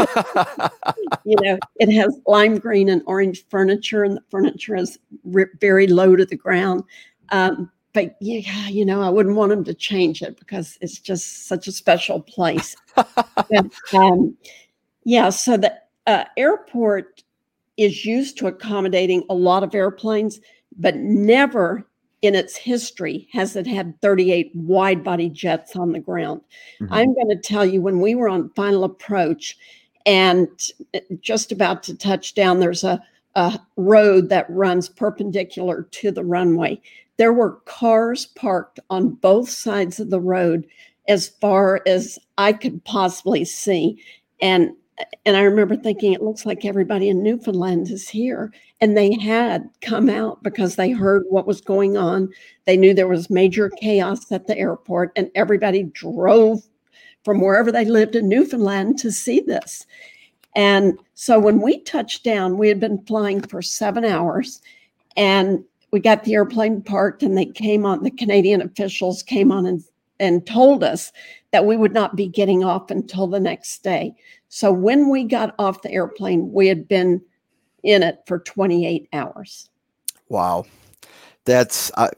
you 1.25 1.35
know, 1.41 1.57
it 1.79 1.91
has 1.93 2.19
lime 2.25 2.57
green 2.57 2.89
and 2.89 3.01
orange 3.05 3.45
furniture, 3.49 4.03
and 4.03 4.17
the 4.17 4.23
furniture 4.29 4.75
is 4.75 4.99
very 5.25 5.87
low 5.87 6.15
to 6.15 6.25
the 6.25 6.37
ground. 6.37 6.83
Um, 7.29 7.69
but 7.97 8.15
yeah, 8.19 8.67
you 8.67 8.85
know, 8.85 9.01
I 9.01 9.09
wouldn't 9.09 9.35
want 9.35 9.49
them 9.49 9.63
to 9.63 9.73
change 9.73 10.21
it 10.21 10.37
because 10.37 10.77
it's 10.81 10.99
just 10.99 11.47
such 11.47 11.67
a 11.67 11.71
special 11.71 12.21
place. 12.21 12.75
and, 13.51 13.73
um, 13.91 14.37
yeah, 15.03 15.31
so 15.31 15.57
the 15.57 15.73
uh, 16.05 16.25
airport 16.37 17.23
is 17.75 18.05
used 18.05 18.37
to 18.37 18.45
accommodating 18.45 19.23
a 19.31 19.33
lot 19.33 19.63
of 19.63 19.73
airplanes, 19.73 20.39
but 20.77 20.97
never 20.97 21.87
in 22.21 22.35
its 22.35 22.55
history 22.55 23.27
has 23.33 23.55
it 23.55 23.65
had 23.65 23.99
38 24.01 24.51
wide 24.53 25.03
body 25.03 25.27
jets 25.27 25.75
on 25.75 25.91
the 25.91 25.99
ground. 25.99 26.41
Mm-hmm. 26.79 26.93
I'm 26.93 27.15
going 27.15 27.29
to 27.29 27.41
tell 27.41 27.65
you, 27.65 27.81
when 27.81 27.99
we 27.99 28.13
were 28.13 28.29
on 28.29 28.51
final 28.55 28.83
approach 28.83 29.57
and 30.05 30.47
uh, 30.93 30.99
just 31.19 31.51
about 31.51 31.81
to 31.81 31.97
touch 31.97 32.35
down, 32.35 32.59
there's 32.59 32.83
a, 32.83 33.01
a 33.33 33.59
road 33.75 34.29
that 34.29 34.47
runs 34.51 34.87
perpendicular 34.87 35.87
to 35.93 36.11
the 36.11 36.23
runway. 36.23 36.79
There 37.17 37.33
were 37.33 37.61
cars 37.65 38.27
parked 38.27 38.79
on 38.89 39.09
both 39.09 39.49
sides 39.49 39.99
of 39.99 40.09
the 40.09 40.19
road 40.19 40.67
as 41.07 41.29
far 41.41 41.81
as 41.85 42.19
I 42.37 42.53
could 42.53 42.83
possibly 42.83 43.45
see. 43.45 44.01
And 44.41 44.71
and 45.25 45.37
I 45.37 45.41
remember 45.41 45.75
thinking, 45.75 46.13
it 46.13 46.23
looks 46.23 46.45
like 46.45 46.65
everybody 46.65 47.09
in 47.09 47.21
Newfoundland 47.21 47.91
is 47.91 48.09
here. 48.09 48.51
And 48.81 48.97
they 48.97 49.13
had 49.13 49.69
come 49.81 50.09
out 50.09 50.41
because 50.41 50.75
they 50.75 50.91
heard 50.91 51.23
what 51.29 51.45
was 51.45 51.61
going 51.61 51.97
on. 51.97 52.29
They 52.65 52.77
knew 52.77 52.93
there 52.93 53.07
was 53.07 53.29
major 53.29 53.69
chaos 53.69 54.31
at 54.31 54.47
the 54.47 54.57
airport, 54.57 55.11
and 55.15 55.29
everybody 55.35 55.83
drove 55.83 56.61
from 57.23 57.41
wherever 57.41 57.71
they 57.71 57.85
lived 57.85 58.15
in 58.15 58.27
Newfoundland 58.27 58.97
to 58.99 59.11
see 59.11 59.39
this. 59.39 59.85
And 60.55 60.97
so 61.13 61.39
when 61.39 61.61
we 61.61 61.81
touched 61.81 62.23
down, 62.23 62.57
we 62.57 62.67
had 62.67 62.79
been 62.79 63.03
flying 63.05 63.41
for 63.41 63.61
seven 63.61 64.03
hours, 64.03 64.61
and 65.15 65.63
we 65.91 65.99
got 65.99 66.23
the 66.23 66.33
airplane 66.33 66.81
parked, 66.81 67.23
and 67.23 67.37
they 67.37 67.45
came 67.45 67.85
on, 67.85 68.03
the 68.03 68.11
Canadian 68.11 68.61
officials 68.61 69.23
came 69.23 69.51
on 69.51 69.65
and, 69.65 69.83
and 70.19 70.45
told 70.45 70.83
us 70.83 71.11
that 71.51 71.65
we 71.65 71.77
would 71.77 71.93
not 71.93 72.15
be 72.15 72.27
getting 72.27 72.63
off 72.63 72.91
until 72.91 73.27
the 73.27 73.39
next 73.39 73.83
day. 73.83 74.13
So 74.49 74.71
when 74.71 75.09
we 75.09 75.23
got 75.23 75.55
off 75.59 75.81
the 75.81 75.91
airplane, 75.91 76.51
we 76.51 76.67
had 76.67 76.87
been 76.87 77.21
in 77.83 78.03
it 78.03 78.19
for 78.25 78.39
28 78.39 79.07
hours. 79.13 79.69
Wow. 80.29 80.65
That's 81.45 81.91
I, 81.95 82.09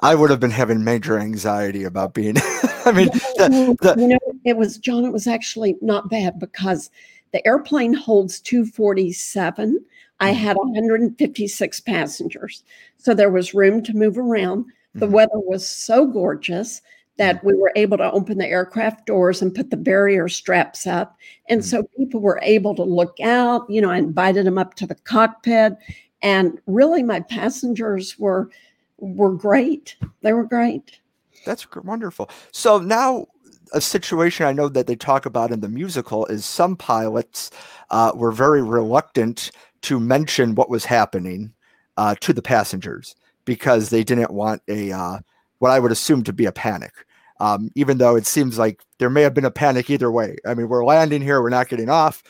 I 0.00 0.14
would 0.14 0.28
have 0.28 0.40
been 0.40 0.50
having 0.50 0.84
major 0.84 1.18
anxiety 1.18 1.84
about 1.84 2.12
being 2.12 2.36
I 2.84 2.92
mean 2.92 3.08
the, 3.08 3.76
the, 3.80 3.94
you 3.98 4.08
know 4.08 4.18
it 4.44 4.58
was 4.58 4.76
John 4.76 5.06
it 5.06 5.12
was 5.12 5.26
actually 5.26 5.76
not 5.80 6.10
bad 6.10 6.38
because 6.38 6.90
the 7.36 7.46
airplane 7.46 7.92
holds 7.92 8.40
247 8.40 9.84
I 10.18 10.30
mm-hmm. 10.30 10.38
had 10.38 10.56
156 10.56 11.80
passengers 11.80 12.64
so 12.96 13.12
there 13.12 13.30
was 13.30 13.54
room 13.54 13.82
to 13.82 13.92
move 13.92 14.16
around 14.16 14.64
the 14.94 15.04
mm-hmm. 15.04 15.14
weather 15.14 15.38
was 15.38 15.68
so 15.68 16.06
gorgeous 16.06 16.80
that 17.18 17.42
we 17.44 17.54
were 17.54 17.72
able 17.76 17.96
to 17.96 18.10
open 18.12 18.38
the 18.38 18.46
aircraft 18.46 19.06
doors 19.06 19.40
and 19.40 19.54
put 19.54 19.70
the 19.70 19.76
barrier 19.76 20.28
straps 20.28 20.86
up. 20.86 21.16
And 21.48 21.60
mm-hmm. 21.60 21.68
so 21.68 21.82
people 21.96 22.20
were 22.20 22.40
able 22.42 22.74
to 22.74 22.82
look 22.82 23.18
out. 23.20 23.68
You 23.70 23.80
know, 23.80 23.90
I 23.90 23.98
invited 23.98 24.46
them 24.46 24.58
up 24.58 24.74
to 24.74 24.86
the 24.86 24.94
cockpit. 24.94 25.74
And 26.22 26.58
really, 26.66 27.02
my 27.02 27.20
passengers 27.20 28.18
were 28.18 28.50
were 28.98 29.32
great. 29.32 29.96
They 30.22 30.32
were 30.32 30.44
great. 30.44 30.98
That's 31.44 31.66
wonderful. 31.74 32.30
So 32.50 32.78
now 32.78 33.26
a 33.72 33.80
situation 33.80 34.46
I 34.46 34.52
know 34.52 34.68
that 34.68 34.86
they 34.86 34.96
talk 34.96 35.26
about 35.26 35.50
in 35.50 35.60
the 35.60 35.68
musical 35.68 36.26
is 36.26 36.44
some 36.44 36.76
pilots 36.76 37.50
uh, 37.90 38.12
were 38.14 38.32
very 38.32 38.62
reluctant 38.62 39.50
to 39.82 40.00
mention 40.00 40.54
what 40.54 40.70
was 40.70 40.84
happening 40.84 41.52
uh, 41.96 42.14
to 42.20 42.32
the 42.32 42.42
passengers 42.42 43.14
because 43.44 43.90
they 43.90 44.04
didn't 44.04 44.30
want 44.30 44.62
a 44.68 44.92
uh, 44.92 45.18
what 45.58 45.70
I 45.70 45.78
would 45.78 45.92
assume 45.92 46.22
to 46.24 46.32
be 46.32 46.46
a 46.46 46.52
panic. 46.52 46.92
Um, 47.38 47.70
even 47.74 47.98
though 47.98 48.16
it 48.16 48.26
seems 48.26 48.58
like 48.58 48.82
there 48.98 49.10
may 49.10 49.22
have 49.22 49.34
been 49.34 49.44
a 49.44 49.50
panic 49.50 49.90
either 49.90 50.10
way. 50.10 50.36
I 50.46 50.54
mean, 50.54 50.68
we're 50.68 50.86
landing 50.86 51.20
here, 51.20 51.42
we're 51.42 51.50
not 51.50 51.68
getting 51.68 51.90
off. 51.90 52.22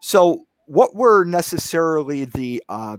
So, 0.00 0.46
what 0.66 0.94
were 0.94 1.24
necessarily 1.24 2.26
the 2.26 2.62
uh, 2.68 2.98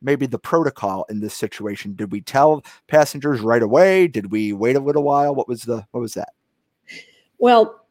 maybe 0.00 0.26
the 0.26 0.38
protocol 0.38 1.04
in 1.10 1.20
this 1.20 1.34
situation? 1.34 1.94
Did 1.94 2.12
we 2.12 2.22
tell 2.22 2.64
passengers 2.88 3.40
right 3.40 3.62
away? 3.62 4.08
Did 4.08 4.30
we 4.30 4.52
wait 4.54 4.76
a 4.76 4.80
little 4.80 5.02
while? 5.02 5.34
What 5.34 5.48
was 5.48 5.62
the 5.62 5.86
what 5.90 6.00
was 6.00 6.14
that? 6.14 6.30
Well, 7.38 7.86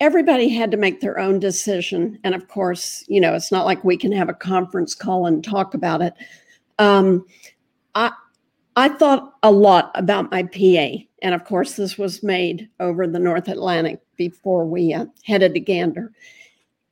everybody 0.00 0.48
had 0.48 0.70
to 0.70 0.76
make 0.76 1.00
their 1.00 1.18
own 1.18 1.38
decision, 1.38 2.18
and 2.24 2.34
of 2.34 2.48
course, 2.48 3.04
you 3.08 3.20
know, 3.20 3.34
it's 3.34 3.52
not 3.52 3.66
like 3.66 3.82
we 3.84 3.96
can 3.96 4.12
have 4.12 4.28
a 4.28 4.34
conference 4.34 4.94
call 4.94 5.26
and 5.26 5.42
talk 5.42 5.74
about 5.74 6.02
it. 6.02 6.14
Um, 6.78 7.26
I 7.94 8.12
I 8.78 8.88
thought 8.88 9.34
a 9.42 9.50
lot 9.50 9.90
about 9.96 10.30
my 10.30 10.44
PA. 10.44 11.02
And 11.20 11.34
of 11.34 11.44
course, 11.44 11.74
this 11.74 11.98
was 11.98 12.22
made 12.22 12.68
over 12.78 13.08
the 13.08 13.18
North 13.18 13.48
Atlantic 13.48 14.00
before 14.16 14.64
we 14.64 14.94
uh, 14.94 15.06
headed 15.24 15.54
to 15.54 15.60
Gander. 15.60 16.12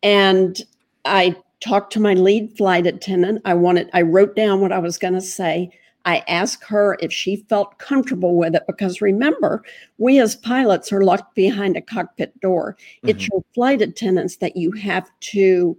And 0.03 0.61
I 1.05 1.37
talked 1.61 1.93
to 1.93 2.01
my 2.01 2.15
lead 2.15 2.57
flight 2.57 2.89
attendant. 2.89 3.43
I 3.45 3.55
wanted, 3.55 3.89
I 3.93 4.03
wrote 4.03 4.35
down 4.35 4.61
what 4.61 4.73
I 4.73 4.81
was 4.81 4.99
going 4.99 5.15
to 5.15 5.21
say. 5.21 5.71
I 6.07 6.23
asked 6.29 6.65
her 6.65 6.97
if 7.01 7.13
she 7.13 7.45
felt 7.49 7.79
comfortable 7.79 8.37
with 8.37 8.55
it 8.55 8.63
because 8.69 9.03
remember, 9.03 9.63
we 9.99 10.21
as 10.21 10.37
pilots 10.37 10.93
are 10.93 11.03
locked 11.03 11.35
behind 11.35 11.77
a 11.77 11.83
cockpit 11.83 12.39
door. 12.41 12.77
Mm-hmm. 12.99 13.09
It's 13.09 13.29
your 13.29 13.45
flight 13.55 13.83
attendants 13.83 14.37
that 14.37 14.57
you 14.57 14.71
have 14.73 15.11
to 15.33 15.77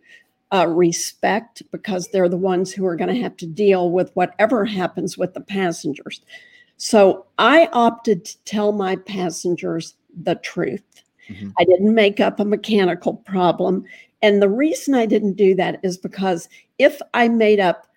uh, 0.53 0.67
respect 0.67 1.63
because 1.71 2.09
they're 2.09 2.29
the 2.29 2.37
ones 2.37 2.73
who 2.73 2.85
are 2.85 2.97
going 2.97 3.13
to 3.13 3.21
have 3.21 3.37
to 3.37 3.47
deal 3.47 3.89
with 3.89 4.11
whatever 4.15 4.65
happens 4.65 5.17
with 5.17 5.33
the 5.33 5.41
passengers. 5.41 6.21
So 6.75 7.25
I 7.37 7.69
opted 7.71 8.25
to 8.25 8.37
tell 8.43 8.73
my 8.73 8.97
passengers 8.97 9.95
the 10.23 10.35
truth. 10.35 10.83
Mm-hmm. 11.29 11.49
I 11.57 11.63
didn't 11.63 11.95
make 11.95 12.19
up 12.19 12.39
a 12.39 12.45
mechanical 12.45 13.13
problem. 13.15 13.85
And 14.21 14.41
the 14.41 14.49
reason 14.49 14.93
I 14.93 15.05
didn't 15.05 15.33
do 15.33 15.55
that 15.55 15.79
is 15.83 15.97
because 15.97 16.49
if 16.79 17.01
I 17.13 17.29
made 17.29 17.59
up 17.59 17.87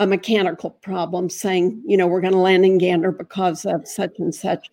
a 0.00 0.06
mechanical 0.06 0.70
problem 0.70 1.30
saying, 1.30 1.80
you 1.86 1.96
know, 1.96 2.08
we're 2.08 2.22
going 2.22 2.32
to 2.32 2.38
land 2.38 2.64
in 2.64 2.78
Gander 2.78 3.12
because 3.12 3.64
of 3.64 3.86
such 3.86 4.18
and 4.18 4.34
such, 4.34 4.68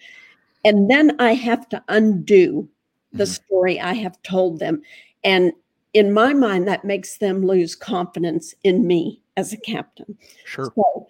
and 0.66 0.90
then 0.90 1.16
I 1.20 1.34
have 1.34 1.70
to 1.70 1.84
undo 1.90 2.68
the 3.14 3.26
mm-hmm. 3.26 3.32
story 3.32 3.80
I 3.80 3.94
have 3.94 4.22
told 4.24 4.60
them. 4.60 4.82
And 5.24 5.52
in 5.94 6.14
my 6.14 6.34
mind, 6.34 6.68
that 6.68 6.86
makes 6.86 7.18
them 7.18 7.46
lose 7.46 7.76
confidence 7.76 8.56
in 8.64 8.88
me 8.88 9.22
as 9.36 9.54
a 9.54 9.58
captain. 9.58 10.18
Sure. 10.46 10.72
So, 10.76 11.08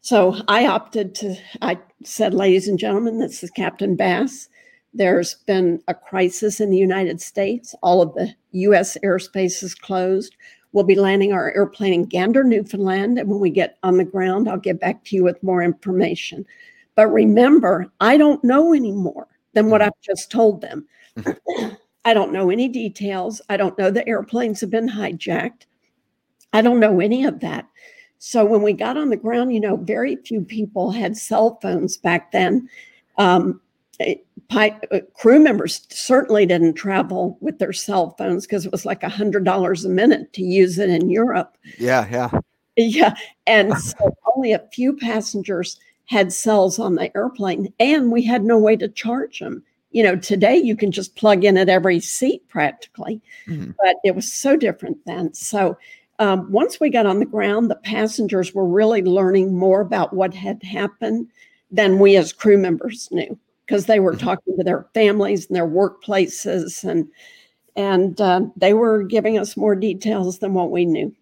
so 0.00 0.36
I 0.48 0.66
opted 0.66 1.14
to, 1.16 1.36
I 1.62 1.78
said, 2.04 2.34
ladies 2.34 2.68
and 2.68 2.78
gentlemen, 2.78 3.18
this 3.18 3.42
is 3.42 3.50
Captain 3.50 3.96
Bass. 3.96 4.48
There's 4.94 5.34
been 5.46 5.82
a 5.88 5.94
crisis 5.94 6.60
in 6.60 6.70
the 6.70 6.76
United 6.76 7.20
States. 7.20 7.74
All 7.82 8.00
of 8.02 8.14
the 8.14 8.34
US 8.52 8.96
airspace 9.02 9.62
is 9.62 9.74
closed. 9.74 10.36
We'll 10.76 10.84
be 10.84 10.94
landing 10.94 11.32
our 11.32 11.56
airplane 11.56 11.94
in 11.94 12.04
Gander, 12.04 12.44
Newfoundland. 12.44 13.18
And 13.18 13.30
when 13.30 13.40
we 13.40 13.48
get 13.48 13.78
on 13.82 13.96
the 13.96 14.04
ground, 14.04 14.46
I'll 14.46 14.58
get 14.58 14.78
back 14.78 15.02
to 15.04 15.16
you 15.16 15.24
with 15.24 15.42
more 15.42 15.62
information. 15.62 16.44
But 16.96 17.06
remember, 17.06 17.90
I 17.98 18.18
don't 18.18 18.44
know 18.44 18.74
any 18.74 18.92
more 18.92 19.26
than 19.54 19.70
what 19.70 19.80
mm-hmm. 19.80 19.86
I've 19.86 20.02
just 20.02 20.30
told 20.30 20.60
them. 20.60 20.86
Mm-hmm. 21.16 21.74
I 22.04 22.12
don't 22.12 22.30
know 22.30 22.50
any 22.50 22.68
details. 22.68 23.40
I 23.48 23.56
don't 23.56 23.78
know 23.78 23.90
the 23.90 24.06
airplanes 24.06 24.60
have 24.60 24.68
been 24.68 24.86
hijacked. 24.86 25.64
I 26.52 26.60
don't 26.60 26.78
know 26.78 27.00
any 27.00 27.24
of 27.24 27.40
that. 27.40 27.66
So 28.18 28.44
when 28.44 28.60
we 28.60 28.74
got 28.74 28.98
on 28.98 29.08
the 29.08 29.16
ground, 29.16 29.54
you 29.54 29.60
know, 29.60 29.76
very 29.76 30.16
few 30.16 30.42
people 30.42 30.90
had 30.90 31.16
cell 31.16 31.58
phones 31.62 31.96
back 31.96 32.32
then. 32.32 32.68
Um, 33.16 33.62
uh, 34.00 35.00
crew 35.14 35.38
members 35.38 35.86
certainly 35.90 36.46
didn't 36.46 36.74
travel 36.74 37.36
with 37.40 37.58
their 37.58 37.72
cell 37.72 38.14
phones 38.18 38.46
because 38.46 38.66
it 38.66 38.72
was 38.72 38.86
like 38.86 39.02
a 39.02 39.08
hundred 39.08 39.44
dollars 39.44 39.84
a 39.84 39.88
minute 39.88 40.32
to 40.34 40.42
use 40.42 40.78
it 40.78 40.90
in 40.90 41.10
Europe. 41.10 41.56
Yeah, 41.78 42.06
yeah, 42.10 42.40
yeah. 42.76 43.14
And 43.46 43.76
so 43.78 44.16
only 44.36 44.52
a 44.52 44.66
few 44.72 44.94
passengers 44.94 45.78
had 46.06 46.32
cells 46.32 46.78
on 46.78 46.94
the 46.94 47.14
airplane, 47.16 47.72
and 47.80 48.12
we 48.12 48.22
had 48.22 48.44
no 48.44 48.58
way 48.58 48.76
to 48.76 48.88
charge 48.88 49.40
them 49.40 49.62
you 49.96 50.02
know, 50.02 50.14
today 50.14 50.58
you 50.58 50.76
can 50.76 50.92
just 50.92 51.16
plug 51.16 51.42
in 51.42 51.56
at 51.56 51.70
every 51.70 52.00
seat 52.00 52.46
practically, 52.48 53.18
mm-hmm. 53.46 53.70
but 53.82 53.96
it 54.04 54.14
was 54.14 54.30
so 54.30 54.54
different 54.54 54.98
then. 55.06 55.32
So 55.32 55.78
um, 56.18 56.52
once 56.52 56.78
we 56.78 56.90
got 56.90 57.06
on 57.06 57.18
the 57.18 57.24
ground, 57.24 57.70
the 57.70 57.76
passengers 57.76 58.52
were 58.52 58.66
really 58.66 59.00
learning 59.00 59.56
more 59.56 59.80
about 59.80 60.12
what 60.12 60.34
had 60.34 60.62
happened 60.62 61.28
than 61.70 61.98
we 61.98 62.14
as 62.14 62.34
crew 62.34 62.58
members 62.58 63.08
knew 63.10 63.38
because 63.66 63.86
they 63.86 64.00
were 64.00 64.12
mm-hmm. 64.12 64.26
talking 64.26 64.56
to 64.56 64.64
their 64.64 64.86
families 64.94 65.46
and 65.46 65.56
their 65.56 65.68
workplaces 65.68 66.84
and 66.88 67.08
and 67.76 68.20
uh, 68.22 68.40
they 68.56 68.72
were 68.72 69.02
giving 69.02 69.38
us 69.38 69.56
more 69.56 69.74
details 69.74 70.38
than 70.38 70.54
what 70.54 70.70
we 70.70 70.86
knew 70.86 71.14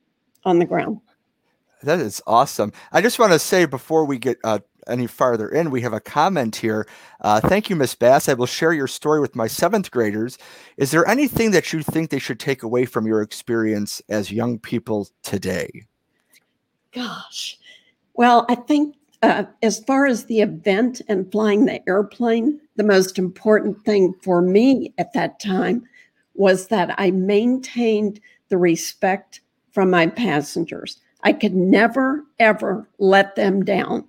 on 0.45 0.61
the 0.61 0.65
ground. 0.65 1.01
That 1.83 1.99
is 1.99 2.23
awesome. 2.29 2.73
I 2.93 3.01
just 3.01 3.19
want 3.19 3.33
to 3.33 3.41
say 3.41 3.67
before 3.67 4.05
we 4.05 4.19
get 4.19 4.39
uh, 4.45 4.61
any 4.87 5.09
farther 5.09 5.49
in, 5.49 5.71
we 5.71 5.81
have 5.81 5.93
a 5.93 6.01
comment 6.01 6.57
here. 6.57 6.87
Uh, 7.21 7.41
thank 7.41 7.69
you, 7.69 7.77
Miss 7.77 7.95
Bass. 7.95 8.29
I 8.29 8.35
will 8.35 8.47
share 8.47 8.73
your 8.73 8.87
story 8.87 9.21
with 9.21 9.35
my 9.35 9.49
seventh 9.49 9.91
graders. 9.91 10.39
Is 10.77 10.93
there 10.93 11.07
anything 11.07 11.51
that 11.51 11.73
you 11.73 11.83
think 11.83 12.11
they 12.11 12.19
should 12.21 12.41
take 12.41 12.63
away 12.63 12.85
from 12.85 13.07
your 13.07 13.21
experience 13.21 14.01
as 14.09 14.31
young 14.31 14.59
people 14.59 15.09
today? 15.23 15.87
Gosh, 16.93 17.59
well, 18.15 18.47
I 18.49 18.55
think 18.55 18.95
uh, 19.25 19.45
as 19.63 19.81
far 19.81 20.07
as 20.07 20.25
the 20.25 20.41
event 20.41 21.01
and 21.09 21.31
flying 21.31 21.65
the 21.65 21.87
airplane, 21.89 22.61
the 22.77 22.85
most 22.85 23.19
important 23.19 23.83
thing 23.85 24.15
for 24.23 24.43
me 24.43 24.93
at 24.99 25.13
that 25.13 25.41
time 25.41 25.85
was 26.35 26.69
that 26.69 26.95
I 26.99 27.11
maintained 27.11 28.21
the 28.49 28.59
respect 28.59 29.41
from 29.73 29.91
my 29.91 30.07
passengers. 30.07 31.01
I 31.23 31.33
could 31.33 31.55
never, 31.55 32.25
ever 32.39 32.89
let 32.99 33.35
them 33.37 33.65
down 33.65 34.05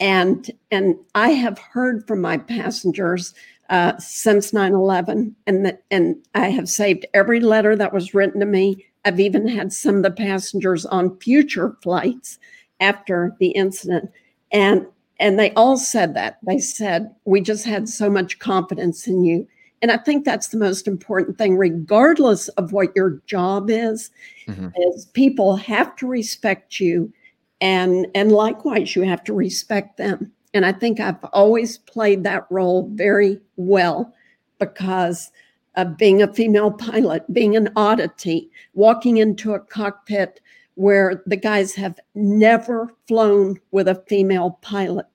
and 0.00 0.50
and 0.70 0.96
I 1.14 1.30
have 1.30 1.58
heard 1.58 2.06
from 2.06 2.20
my 2.20 2.38
passengers 2.38 3.34
uh, 3.70 3.96
since 3.98 4.52
9/11, 4.52 5.34
and 5.46 5.64
that 5.66 5.82
and 5.90 6.16
I 6.34 6.48
have 6.50 6.68
saved 6.68 7.06
every 7.14 7.40
letter 7.40 7.76
that 7.76 7.92
was 7.92 8.14
written 8.14 8.40
to 8.40 8.46
me. 8.46 8.84
I've 9.04 9.20
even 9.20 9.48
had 9.48 9.72
some 9.72 9.96
of 9.96 10.02
the 10.02 10.10
passengers 10.10 10.84
on 10.86 11.18
future 11.18 11.76
flights 11.82 12.38
after 12.80 13.34
the 13.38 13.48
incident, 13.48 14.10
and 14.52 14.86
and 15.18 15.38
they 15.38 15.50
all 15.52 15.76
said 15.76 16.14
that 16.14 16.38
they 16.46 16.58
said 16.58 17.14
we 17.24 17.40
just 17.40 17.64
had 17.64 17.88
so 17.88 18.10
much 18.10 18.38
confidence 18.38 19.06
in 19.06 19.24
you, 19.24 19.46
And 19.82 19.90
I 19.90 19.98
think 19.98 20.24
that's 20.24 20.48
the 20.48 20.58
most 20.58 20.88
important 20.88 21.38
thing, 21.38 21.56
regardless 21.56 22.48
of 22.48 22.72
what 22.72 22.94
your 22.96 23.20
job 23.26 23.70
is, 23.70 24.10
mm-hmm. 24.48 24.68
is 24.88 25.06
people 25.06 25.56
have 25.56 25.94
to 25.96 26.06
respect 26.06 26.80
you 26.80 27.12
and 27.60 28.06
and 28.14 28.32
likewise 28.32 28.96
you 28.96 29.02
have 29.02 29.24
to 29.24 29.34
respect 29.34 29.96
them. 29.96 30.32
And 30.54 30.64
I 30.64 30.72
think 30.72 31.00
I've 31.00 31.22
always 31.32 31.78
played 31.78 32.24
that 32.24 32.46
role 32.50 32.88
very 32.94 33.38
well 33.56 34.14
because 34.58 35.30
of 35.76 35.98
being 35.98 36.22
a 36.22 36.32
female 36.32 36.70
pilot, 36.70 37.30
being 37.32 37.54
an 37.54 37.70
oddity, 37.76 38.50
walking 38.72 39.18
into 39.18 39.52
a 39.52 39.60
cockpit 39.60 40.40
where 40.76 41.22
the 41.26 41.36
guys 41.36 41.74
have 41.74 41.98
never 42.14 42.94
flown 43.08 43.58
with 43.72 43.88
a 43.88 44.02
female 44.06 44.58
pilot. 44.62 45.06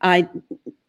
I 0.00 0.28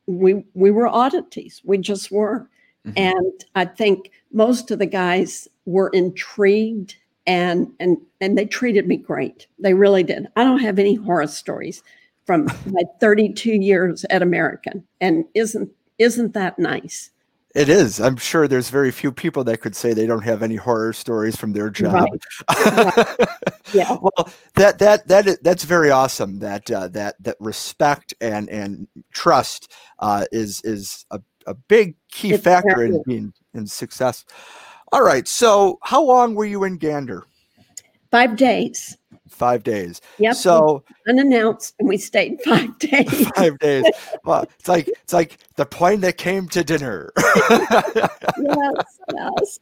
we 0.08 0.44
we 0.54 0.72
were 0.72 0.88
oddities. 0.88 1.62
We 1.64 1.78
just 1.78 2.12
were. 2.12 2.50
Mm-hmm. 2.86 2.98
And 2.98 3.46
I 3.56 3.66
think 3.66 4.12
most 4.32 4.72
of 4.72 4.80
the 4.80 4.86
guys 4.86 5.48
were 5.66 5.90
intrigued 5.90 6.96
and 7.26 7.72
and 7.80 7.98
and 8.20 8.38
they 8.38 8.46
treated 8.46 8.88
me 8.88 8.98
great. 8.98 9.48
They 9.60 9.74
really 9.74 10.04
did. 10.04 10.28
I 10.36 10.44
don't 10.44 10.60
have 10.60 10.80
any 10.80 10.96
horror 10.96 11.28
stories 11.28 11.84
from 12.26 12.46
my 12.66 12.84
32 13.00 13.52
years 13.52 14.06
at 14.10 14.22
American. 14.22 14.84
And 15.00 15.26
isn't 15.34 15.70
isn't 16.00 16.34
that 16.34 16.58
nice? 16.60 17.12
It 17.54 17.70
is. 17.70 18.02
I'm 18.02 18.18
sure 18.18 18.48
there's 18.48 18.70
very 18.70 18.90
few 18.92 19.12
people 19.12 19.44
that 19.44 19.62
could 19.62 19.76
say 19.76 19.94
they 19.94 20.08
don't 20.08 20.24
have 20.24 20.42
any 20.42 20.56
horror 20.56 20.92
stories 20.92 21.36
from 21.36 21.54
their 21.54 21.70
job. 21.70 22.08
Right. 22.50 23.08
right. 23.08 23.30
Yeah. 23.74 23.98
well, 24.02 24.30
that 24.56 24.78
that 24.80 25.08
that 25.08 25.42
that's 25.42 25.64
very 25.64 25.90
awesome. 25.90 26.38
That 26.40 26.70
uh, 26.70 26.90
that 26.90 27.16
that 27.24 27.38
respect 27.40 28.14
and 28.22 28.48
and 28.50 28.88
trust 29.12 29.72
uh, 29.98 30.26
is 30.32 30.62
is 30.64 31.06
a, 31.10 31.20
a 31.48 31.56
big 31.56 31.96
key 32.12 32.34
it's 32.34 32.44
factor 32.44 32.84
in 32.84 33.02
being 33.08 33.34
in 33.56 33.66
success. 33.66 34.26
All 34.92 35.02
right. 35.02 35.28
So, 35.28 35.80
how 35.82 36.04
long 36.04 36.36
were 36.36 36.46
you 36.46 36.64
in 36.66 36.78
Gander? 36.78 37.26
Five 38.12 38.36
days 38.36 38.96
five 39.34 39.64
days. 39.64 40.02
Yep. 40.20 40.36
So 40.36 40.84
unannounced, 41.08 41.76
and 41.80 41.90
we 41.90 41.98
stayed 41.98 42.42
five 42.46 42.78
days. 42.80 43.28
five 43.36 43.60
days. 43.60 43.86
Well, 44.24 44.46
it's 44.60 44.68
like 44.68 44.88
it's 44.88 45.14
like 45.14 45.38
the 45.56 45.66
plane 45.66 46.02
that 46.02 46.18
came 46.18 46.48
to 46.50 46.64
dinner. 46.64 47.12
yes, 47.18 48.84
yes. 49.14 49.60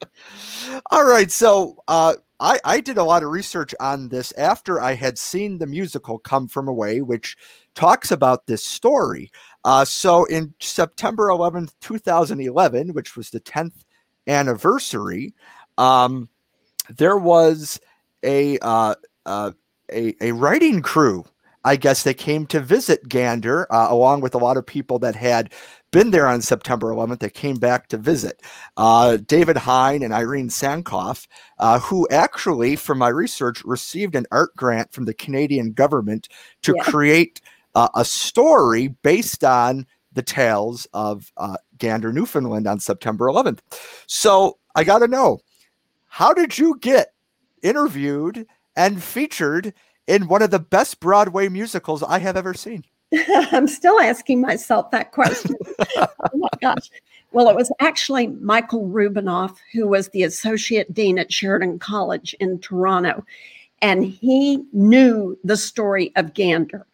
All 0.92 1.06
right. 1.06 1.32
So 1.32 1.82
uh, 1.88 2.16
I 2.40 2.60
I 2.64 2.80
did 2.82 2.98
a 2.98 3.04
lot 3.04 3.24
of 3.24 3.30
research 3.30 3.74
on 3.80 4.10
this 4.10 4.32
after 4.34 4.82
I 4.82 4.94
had 4.94 5.18
seen 5.18 5.58
the 5.58 5.68
musical 5.68 6.20
Come 6.20 6.48
From 6.48 6.68
Away, 6.68 7.02
which 7.02 7.38
talks 7.74 8.12
about 8.12 8.48
this 8.48 8.64
story. 8.64 9.32
Uh, 9.64 9.86
so 9.86 10.26
in 10.26 10.54
September 10.60 11.28
11th, 11.28 11.74
2011, 11.82 12.94
which 12.94 13.16
was 13.16 13.30
the 13.30 13.40
10th 13.40 13.86
anniversary, 14.28 15.34
um, 15.78 16.28
there 16.90 17.18
was 17.18 17.80
a 18.24 18.58
uh, 18.60 18.96
uh, 19.26 19.52
a, 19.92 20.16
a 20.22 20.32
writing 20.32 20.82
crew, 20.82 21.26
I 21.64 21.76
guess, 21.76 22.04
that 22.04 22.16
came 22.18 22.46
to 22.48 22.60
visit 22.60 23.08
Gander, 23.08 23.72
uh, 23.72 23.88
along 23.90 24.22
with 24.22 24.36
a 24.36 24.40
lot 24.40 24.58
of 24.58 24.66
people 24.66 25.00
that 25.00 25.16
had 25.16 25.54
been 25.92 26.12
there 26.12 26.28
on 26.28 26.42
September 26.42 26.88
11th 26.88 27.20
that 27.20 27.34
came 27.34 27.58
back 27.58 27.88
to 27.90 27.98
visit. 27.98 28.42
Uh, 28.78 29.18
David 29.18 29.58
Hein 29.58 30.02
and 30.04 30.14
Irene 30.14 30.50
Sankoff, 30.50 31.28
uh, 31.60 31.80
who 31.80 32.08
actually, 32.10 32.76
from 32.76 32.98
my 32.98 33.10
research, 33.10 33.64
received 33.66 34.16
an 34.16 34.26
art 34.32 34.56
grant 34.56 34.94
from 34.94 35.06
the 35.06 35.14
Canadian 35.14 35.74
government 35.74 36.30
to 36.64 36.74
yeah. 36.78 36.84
create 36.84 37.42
uh, 37.76 37.90
a 37.96 38.06
story 38.06 38.88
based 38.88 39.44
on 39.44 39.86
the 40.14 40.22
tales 40.22 40.88
of 40.94 41.32
uh, 41.38 41.58
Gander, 41.78 42.12
Newfoundland 42.12 42.68
on 42.68 42.80
September 42.80 43.28
11th. 43.28 43.60
So 44.08 44.58
I 44.76 44.84
got 44.84 45.00
to 45.00 45.08
know, 45.08 45.40
how 46.08 46.34
did 46.34 46.58
you 46.58 46.78
get 46.80 47.14
interviewed 47.62 48.46
and 48.76 49.04
featured 49.04 49.74
in 50.08 50.28
one 50.28 50.42
of 50.42 50.52
the 50.52 50.60
best 50.60 51.00
Broadway 51.00 51.50
musicals 51.50 52.04
I 52.04 52.20
have 52.20 52.38
ever 52.38 52.54
seen? 52.54 52.86
I'm 53.28 53.68
still 53.68 54.00
asking 54.00 54.42
myself 54.42 54.92
that 54.92 55.12
question. 55.12 55.56
oh 55.98 56.08
my 56.34 56.50
gosh. 56.62 56.90
Well, 57.34 57.50
it 57.50 57.56
was 57.56 57.72
actually 57.80 58.28
Michael 58.28 58.88
Rubinoff, 58.88 59.58
who 59.74 59.88
was 59.88 60.10
the 60.10 60.24
associate 60.24 60.94
dean 60.94 61.18
at 61.18 61.32
Sheridan 61.32 61.80
College 61.80 62.36
in 62.40 62.60
Toronto. 62.60 63.26
And 63.82 64.06
he 64.06 64.64
knew 64.74 65.38
the 65.44 65.58
story 65.58 66.12
of 66.16 66.34
Gander. 66.34 66.86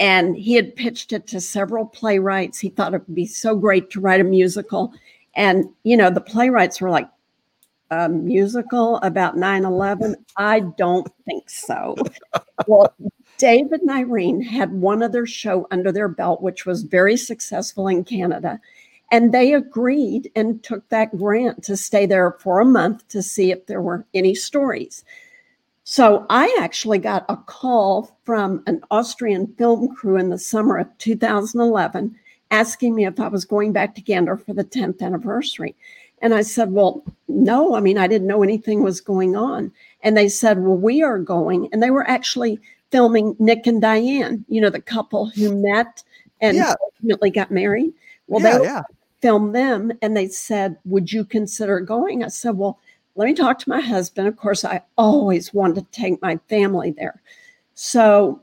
And 0.00 0.36
he 0.36 0.54
had 0.54 0.74
pitched 0.74 1.12
it 1.12 1.26
to 1.28 1.40
several 1.40 1.86
playwrights. 1.86 2.58
He 2.58 2.70
thought 2.70 2.94
it 2.94 3.06
would 3.06 3.14
be 3.14 3.26
so 3.26 3.54
great 3.54 3.90
to 3.90 4.00
write 4.00 4.20
a 4.20 4.24
musical. 4.24 4.92
And, 5.36 5.66
you 5.84 5.96
know, 5.96 6.10
the 6.10 6.20
playwrights 6.20 6.80
were 6.80 6.90
like, 6.90 7.08
a 7.92 8.08
musical 8.08 8.96
about 8.98 9.36
9 9.36 9.64
11? 9.64 10.16
I 10.36 10.60
don't 10.60 11.06
think 11.26 11.50
so. 11.50 11.94
well, 12.66 12.94
David 13.36 13.82
and 13.82 13.90
Irene 13.90 14.40
had 14.40 14.72
one 14.72 15.02
other 15.02 15.26
show 15.26 15.66
under 15.70 15.92
their 15.92 16.08
belt, 16.08 16.42
which 16.42 16.64
was 16.64 16.84
very 16.84 17.16
successful 17.18 17.88
in 17.88 18.02
Canada. 18.02 18.58
And 19.10 19.32
they 19.32 19.52
agreed 19.52 20.30
and 20.34 20.62
took 20.62 20.88
that 20.88 21.16
grant 21.18 21.62
to 21.64 21.76
stay 21.76 22.06
there 22.06 22.32
for 22.40 22.60
a 22.60 22.64
month 22.64 23.06
to 23.08 23.22
see 23.22 23.50
if 23.50 23.66
there 23.66 23.82
were 23.82 24.06
any 24.14 24.34
stories. 24.34 25.04
So 25.84 26.24
I 26.30 26.56
actually 26.60 26.98
got 26.98 27.26
a 27.28 27.36
call 27.36 28.16
from 28.24 28.62
an 28.66 28.80
Austrian 28.90 29.48
film 29.58 29.94
crew 29.94 30.16
in 30.16 30.30
the 30.30 30.38
summer 30.38 30.78
of 30.78 30.88
2011 30.96 32.16
asking 32.52 32.94
me 32.94 33.06
if 33.06 33.18
I 33.18 33.28
was 33.28 33.44
going 33.44 33.72
back 33.72 33.94
to 33.96 34.02
Gander 34.02 34.36
for 34.36 34.54
the 34.54 34.64
10th 34.64 35.02
anniversary. 35.02 35.74
And 36.22 36.34
I 36.34 36.42
said, 36.42 36.70
Well, 36.70 37.02
no, 37.28 37.74
I 37.74 37.80
mean, 37.80 37.98
I 37.98 38.06
didn't 38.06 38.28
know 38.28 38.42
anything 38.42 38.82
was 38.82 39.00
going 39.00 39.36
on. 39.36 39.72
And 40.02 40.16
they 40.16 40.28
said, 40.28 40.62
Well, 40.62 40.76
we 40.76 41.02
are 41.02 41.18
going. 41.18 41.68
And 41.72 41.82
they 41.82 41.90
were 41.90 42.08
actually 42.08 42.58
filming 42.90 43.34
Nick 43.38 43.66
and 43.66 43.82
Diane, 43.82 44.44
you 44.48 44.60
know, 44.60 44.70
the 44.70 44.80
couple 44.80 45.30
who 45.30 45.60
met 45.60 46.02
and 46.40 46.56
yeah. 46.56 46.74
ultimately 46.80 47.30
got 47.30 47.50
married. 47.50 47.92
Well, 48.28 48.42
yeah, 48.42 48.58
they 48.58 48.64
yeah. 48.64 48.82
filmed 49.20 49.54
them 49.54 49.92
and 50.00 50.16
they 50.16 50.28
said, 50.28 50.76
Would 50.84 51.12
you 51.12 51.24
consider 51.24 51.80
going? 51.80 52.22
I 52.22 52.28
said, 52.28 52.56
Well, 52.56 52.78
let 53.16 53.26
me 53.26 53.34
talk 53.34 53.58
to 53.58 53.68
my 53.68 53.80
husband. 53.80 54.28
Of 54.28 54.36
course, 54.36 54.64
I 54.64 54.82
always 54.96 55.52
wanted 55.52 55.76
to 55.76 56.00
take 56.00 56.22
my 56.22 56.38
family 56.48 56.92
there. 56.92 57.20
So 57.74 58.40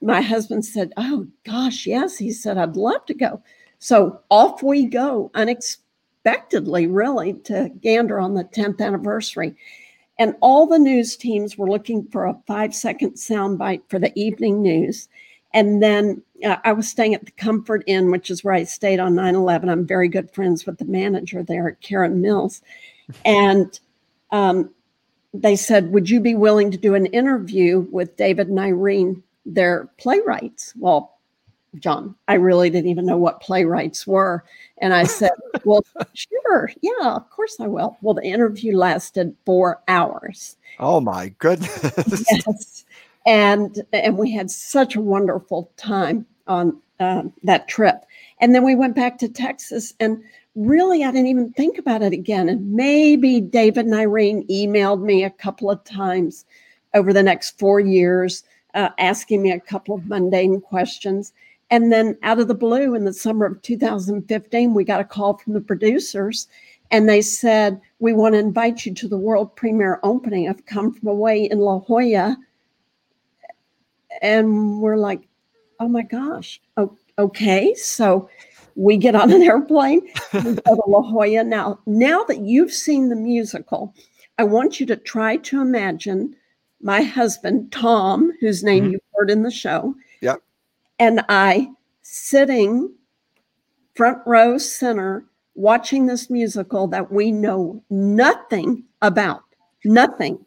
my 0.00 0.22
husband 0.22 0.64
said, 0.64 0.92
Oh 0.96 1.26
gosh, 1.44 1.86
yes. 1.86 2.16
He 2.16 2.32
said, 2.32 2.56
I'd 2.56 2.76
love 2.76 3.04
to 3.06 3.14
go. 3.14 3.42
So 3.78 4.20
off 4.30 4.62
we 4.62 4.84
go, 4.84 5.30
unexpectedly 5.34 5.79
unexpectedly, 6.24 6.86
really, 6.86 7.34
to 7.34 7.70
Gander 7.80 8.18
on 8.18 8.34
the 8.34 8.44
10th 8.44 8.80
anniversary. 8.80 9.54
And 10.18 10.34
all 10.40 10.66
the 10.66 10.78
news 10.78 11.16
teams 11.16 11.56
were 11.56 11.68
looking 11.68 12.06
for 12.08 12.26
a 12.26 12.38
five 12.46 12.74
second 12.74 13.12
soundbite 13.12 13.82
for 13.88 13.98
the 13.98 14.12
evening 14.18 14.62
news. 14.62 15.08
And 15.54 15.82
then 15.82 16.22
uh, 16.44 16.56
I 16.64 16.72
was 16.72 16.88
staying 16.88 17.14
at 17.14 17.24
the 17.24 17.32
Comfort 17.32 17.82
Inn, 17.86 18.10
which 18.10 18.30
is 18.30 18.44
where 18.44 18.54
I 18.54 18.64
stayed 18.64 19.00
on 19.00 19.14
9 19.14 19.34
11. 19.34 19.68
I'm 19.68 19.86
very 19.86 20.08
good 20.08 20.30
friends 20.30 20.66
with 20.66 20.78
the 20.78 20.84
manager 20.84 21.42
there, 21.42 21.76
Karen 21.80 22.20
Mills. 22.20 22.60
And 23.24 23.78
um, 24.30 24.70
they 25.32 25.56
said, 25.56 25.90
Would 25.92 26.10
you 26.10 26.20
be 26.20 26.34
willing 26.34 26.70
to 26.70 26.78
do 26.78 26.94
an 26.94 27.06
interview 27.06 27.86
with 27.90 28.16
David 28.16 28.48
and 28.48 28.60
Irene, 28.60 29.22
their 29.46 29.88
playwrights? 29.98 30.74
Well, 30.76 31.18
John, 31.78 32.14
I 32.28 32.34
really 32.34 32.70
didn't 32.70 32.90
even 32.90 33.06
know 33.06 33.16
what 33.16 33.40
playwrights 33.40 34.06
were. 34.06 34.44
And 34.78 34.92
I 34.92 35.04
said, 35.04 35.30
Well, 35.64 35.84
sure. 36.14 36.70
Yeah, 36.80 37.14
of 37.14 37.28
course 37.30 37.56
I 37.60 37.66
will. 37.66 37.96
Well, 38.02 38.14
the 38.14 38.22
interview 38.22 38.76
lasted 38.76 39.36
four 39.44 39.80
hours. 39.88 40.56
Oh 40.78 41.00
my 41.00 41.28
goodness. 41.38 42.24
yes. 42.30 42.84
And 43.26 43.82
and 43.92 44.16
we 44.16 44.32
had 44.32 44.50
such 44.50 44.96
a 44.96 45.00
wonderful 45.00 45.70
time 45.76 46.26
on 46.46 46.80
um, 46.98 47.32
that 47.44 47.68
trip. 47.68 48.04
And 48.40 48.54
then 48.54 48.64
we 48.64 48.74
went 48.74 48.96
back 48.96 49.18
to 49.18 49.28
Texas 49.28 49.94
and 50.00 50.22
really 50.54 51.04
I 51.04 51.10
didn't 51.10 51.28
even 51.28 51.52
think 51.52 51.78
about 51.78 52.02
it 52.02 52.12
again. 52.12 52.48
And 52.48 52.72
maybe 52.72 53.40
David 53.40 53.86
and 53.86 53.94
Irene 53.94 54.46
emailed 54.48 55.02
me 55.02 55.24
a 55.24 55.30
couple 55.30 55.70
of 55.70 55.82
times 55.84 56.44
over 56.94 57.12
the 57.12 57.22
next 57.22 57.58
four 57.58 57.80
years, 57.80 58.42
uh, 58.74 58.90
asking 58.98 59.42
me 59.42 59.52
a 59.52 59.60
couple 59.60 59.94
of 59.94 60.06
mundane 60.06 60.60
questions. 60.60 61.32
And 61.70 61.92
then 61.92 62.18
out 62.22 62.40
of 62.40 62.48
the 62.48 62.54
blue 62.54 62.94
in 62.94 63.04
the 63.04 63.12
summer 63.12 63.46
of 63.46 63.62
2015, 63.62 64.74
we 64.74 64.84
got 64.84 65.00
a 65.00 65.04
call 65.04 65.38
from 65.38 65.52
the 65.52 65.60
producers 65.60 66.48
and 66.90 67.08
they 67.08 67.22
said, 67.22 67.80
We 68.00 68.12
want 68.12 68.34
to 68.34 68.40
invite 68.40 68.84
you 68.84 68.94
to 68.94 69.08
the 69.08 69.18
world 69.18 69.54
premiere 69.54 70.00
opening 70.02 70.48
of 70.48 70.66
Come 70.66 70.92
From 70.92 71.08
Away 71.08 71.44
in 71.44 71.60
La 71.60 71.78
Jolla. 71.78 72.36
And 74.22 74.80
we're 74.80 74.96
like, 74.96 75.28
Oh 75.78 75.88
my 75.88 76.02
gosh. 76.02 76.60
Okay. 77.18 77.74
So 77.74 78.28
we 78.74 78.96
get 78.96 79.14
on 79.14 79.32
an 79.32 79.42
airplane, 79.42 80.00
we 80.32 80.40
go 80.40 80.74
to 80.74 80.82
La 80.86 81.02
Jolla. 81.02 81.44
Now, 81.44 81.78
now 81.86 82.24
that 82.24 82.40
you've 82.40 82.72
seen 82.72 83.08
the 83.08 83.16
musical, 83.16 83.94
I 84.38 84.44
want 84.44 84.80
you 84.80 84.86
to 84.86 84.96
try 84.96 85.36
to 85.36 85.60
imagine 85.60 86.34
my 86.82 87.02
husband, 87.02 87.70
Tom, 87.72 88.32
whose 88.40 88.64
name 88.64 88.84
mm-hmm. 88.84 88.92
you 88.92 89.00
heard 89.14 89.30
in 89.30 89.42
the 89.42 89.50
show. 89.50 89.94
And 91.00 91.22
I 91.28 91.70
sitting 92.02 92.92
front 93.94 94.18
row 94.26 94.58
center 94.58 95.24
watching 95.54 96.06
this 96.06 96.30
musical 96.30 96.86
that 96.88 97.10
we 97.10 97.32
know 97.32 97.82
nothing 97.90 98.84
about, 99.02 99.42
nothing. 99.84 100.44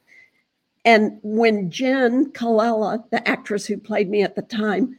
And 0.86 1.20
when 1.24 1.72
Jenn 1.72 2.32
Colella, 2.32 3.04
the 3.10 3.28
actress 3.28 3.66
who 3.66 3.78
played 3.78 4.10
me 4.10 4.22
at 4.22 4.36
the 4.36 4.44
time, 4.44 4.96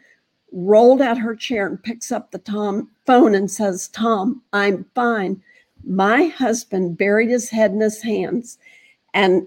rolled 0.52 1.00
out 1.00 1.18
her 1.18 1.36
chair 1.36 1.66
and 1.66 1.82
picks 1.82 2.10
up 2.10 2.30
the 2.30 2.38
Tom 2.38 2.90
phone 3.06 3.34
and 3.34 3.50
says, 3.50 3.88
Tom, 3.88 4.42
I'm 4.52 4.84
fine. 4.94 5.40
My 5.84 6.26
husband 6.26 6.98
buried 6.98 7.28
his 7.28 7.50
head 7.50 7.72
in 7.72 7.80
his 7.80 8.02
hands. 8.02 8.58
And 9.12 9.46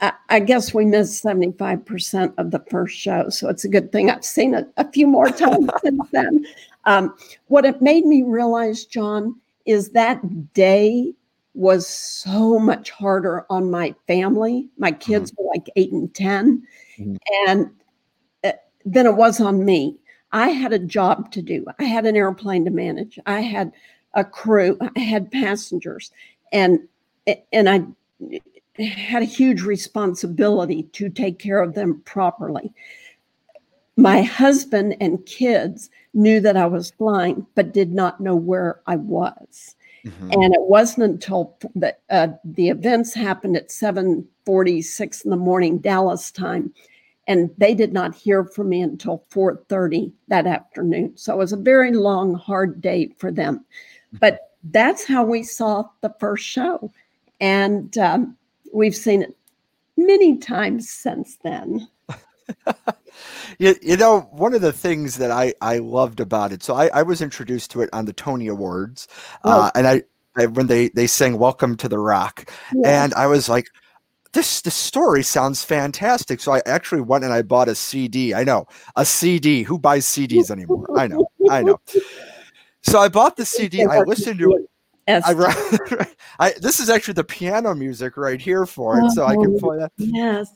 I, 0.00 0.12
I 0.28 0.40
guess 0.40 0.74
we 0.74 0.84
missed 0.84 1.24
75% 1.24 2.34
of 2.38 2.50
the 2.50 2.64
first 2.70 2.96
show. 2.96 3.28
So 3.28 3.48
it's 3.48 3.64
a 3.64 3.68
good 3.68 3.92
thing 3.92 4.10
I've 4.10 4.24
seen 4.24 4.54
it 4.54 4.68
a 4.76 4.90
few 4.90 5.06
more 5.06 5.28
times 5.30 5.70
since 5.82 6.08
then. 6.10 6.46
Um, 6.84 7.14
what 7.46 7.64
it 7.64 7.82
made 7.82 8.04
me 8.06 8.22
realize, 8.22 8.84
John, 8.84 9.40
is 9.64 9.90
that 9.90 10.52
day 10.54 11.12
was 11.54 11.88
so 11.88 12.58
much 12.58 12.90
harder 12.90 13.46
on 13.50 13.70
my 13.70 13.94
family. 14.06 14.68
My 14.78 14.92
kids 14.92 15.32
mm-hmm. 15.32 15.42
were 15.42 15.50
like 15.54 15.68
eight 15.76 15.90
and 15.90 16.14
10, 16.14 16.62
mm-hmm. 16.98 17.16
and 17.48 17.70
uh, 18.44 18.52
than 18.84 19.06
it 19.06 19.16
was 19.16 19.40
on 19.40 19.64
me. 19.64 19.98
I 20.32 20.48
had 20.48 20.72
a 20.72 20.78
job 20.78 21.30
to 21.32 21.40
do, 21.40 21.64
I 21.78 21.84
had 21.84 22.04
an 22.04 22.14
airplane 22.16 22.64
to 22.66 22.70
manage, 22.70 23.18
I 23.26 23.40
had 23.40 23.72
a 24.14 24.24
crew, 24.24 24.76
I 24.96 24.98
had 24.98 25.30
passengers, 25.30 26.10
and 26.52 26.80
and 27.52 27.68
I 27.68 27.84
had 28.78 29.22
a 29.22 29.26
huge 29.26 29.62
responsibility 29.62 30.84
to 30.92 31.08
take 31.08 31.38
care 31.38 31.62
of 31.62 31.74
them 31.74 32.02
properly. 32.04 32.72
My 33.96 34.22
husband 34.22 34.96
and 35.00 35.24
kids 35.24 35.88
knew 36.12 36.40
that 36.40 36.56
I 36.56 36.66
was 36.66 36.90
flying, 36.92 37.46
but 37.54 37.72
did 37.72 37.92
not 37.92 38.20
know 38.20 38.36
where 38.36 38.80
I 38.86 38.96
was. 38.96 39.74
Mm-hmm. 40.04 40.30
And 40.32 40.54
it 40.54 40.62
wasn't 40.62 41.04
until 41.04 41.56
the, 41.74 41.96
uh, 42.10 42.28
the 42.44 42.68
events 42.68 43.12
happened 43.12 43.56
at 43.56 43.70
7:46 43.70 45.24
in 45.24 45.30
the 45.30 45.36
morning 45.36 45.78
Dallas 45.78 46.30
time, 46.30 46.72
and 47.26 47.50
they 47.58 47.74
did 47.74 47.92
not 47.92 48.14
hear 48.14 48.44
from 48.44 48.68
me 48.68 48.82
until 48.82 49.24
4:30 49.30 50.12
that 50.28 50.46
afternoon. 50.46 51.12
So 51.16 51.34
it 51.34 51.38
was 51.38 51.52
a 51.52 51.56
very 51.56 51.92
long, 51.92 52.34
hard 52.34 52.80
day 52.80 53.10
for 53.18 53.32
them. 53.32 53.58
Mm-hmm. 53.58 54.18
But 54.18 54.52
that's 54.70 55.04
how 55.04 55.24
we 55.24 55.42
saw 55.42 55.88
the 56.02 56.14
first 56.20 56.44
show, 56.44 56.92
and 57.40 57.96
um, 57.98 58.36
we've 58.72 58.96
seen 58.96 59.22
it 59.22 59.36
many 59.96 60.36
times 60.38 60.90
since 60.90 61.38
then. 61.42 61.88
you, 63.58 63.74
you 63.82 63.96
know, 63.96 64.20
one 64.32 64.54
of 64.54 64.60
the 64.60 64.72
things 64.72 65.16
that 65.18 65.30
I, 65.30 65.54
I 65.60 65.78
loved 65.78 66.20
about 66.20 66.52
it, 66.52 66.62
so 66.62 66.74
I, 66.74 66.88
I 66.88 67.02
was 67.02 67.20
introduced 67.22 67.70
to 67.72 67.82
it 67.82 67.90
on 67.92 68.04
the 68.04 68.12
Tony 68.12 68.48
Awards, 68.48 69.08
oh. 69.44 69.62
uh, 69.62 69.70
and 69.74 69.86
I, 69.86 70.02
I, 70.36 70.46
when 70.46 70.66
they 70.66 70.88
they 70.90 71.06
sang 71.06 71.38
"Welcome 71.38 71.76
to 71.78 71.88
the 71.88 71.98
Rock," 71.98 72.50
yeah. 72.74 73.04
and 73.04 73.14
I 73.14 73.26
was 73.26 73.48
like, 73.48 73.68
this 74.36 74.60
the 74.60 74.70
story 74.70 75.22
sounds 75.22 75.64
fantastic. 75.64 76.40
So 76.40 76.52
I 76.52 76.62
actually 76.66 77.00
went 77.00 77.24
and 77.24 77.32
I 77.32 77.42
bought 77.42 77.68
a 77.68 77.74
CD. 77.74 78.34
I 78.34 78.44
know 78.44 78.66
a 78.94 79.04
CD. 79.04 79.62
Who 79.62 79.78
buys 79.78 80.06
CDs 80.06 80.50
anymore? 80.52 80.86
I 80.96 81.08
know, 81.08 81.26
I 81.50 81.62
know. 81.62 81.80
So 82.82 83.00
I 83.00 83.08
bought 83.08 83.36
the 83.36 83.46
CD. 83.46 83.84
I 83.84 84.02
listened 84.02 84.38
to 84.40 84.52
it. 84.52 84.70
I, 85.08 86.06
I, 86.38 86.52
this 86.60 86.80
is 86.80 86.90
actually 86.90 87.14
the 87.14 87.24
piano 87.24 87.74
music 87.74 88.16
right 88.16 88.40
here 88.40 88.66
for 88.66 88.98
it, 88.98 89.10
so 89.10 89.24
I 89.24 89.34
can 89.34 89.54
oh, 89.56 89.58
play 89.58 89.78
that. 89.78 89.92
Yes. 89.96 90.50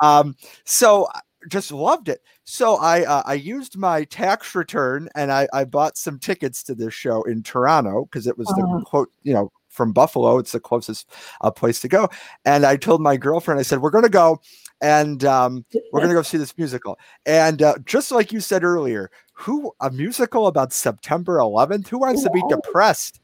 Um, 0.00 0.36
so 0.64 1.08
just 1.48 1.72
loved 1.72 2.08
it. 2.08 2.22
So 2.44 2.76
I 2.76 3.04
uh, 3.04 3.22
I 3.24 3.34
used 3.34 3.76
my 3.76 4.04
tax 4.04 4.54
return 4.54 5.08
and 5.14 5.32
I, 5.32 5.48
I 5.52 5.64
bought 5.64 5.96
some 5.96 6.18
tickets 6.18 6.62
to 6.64 6.74
this 6.74 6.94
show 6.94 7.22
in 7.24 7.42
Toronto 7.42 8.04
because 8.04 8.26
it 8.26 8.38
was 8.38 8.48
the 8.48 8.62
uh-huh. 8.62 8.84
quote 8.84 9.10
you 9.22 9.32
know 9.32 9.50
from 9.68 9.92
Buffalo 9.92 10.38
it's 10.38 10.52
the 10.52 10.60
closest 10.60 11.10
uh, 11.40 11.50
place 11.50 11.80
to 11.80 11.88
go. 11.88 12.08
And 12.44 12.64
I 12.64 12.76
told 12.76 13.00
my 13.00 13.16
girlfriend 13.16 13.58
I 13.58 13.62
said 13.62 13.80
we're 13.80 13.90
going 13.90 14.04
to 14.04 14.10
go 14.10 14.40
and 14.80 15.24
um, 15.24 15.64
we're 15.92 16.00
going 16.00 16.10
to 16.10 16.14
go 16.14 16.22
see 16.22 16.38
this 16.38 16.56
musical. 16.58 16.98
And 17.24 17.62
uh, 17.62 17.76
just 17.84 18.10
like 18.10 18.32
you 18.32 18.40
said 18.40 18.64
earlier, 18.64 19.10
who 19.32 19.72
a 19.80 19.90
musical 19.90 20.46
about 20.46 20.72
September 20.72 21.38
11th? 21.38 21.88
Who 21.88 21.98
wants 21.98 22.22
to 22.22 22.30
be 22.30 22.42
depressed? 22.48 23.20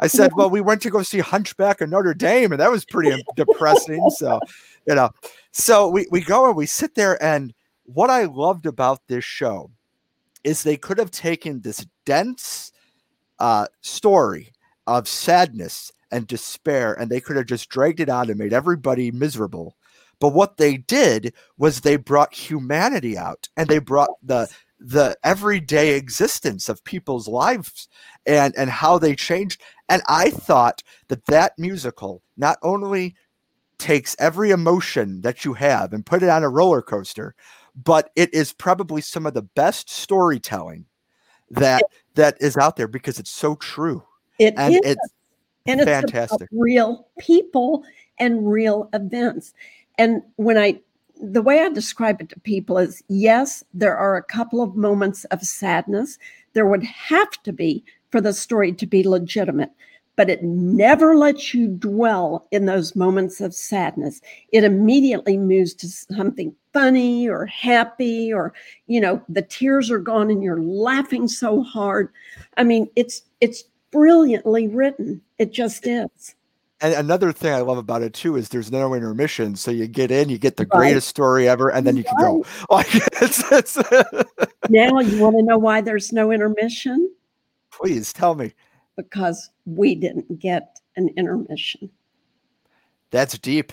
I 0.00 0.06
said, 0.06 0.32
well, 0.34 0.50
we 0.50 0.60
went 0.60 0.82
to 0.82 0.90
go 0.90 1.02
see 1.02 1.18
Hunchback 1.18 1.80
of 1.80 1.90
Notre 1.90 2.14
Dame, 2.14 2.52
and 2.52 2.60
that 2.60 2.70
was 2.70 2.84
pretty 2.84 3.22
depressing. 3.36 4.08
So, 4.10 4.40
you 4.86 4.94
know, 4.94 5.10
so 5.52 5.88
we 5.88 6.06
we 6.10 6.20
go 6.20 6.46
and 6.46 6.56
we 6.56 6.66
sit 6.66 6.94
there 6.94 7.22
and 7.22 7.52
what 7.84 8.10
I 8.10 8.24
loved 8.24 8.66
about 8.66 9.00
this 9.08 9.24
show 9.24 9.70
is 10.44 10.62
they 10.62 10.76
could 10.76 10.98
have 10.98 11.10
taken 11.10 11.60
this 11.60 11.86
dense 12.04 12.70
uh, 13.38 13.66
story 13.80 14.52
of 14.86 15.08
sadness 15.08 15.90
and 16.10 16.26
despair 16.26 16.94
and 16.94 17.10
they 17.10 17.20
could 17.20 17.36
have 17.36 17.46
just 17.46 17.68
dragged 17.68 18.00
it 18.00 18.08
out 18.08 18.28
and 18.28 18.38
made 18.38 18.52
everybody 18.52 19.10
miserable. 19.10 19.76
But 20.20 20.30
what 20.30 20.56
they 20.56 20.76
did 20.76 21.32
was 21.56 21.80
they 21.80 21.96
brought 21.96 22.34
humanity 22.34 23.16
out 23.16 23.48
and 23.56 23.68
they 23.68 23.78
brought 23.78 24.10
the 24.22 24.48
the 24.80 25.16
everyday 25.24 25.94
existence 25.94 26.68
of 26.68 26.84
people's 26.84 27.26
lives 27.26 27.88
and 28.26 28.54
and 28.56 28.70
how 28.70 28.98
they 28.98 29.14
changed 29.14 29.60
and 29.88 30.02
i 30.08 30.30
thought 30.30 30.82
that 31.08 31.26
that 31.26 31.58
musical 31.58 32.22
not 32.36 32.58
only 32.62 33.16
takes 33.78 34.14
every 34.18 34.50
emotion 34.50 35.20
that 35.22 35.44
you 35.44 35.52
have 35.52 35.92
and 35.92 36.06
put 36.06 36.22
it 36.22 36.28
on 36.28 36.44
a 36.44 36.48
roller 36.48 36.80
coaster 36.82 37.34
but 37.84 38.10
it 38.16 38.32
is 38.34 38.52
probably 38.52 39.00
some 39.00 39.26
of 39.26 39.34
the 39.34 39.42
best 39.42 39.88
storytelling 39.88 40.84
that 41.50 41.82
that 42.14 42.36
is 42.40 42.56
out 42.56 42.76
there 42.76 42.88
because 42.88 43.18
it's 43.18 43.30
so 43.30 43.54
true. 43.56 44.02
It 44.38 44.54
and 44.56 44.74
is. 44.74 44.80
it's 44.84 45.08
and 45.66 45.80
it's 45.80 45.88
fantastic. 45.88 46.42
It's 46.42 46.52
real 46.52 47.08
people 47.18 47.84
and 48.18 48.50
real 48.50 48.88
events. 48.92 49.54
And 49.98 50.22
when 50.36 50.58
I 50.58 50.80
the 51.20 51.42
way 51.42 51.60
I 51.60 51.68
describe 51.68 52.20
it 52.20 52.28
to 52.30 52.40
people 52.40 52.78
is 52.78 53.02
yes, 53.08 53.64
there 53.74 53.96
are 53.96 54.16
a 54.16 54.22
couple 54.22 54.62
of 54.62 54.76
moments 54.76 55.24
of 55.26 55.42
sadness. 55.42 56.18
There 56.52 56.66
would 56.66 56.84
have 56.84 57.30
to 57.44 57.52
be 57.52 57.84
for 58.10 58.20
the 58.20 58.32
story 58.32 58.72
to 58.72 58.86
be 58.86 59.06
legitimate 59.06 59.70
but 60.18 60.28
it 60.28 60.42
never 60.42 61.16
lets 61.16 61.54
you 61.54 61.68
dwell 61.68 62.48
in 62.50 62.66
those 62.66 62.96
moments 62.96 63.40
of 63.40 63.54
sadness. 63.54 64.20
It 64.50 64.64
immediately 64.64 65.38
moves 65.38 65.72
to 65.74 65.88
something 65.88 66.52
funny 66.72 67.28
or 67.28 67.46
happy, 67.46 68.32
or, 68.32 68.52
you 68.88 69.00
know, 69.00 69.22
the 69.28 69.42
tears 69.42 69.92
are 69.92 70.00
gone 70.00 70.28
and 70.28 70.42
you're 70.42 70.60
laughing 70.60 71.28
so 71.28 71.62
hard. 71.62 72.08
I 72.56 72.64
mean, 72.64 72.88
it's, 72.96 73.22
it's 73.40 73.62
brilliantly 73.92 74.66
written. 74.66 75.22
It 75.38 75.52
just 75.52 75.86
is. 75.86 76.34
And 76.80 76.94
another 76.94 77.32
thing 77.32 77.52
I 77.52 77.60
love 77.60 77.78
about 77.78 78.02
it 78.02 78.14
too 78.14 78.36
is 78.36 78.48
there's 78.48 78.70
no 78.70 78.94
intermission, 78.94 79.56
so 79.56 79.70
you 79.70 79.88
get 79.88 80.10
in, 80.10 80.28
you 80.28 80.38
get 80.38 80.56
the 80.56 80.66
right. 80.72 80.78
greatest 80.78 81.08
story 81.08 81.48
ever, 81.48 81.70
and 81.70 81.86
then 81.86 81.96
you 81.96 82.04
can 82.04 82.16
go. 82.18 82.44
Like 82.70 82.86
it's, 83.20 83.50
it's 83.50 83.76
now, 84.68 85.00
you 85.00 85.18
want 85.20 85.36
to 85.36 85.42
know 85.42 85.58
why 85.58 85.80
there's 85.80 86.12
no 86.12 86.30
intermission? 86.30 87.10
Please 87.72 88.12
tell 88.12 88.34
me 88.34 88.52
because 88.96 89.50
we 89.64 89.94
didn't 89.94 90.38
get 90.38 90.80
an 90.96 91.08
intermission. 91.16 91.90
That's 93.10 93.38
deep. 93.38 93.72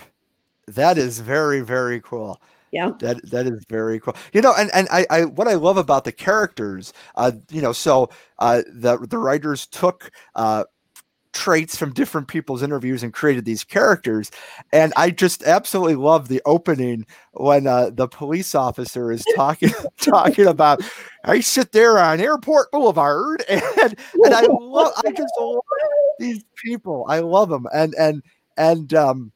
That 0.66 0.98
is 0.98 1.20
very, 1.20 1.60
very 1.60 2.00
cool. 2.00 2.40
Yeah. 2.72 2.92
That 3.00 3.30
that 3.30 3.46
is 3.46 3.64
very 3.68 4.00
cool. 4.00 4.16
You 4.32 4.40
know, 4.40 4.52
and, 4.56 4.70
and 4.74 4.88
I, 4.90 5.06
I 5.10 5.24
what 5.24 5.48
I 5.48 5.54
love 5.54 5.76
about 5.76 6.04
the 6.04 6.12
characters, 6.12 6.92
uh, 7.14 7.32
you 7.50 7.62
know, 7.62 7.72
so 7.72 8.10
uh 8.38 8.62
the 8.72 8.98
the 8.98 9.18
writers 9.18 9.66
took 9.66 10.10
uh 10.34 10.64
traits 11.36 11.76
from 11.76 11.92
different 11.92 12.28
people's 12.28 12.62
interviews 12.62 13.02
and 13.02 13.12
created 13.12 13.44
these 13.44 13.62
characters. 13.62 14.30
And 14.72 14.92
I 14.96 15.10
just 15.10 15.42
absolutely 15.44 15.96
love 15.96 16.28
the 16.28 16.42
opening 16.46 17.06
when 17.32 17.66
uh, 17.66 17.90
the 17.90 18.08
police 18.08 18.54
officer 18.54 19.12
is 19.12 19.24
talking 19.36 19.70
talking 20.00 20.46
about 20.46 20.82
I 21.24 21.40
sit 21.40 21.72
there 21.72 21.98
on 21.98 22.20
Airport 22.20 22.70
Boulevard 22.72 23.44
and 23.48 23.62
and 24.14 24.34
I 24.34 24.42
love 24.42 24.92
I 25.04 25.10
just 25.10 25.34
love 25.38 25.60
these 26.18 26.42
people. 26.56 27.04
I 27.08 27.20
love 27.20 27.50
them 27.50 27.66
and 27.72 27.94
and 27.96 28.22
and 28.56 28.92
um 28.94 29.32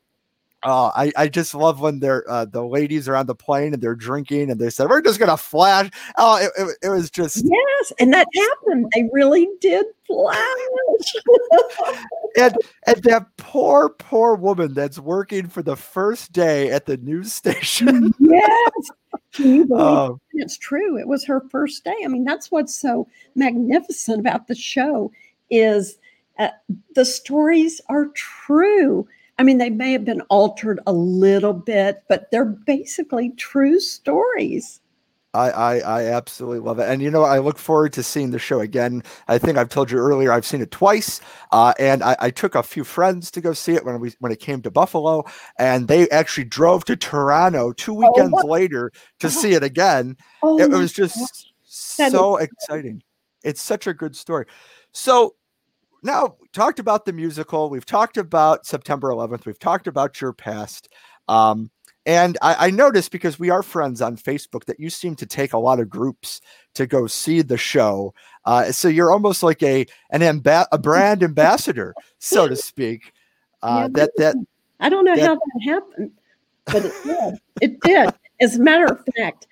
Oh, 0.62 0.92
I, 0.94 1.10
I 1.16 1.28
just 1.28 1.54
love 1.54 1.80
when 1.80 2.00
they're 2.00 2.30
uh, 2.30 2.44
the 2.44 2.62
ladies 2.62 3.08
are 3.08 3.16
on 3.16 3.24
the 3.24 3.34
plane 3.34 3.72
and 3.72 3.82
they're 3.82 3.94
drinking 3.94 4.50
and 4.50 4.60
they 4.60 4.68
said 4.68 4.90
we're 4.90 5.00
just 5.00 5.18
gonna 5.18 5.38
flash. 5.38 5.90
Oh, 6.18 6.36
it, 6.36 6.50
it, 6.58 6.76
it 6.82 6.88
was 6.90 7.10
just 7.10 7.44
yes, 7.44 7.92
and 7.98 8.12
that 8.12 8.28
happened. 8.34 8.92
They 8.94 9.08
really 9.10 9.48
did 9.62 9.86
flash. 10.06 10.36
and 12.36 12.54
and 12.86 13.02
that 13.04 13.26
poor 13.38 13.88
poor 13.88 14.34
woman 14.34 14.74
that's 14.74 14.98
working 14.98 15.48
for 15.48 15.62
the 15.62 15.76
first 15.76 16.32
day 16.32 16.70
at 16.70 16.84
the 16.84 16.98
news 16.98 17.32
station. 17.32 18.12
yes, 18.18 18.90
oh. 19.72 20.20
it's 20.34 20.58
true. 20.58 20.98
It 20.98 21.08
was 21.08 21.24
her 21.24 21.40
first 21.48 21.84
day. 21.84 21.96
I 22.04 22.08
mean, 22.08 22.24
that's 22.24 22.50
what's 22.50 22.74
so 22.74 23.08
magnificent 23.34 24.20
about 24.20 24.46
the 24.46 24.54
show 24.54 25.10
is 25.48 25.96
uh, 26.38 26.50
the 26.94 27.06
stories 27.06 27.80
are 27.88 28.08
true 28.08 29.08
I 29.40 29.42
mean, 29.42 29.56
they 29.56 29.70
may 29.70 29.92
have 29.92 30.04
been 30.04 30.20
altered 30.28 30.80
a 30.86 30.92
little 30.92 31.54
bit, 31.54 32.02
but 32.10 32.30
they're 32.30 32.44
basically 32.44 33.30
true 33.38 33.80
stories. 33.80 34.82
I, 35.32 35.50
I, 35.50 35.78
I 35.78 36.04
absolutely 36.08 36.58
love 36.58 36.78
it, 36.78 36.90
and 36.90 37.00
you 37.00 37.10
know 37.10 37.22
I 37.22 37.38
look 37.38 37.56
forward 37.56 37.94
to 37.94 38.02
seeing 38.02 38.32
the 38.32 38.38
show 38.38 38.60
again. 38.60 39.02
I 39.28 39.38
think 39.38 39.56
I've 39.56 39.70
told 39.70 39.90
you 39.90 39.96
earlier 39.96 40.30
I've 40.30 40.44
seen 40.44 40.60
it 40.60 40.70
twice, 40.70 41.22
uh, 41.52 41.72
and 41.78 42.02
I, 42.02 42.16
I, 42.20 42.30
took 42.30 42.54
a 42.54 42.62
few 42.62 42.84
friends 42.84 43.30
to 43.30 43.40
go 43.40 43.54
see 43.54 43.72
it 43.72 43.86
when 43.86 43.98
we 43.98 44.12
when 44.18 44.30
it 44.30 44.40
came 44.40 44.60
to 44.60 44.70
Buffalo, 44.70 45.24
and 45.58 45.88
they 45.88 46.10
actually 46.10 46.44
drove 46.44 46.84
to 46.84 46.96
Toronto 46.96 47.72
two 47.72 47.94
weekends 47.94 48.34
oh, 48.44 48.46
later 48.46 48.92
to 49.20 49.28
oh. 49.28 49.30
see 49.30 49.52
it 49.52 49.62
again. 49.62 50.18
Oh, 50.42 50.58
it, 50.58 50.70
it 50.70 50.76
was 50.76 50.92
just 50.92 51.50
so 51.62 52.36
exciting. 52.36 53.02
It's 53.42 53.62
such 53.62 53.86
a 53.86 53.94
good 53.94 54.14
story. 54.14 54.44
So 54.92 55.34
now 56.02 56.36
talked 56.52 56.78
about 56.78 57.04
the 57.04 57.12
musical. 57.12 57.70
We've 57.70 57.86
talked 57.86 58.16
about 58.16 58.66
September 58.66 59.08
11th. 59.10 59.46
We've 59.46 59.58
talked 59.58 59.86
about 59.86 60.20
your 60.20 60.32
past. 60.32 60.88
Um, 61.28 61.70
and 62.06 62.38
I, 62.42 62.66
I, 62.66 62.70
noticed 62.70 63.12
because 63.12 63.38
we 63.38 63.50
are 63.50 63.62
friends 63.62 64.00
on 64.00 64.16
Facebook 64.16 64.64
that 64.64 64.80
you 64.80 64.88
seem 64.90 65.14
to 65.16 65.26
take 65.26 65.52
a 65.52 65.58
lot 65.58 65.80
of 65.80 65.90
groups 65.90 66.40
to 66.74 66.86
go 66.86 67.06
see 67.06 67.42
the 67.42 67.58
show. 67.58 68.14
Uh, 68.44 68.72
so 68.72 68.88
you're 68.88 69.12
almost 69.12 69.42
like 69.42 69.62
a 69.62 69.86
an 70.10 70.22
amba- 70.22 70.66
a 70.72 70.78
brand 70.78 71.22
ambassador, 71.22 71.94
so 72.18 72.48
to 72.48 72.56
speak. 72.56 73.12
Uh, 73.62 73.82
yeah, 73.82 73.88
that 73.92 74.10
that 74.16 74.36
I 74.80 74.88
don't 74.88 75.04
know 75.04 75.14
that, 75.14 75.26
how 75.26 75.34
that 75.34 75.62
happened, 75.62 76.12
but 76.64 76.86
it 76.86 76.94
did. 77.04 77.34
it 77.60 77.80
did. 77.82 78.14
As 78.40 78.56
a 78.56 78.60
matter 78.60 78.86
of 78.86 79.04
fact, 79.16 79.46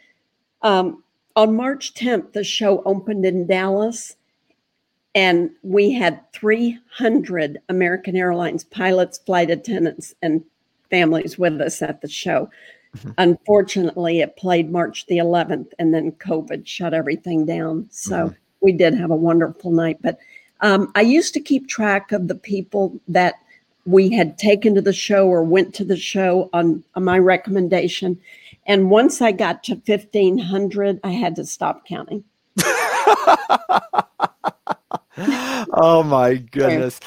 um, 0.62 1.04
on 1.36 1.54
March 1.54 1.94
10th, 1.94 2.32
the 2.32 2.42
show 2.42 2.82
opened 2.84 3.24
in 3.24 3.46
Dallas, 3.46 4.16
and 5.14 5.50
we 5.62 5.92
had 5.92 6.20
300 6.32 7.58
American 7.68 8.16
Airlines 8.16 8.64
pilots, 8.64 9.18
flight 9.18 9.50
attendants, 9.50 10.14
and 10.22 10.44
families 10.90 11.38
with 11.38 11.60
us 11.60 11.82
at 11.82 12.00
the 12.00 12.08
show. 12.08 12.50
Mm-hmm. 12.96 13.10
Unfortunately, 13.18 14.20
it 14.20 14.36
played 14.36 14.70
March 14.70 15.06
the 15.06 15.18
11th, 15.18 15.72
and 15.78 15.94
then 15.94 16.12
COVID 16.12 16.66
shut 16.66 16.94
everything 16.94 17.46
down. 17.46 17.86
So 17.90 18.26
mm-hmm. 18.26 18.34
we 18.60 18.72
did 18.72 18.94
have 18.94 19.10
a 19.10 19.16
wonderful 19.16 19.70
night. 19.70 19.98
But 20.00 20.18
um, 20.60 20.90
I 20.94 21.02
used 21.02 21.34
to 21.34 21.40
keep 21.40 21.68
track 21.68 22.12
of 22.12 22.28
the 22.28 22.34
people 22.34 22.98
that 23.08 23.34
we 23.86 24.10
had 24.10 24.36
taken 24.36 24.74
to 24.74 24.82
the 24.82 24.92
show 24.92 25.26
or 25.28 25.42
went 25.42 25.74
to 25.74 25.84
the 25.84 25.96
show 25.96 26.50
on, 26.52 26.84
on 26.94 27.04
my 27.04 27.18
recommendation. 27.18 28.20
And 28.66 28.90
once 28.90 29.22
I 29.22 29.32
got 29.32 29.64
to 29.64 29.72
1,500, 29.74 31.00
I 31.02 31.10
had 31.10 31.36
to 31.36 31.46
stop 31.46 31.86
counting. 31.86 32.24
oh 35.72 36.04
my 36.04 36.36
goodness. 36.36 37.00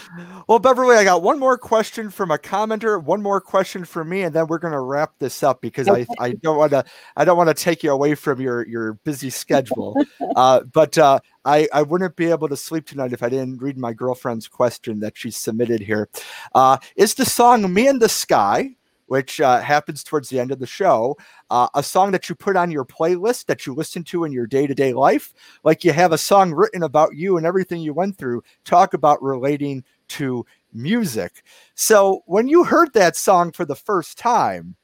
Well, 0.47 0.59
Beverly, 0.59 0.97
I 0.97 1.03
got 1.03 1.23
one 1.23 1.39
more 1.39 1.57
question 1.57 2.09
from 2.09 2.31
a 2.31 2.37
commenter, 2.37 3.01
one 3.01 3.21
more 3.21 3.39
question 3.39 3.85
from 3.85 4.09
me, 4.09 4.23
and 4.23 4.35
then 4.35 4.47
we're 4.47 4.57
going 4.57 4.73
to 4.73 4.79
wrap 4.79 5.13
this 5.19 5.43
up 5.43 5.61
because 5.61 5.87
okay. 5.87 6.05
I, 6.19 6.25
I 6.25 6.31
don't 6.33 6.57
want 6.57 6.71
to 6.71 6.83
I 7.15 7.23
don't 7.23 7.37
want 7.37 7.49
to 7.49 7.53
take 7.53 7.83
you 7.83 7.91
away 7.91 8.15
from 8.15 8.41
your 8.41 8.67
your 8.67 8.93
busy 8.93 9.29
schedule. 9.29 9.95
uh, 10.35 10.61
but 10.61 10.97
uh, 10.97 11.19
I 11.45 11.67
I 11.73 11.83
wouldn't 11.83 12.15
be 12.15 12.29
able 12.29 12.49
to 12.49 12.57
sleep 12.57 12.85
tonight 12.85 13.13
if 13.13 13.23
I 13.23 13.29
didn't 13.29 13.61
read 13.61 13.77
my 13.77 13.93
girlfriend's 13.93 14.47
question 14.47 14.99
that 14.99 15.17
she 15.17 15.31
submitted 15.31 15.81
here. 15.81 16.09
Uh, 16.53 16.77
is 16.95 17.13
the 17.13 17.25
song 17.25 17.73
"Me 17.73 17.87
and 17.87 18.01
the 18.01 18.09
Sky" 18.09 18.75
which 19.11 19.41
uh, 19.41 19.59
happens 19.59 20.05
towards 20.05 20.29
the 20.29 20.39
end 20.39 20.51
of 20.51 20.59
the 20.59 20.65
show. 20.65 21.17
Uh, 21.49 21.67
a 21.75 21.83
song 21.83 22.11
that 22.11 22.29
you 22.29 22.33
put 22.33 22.55
on 22.55 22.71
your 22.71 22.85
playlist 22.85 23.47
that 23.47 23.65
you 23.65 23.73
listen 23.73 24.05
to 24.05 24.23
in 24.23 24.31
your 24.31 24.47
day 24.47 24.65
to 24.65 24.73
day 24.73 24.93
life, 24.93 25.33
like 25.65 25.83
you 25.83 25.91
have 25.91 26.13
a 26.13 26.17
song 26.17 26.53
written 26.53 26.81
about 26.81 27.13
you 27.13 27.35
and 27.35 27.45
everything 27.45 27.81
you 27.81 27.93
went 27.93 28.17
through. 28.17 28.41
Talk 28.63 28.93
about 28.93 29.21
relating 29.21 29.83
to 30.07 30.45
music. 30.71 31.43
So, 31.75 32.23
when 32.25 32.47
you 32.47 32.63
heard 32.63 32.93
that 32.93 33.17
song 33.17 33.51
for 33.51 33.65
the 33.65 33.75
first 33.75 34.17
time, 34.17 34.77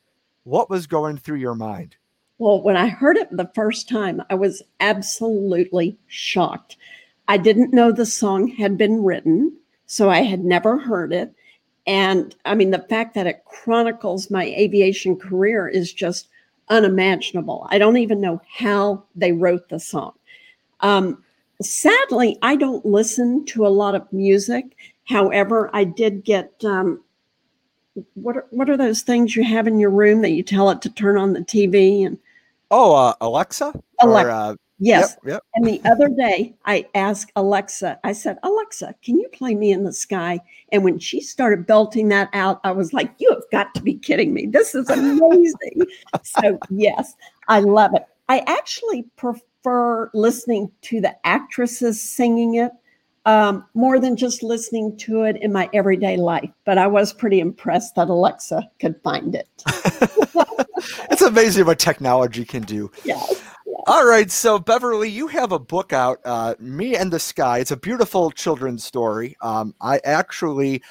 what 0.43 0.69
was 0.69 0.87
going 0.87 1.19
through 1.19 1.37
your 1.37 1.55
mind? 1.55 1.95
Well, 2.37 2.61
when 2.61 2.75
I 2.75 2.89
heard 2.89 3.15
it 3.15 3.29
the 3.31 3.49
first 3.55 3.87
time, 3.87 4.21
I 4.29 4.35
was 4.35 4.61
absolutely 4.81 5.97
shocked. 6.07 6.75
I 7.29 7.37
didn't 7.37 7.73
know 7.73 7.93
the 7.93 8.05
song 8.05 8.49
had 8.49 8.77
been 8.77 9.05
written, 9.05 9.55
so 9.85 10.09
I 10.09 10.23
had 10.23 10.43
never 10.43 10.77
heard 10.77 11.13
it. 11.13 11.33
And 11.87 12.35
I 12.45 12.53
mean, 12.53 12.71
the 12.71 12.85
fact 12.89 13.15
that 13.15 13.27
it 13.27 13.45
chronicles 13.45 14.29
my 14.29 14.45
aviation 14.45 15.15
career 15.15 15.67
is 15.67 15.93
just 15.93 16.27
unimaginable. 16.69 17.65
I 17.69 17.77
don't 17.77 17.97
even 17.97 18.19
know 18.19 18.41
how 18.53 19.03
they 19.15 19.31
wrote 19.31 19.69
the 19.69 19.79
song. 19.79 20.13
Um, 20.81 21.23
sadly, 21.61 22.37
I 22.41 22.57
don't 22.57 22.85
listen 22.85 23.45
to 23.45 23.65
a 23.65 23.69
lot 23.69 23.95
of 23.95 24.11
music. 24.11 24.75
However, 25.05 25.69
I 25.73 25.85
did 25.85 26.25
get 26.25 26.53
um, 26.65 27.01
what 28.15 28.37
are, 28.37 28.45
what 28.49 28.69
are 28.69 28.77
those 28.77 29.01
things 29.01 29.35
you 29.35 29.43
have 29.45 29.65
in 29.65 29.79
your 29.79 29.89
room 29.89 30.21
that 30.21 30.31
you 30.31 30.43
tell 30.43 30.69
it 30.69 30.81
to 30.81 30.89
turn 30.89 31.17
on 31.17 31.33
the 31.33 31.39
TV 31.39 32.05
and 32.05 32.17
oh 32.69 32.93
uh, 32.93 33.13
Alexa 33.21 33.73
Alexa. 34.01 34.29
Or, 34.29 34.31
uh, 34.31 34.55
Yes. 34.79 35.17
Yep, 35.23 35.33
yep. 35.33 35.43
And 35.55 35.65
the 35.65 35.81
other 35.85 36.07
day, 36.07 36.55
I 36.65 36.85
asked 36.93 37.31
Alexa, 37.35 37.99
I 38.03 38.11
said, 38.11 38.37
Alexa, 38.43 38.93
can 39.03 39.17
you 39.17 39.27
play 39.29 39.55
me 39.55 39.71
in 39.71 39.83
the 39.83 39.93
sky? 39.93 40.39
And 40.71 40.83
when 40.83 40.99
she 40.99 41.19
started 41.19 41.65
belting 41.65 42.09
that 42.09 42.29
out, 42.33 42.59
I 42.63 42.71
was 42.71 42.93
like, 42.93 43.11
you 43.17 43.31
have 43.31 43.43
got 43.51 43.73
to 43.75 43.81
be 43.81 43.95
kidding 43.95 44.33
me. 44.33 44.45
This 44.45 44.75
is 44.75 44.89
amazing. 44.89 45.81
so, 46.23 46.59
yes, 46.69 47.15
I 47.47 47.59
love 47.59 47.95
it. 47.95 48.03
I 48.29 48.39
actually 48.45 49.03
prefer 49.15 50.11
listening 50.13 50.71
to 50.83 51.01
the 51.01 51.15
actresses 51.25 52.01
singing 52.01 52.55
it 52.55 52.71
um, 53.25 53.65
more 53.73 53.99
than 53.99 54.15
just 54.15 54.41
listening 54.41 54.95
to 54.97 55.23
it 55.23 55.37
in 55.37 55.51
my 55.51 55.69
everyday 55.73 56.17
life. 56.17 56.49
But 56.65 56.77
I 56.77 56.87
was 56.87 57.13
pretty 57.13 57.39
impressed 57.39 57.95
that 57.95 58.09
Alexa 58.09 58.69
could 58.79 59.01
find 59.01 59.35
it. 59.35 59.49
it's 61.11 61.21
amazing 61.21 61.65
what 61.65 61.79
technology 61.79 62.45
can 62.45 62.63
do. 62.63 62.91
Yeah. 63.03 63.21
All 63.87 64.05
right, 64.05 64.29
so 64.29 64.59
Beverly, 64.59 65.09
you 65.09 65.27
have 65.27 65.53
a 65.53 65.59
book 65.59 65.93
out, 65.93 66.19
uh, 66.25 66.55
"Me 66.59 66.95
and 66.97 67.09
the 67.11 67.19
Sky." 67.19 67.59
It's 67.59 67.71
a 67.71 67.77
beautiful 67.77 68.31
children's 68.31 68.83
story. 68.83 69.37
Um, 69.41 69.73
I 69.79 69.99
actually 70.03 70.83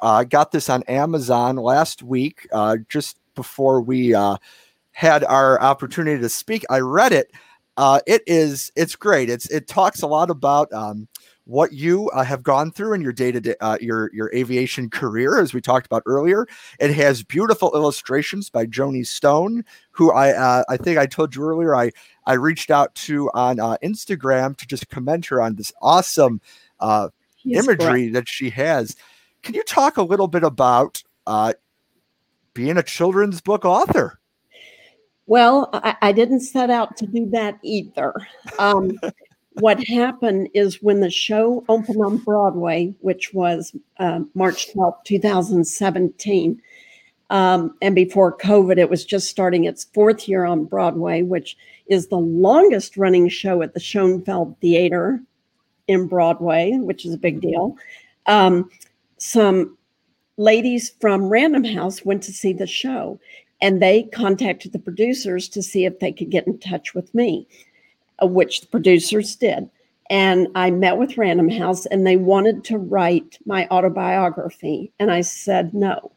uh, 0.00 0.22
got 0.22 0.52
this 0.52 0.70
on 0.70 0.84
Amazon 0.84 1.56
last 1.56 2.04
week, 2.04 2.46
uh, 2.52 2.76
just 2.88 3.18
before 3.34 3.80
we 3.80 4.14
uh, 4.14 4.36
had 4.92 5.24
our 5.24 5.60
opportunity 5.60 6.20
to 6.20 6.28
speak. 6.28 6.64
I 6.70 6.78
read 6.78 7.12
it. 7.12 7.32
Uh, 7.76 8.00
it 8.06 8.22
is 8.28 8.70
it's 8.76 8.94
great. 8.94 9.30
It's 9.30 9.50
it 9.50 9.66
talks 9.66 10.02
a 10.02 10.06
lot 10.06 10.30
about 10.30 10.72
um, 10.72 11.08
what 11.46 11.72
you 11.72 12.08
uh, 12.10 12.24
have 12.24 12.42
gone 12.42 12.70
through 12.70 12.94
in 12.94 13.00
your 13.00 13.12
day 13.12 13.30
to 13.30 13.40
day, 13.40 13.54
your 13.80 14.10
your 14.14 14.34
aviation 14.34 14.88
career, 14.88 15.38
as 15.38 15.52
we 15.52 15.60
talked 15.60 15.86
about 15.86 16.02
earlier. 16.06 16.46
It 16.80 16.92
has 16.94 17.22
beautiful 17.22 17.74
illustrations 17.74 18.50
by 18.50 18.66
Joanie 18.66 19.04
Stone, 19.04 19.64
who 19.90 20.10
I 20.12 20.32
uh, 20.32 20.64
I 20.68 20.76
think 20.76 20.98
I 20.98 21.06
told 21.06 21.34
you 21.34 21.42
earlier. 21.42 21.74
I 21.74 21.90
I 22.26 22.34
reached 22.34 22.70
out 22.70 22.94
to 22.96 23.30
on 23.34 23.60
uh, 23.60 23.76
Instagram 23.82 24.56
to 24.56 24.66
just 24.66 24.88
comment 24.88 25.26
her 25.26 25.40
on 25.40 25.56
this 25.56 25.72
awesome 25.82 26.40
uh, 26.80 27.08
imagery 27.44 28.08
that 28.08 28.28
she 28.28 28.50
has. 28.50 28.96
Can 29.42 29.54
you 29.54 29.62
talk 29.64 29.96
a 29.98 30.02
little 30.02 30.28
bit 30.28 30.42
about 30.42 31.02
uh, 31.26 31.52
being 32.54 32.78
a 32.78 32.82
children's 32.82 33.40
book 33.40 33.64
author? 33.64 34.18
Well, 35.26 35.70
I, 35.72 35.96
I, 36.02 36.12
didn't 36.12 36.40
set 36.40 36.68
out 36.68 36.98
to 36.98 37.06
do 37.06 37.30
that 37.30 37.58
either. 37.62 38.14
Um, 38.58 38.98
what 39.54 39.82
happened 39.84 40.48
is 40.52 40.82
when 40.82 41.00
the 41.00 41.10
show 41.10 41.64
opened 41.68 42.02
on 42.04 42.18
Broadway, 42.18 42.94
which 43.00 43.32
was 43.32 43.74
uh, 43.98 44.20
March 44.34 44.72
12, 44.72 44.94
2017, 45.04 46.60
um, 47.30 47.74
and 47.80 47.94
before 47.94 48.36
COVID, 48.36 48.78
it 48.78 48.90
was 48.90 49.04
just 49.04 49.28
starting 49.28 49.64
its 49.64 49.84
fourth 49.84 50.28
year 50.28 50.44
on 50.44 50.64
Broadway, 50.64 51.22
which 51.22 51.56
is 51.86 52.08
the 52.08 52.18
longest 52.18 52.96
running 52.96 53.28
show 53.28 53.62
at 53.62 53.74
the 53.74 53.80
Schoenfeld 53.80 54.56
Theater 54.60 55.22
in 55.88 56.06
Broadway, 56.06 56.72
which 56.72 57.04
is 57.04 57.14
a 57.14 57.18
big 57.18 57.40
deal. 57.40 57.76
Um, 58.26 58.70
some 59.18 59.76
ladies 60.36 60.92
from 61.00 61.28
Random 61.28 61.64
House 61.64 62.04
went 62.04 62.22
to 62.24 62.32
see 62.32 62.52
the 62.52 62.66
show 62.66 63.18
and 63.60 63.80
they 63.80 64.02
contacted 64.04 64.72
the 64.72 64.78
producers 64.78 65.48
to 65.48 65.62
see 65.62 65.84
if 65.84 65.98
they 66.00 66.12
could 66.12 66.30
get 66.30 66.46
in 66.46 66.58
touch 66.58 66.94
with 66.94 67.14
me 67.14 67.46
which 68.22 68.60
the 68.60 68.66
producers 68.66 69.36
did. 69.36 69.68
And 70.10 70.48
I 70.54 70.70
met 70.70 70.98
with 70.98 71.16
Random 71.16 71.48
House 71.48 71.86
and 71.86 72.06
they 72.06 72.16
wanted 72.16 72.64
to 72.64 72.78
write 72.78 73.38
my 73.46 73.66
autobiography. 73.68 74.92
And 74.98 75.10
I 75.10 75.22
said 75.22 75.72
no. 75.72 76.12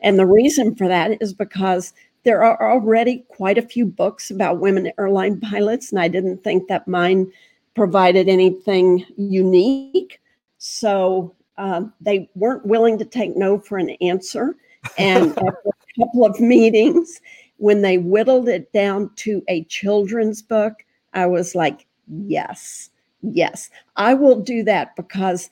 And 0.00 0.18
the 0.18 0.26
reason 0.26 0.74
for 0.74 0.88
that 0.88 1.20
is 1.22 1.32
because 1.32 1.92
there 2.24 2.42
are 2.44 2.70
already 2.70 3.24
quite 3.28 3.58
a 3.58 3.62
few 3.62 3.86
books 3.86 4.30
about 4.30 4.60
women 4.60 4.92
airline 4.98 5.40
pilots, 5.40 5.90
and 5.90 6.00
I 6.00 6.08
didn't 6.08 6.44
think 6.44 6.68
that 6.68 6.86
mine 6.86 7.30
provided 7.74 8.28
anything 8.28 9.06
unique. 9.16 10.20
So 10.58 11.34
um, 11.56 11.92
they 12.00 12.28
weren't 12.34 12.66
willing 12.66 12.98
to 12.98 13.04
take 13.04 13.36
no 13.36 13.58
for 13.58 13.78
an 13.78 13.90
answer. 14.02 14.56
And 14.98 15.30
after 15.38 15.46
a 15.46 16.00
couple 16.04 16.26
of 16.26 16.40
meetings, 16.40 17.20
when 17.56 17.82
they 17.82 17.98
whittled 17.98 18.48
it 18.48 18.72
down 18.72 19.10
to 19.16 19.42
a 19.48 19.64
children's 19.64 20.42
book, 20.42 20.84
I 21.12 21.26
was 21.26 21.54
like, 21.54 21.86
yes, 22.08 22.90
yes, 23.22 23.70
I 23.96 24.14
will 24.14 24.40
do 24.40 24.62
that 24.64 24.96
because, 24.96 25.50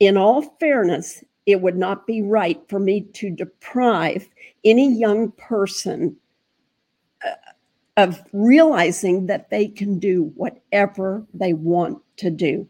in 0.00 0.16
all 0.16 0.42
fairness, 0.60 1.24
it 1.46 1.60
would 1.60 1.76
not 1.76 2.06
be 2.06 2.22
right 2.22 2.60
for 2.68 2.78
me 2.78 3.02
to 3.14 3.30
deprive 3.30 4.28
any 4.64 4.92
young 4.92 5.30
person 5.32 6.16
uh, 7.24 7.30
of 7.96 8.20
realizing 8.32 9.26
that 9.26 9.48
they 9.48 9.68
can 9.68 9.98
do 9.98 10.32
whatever 10.34 11.24
they 11.32 11.52
want 11.52 12.02
to 12.18 12.30
do. 12.30 12.68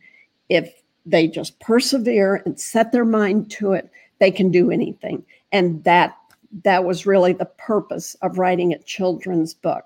If 0.49 0.73
they 1.05 1.27
just 1.27 1.59
persevere 1.59 2.43
and 2.45 2.61
set 2.61 2.93
their 2.93 3.05
mind 3.05 3.51
to 3.53 3.73
it, 3.73 3.91
they 4.19 4.31
can 4.31 4.51
do 4.51 4.71
anything. 4.71 5.25
And 5.53 5.83
that 5.85 6.17
that 6.65 6.85
was 6.85 7.07
really 7.07 7.33
the 7.33 7.45
purpose 7.45 8.15
of 8.23 8.39
writing 8.39 8.73
a 8.73 8.79
children's 8.79 9.53
book. 9.53 9.85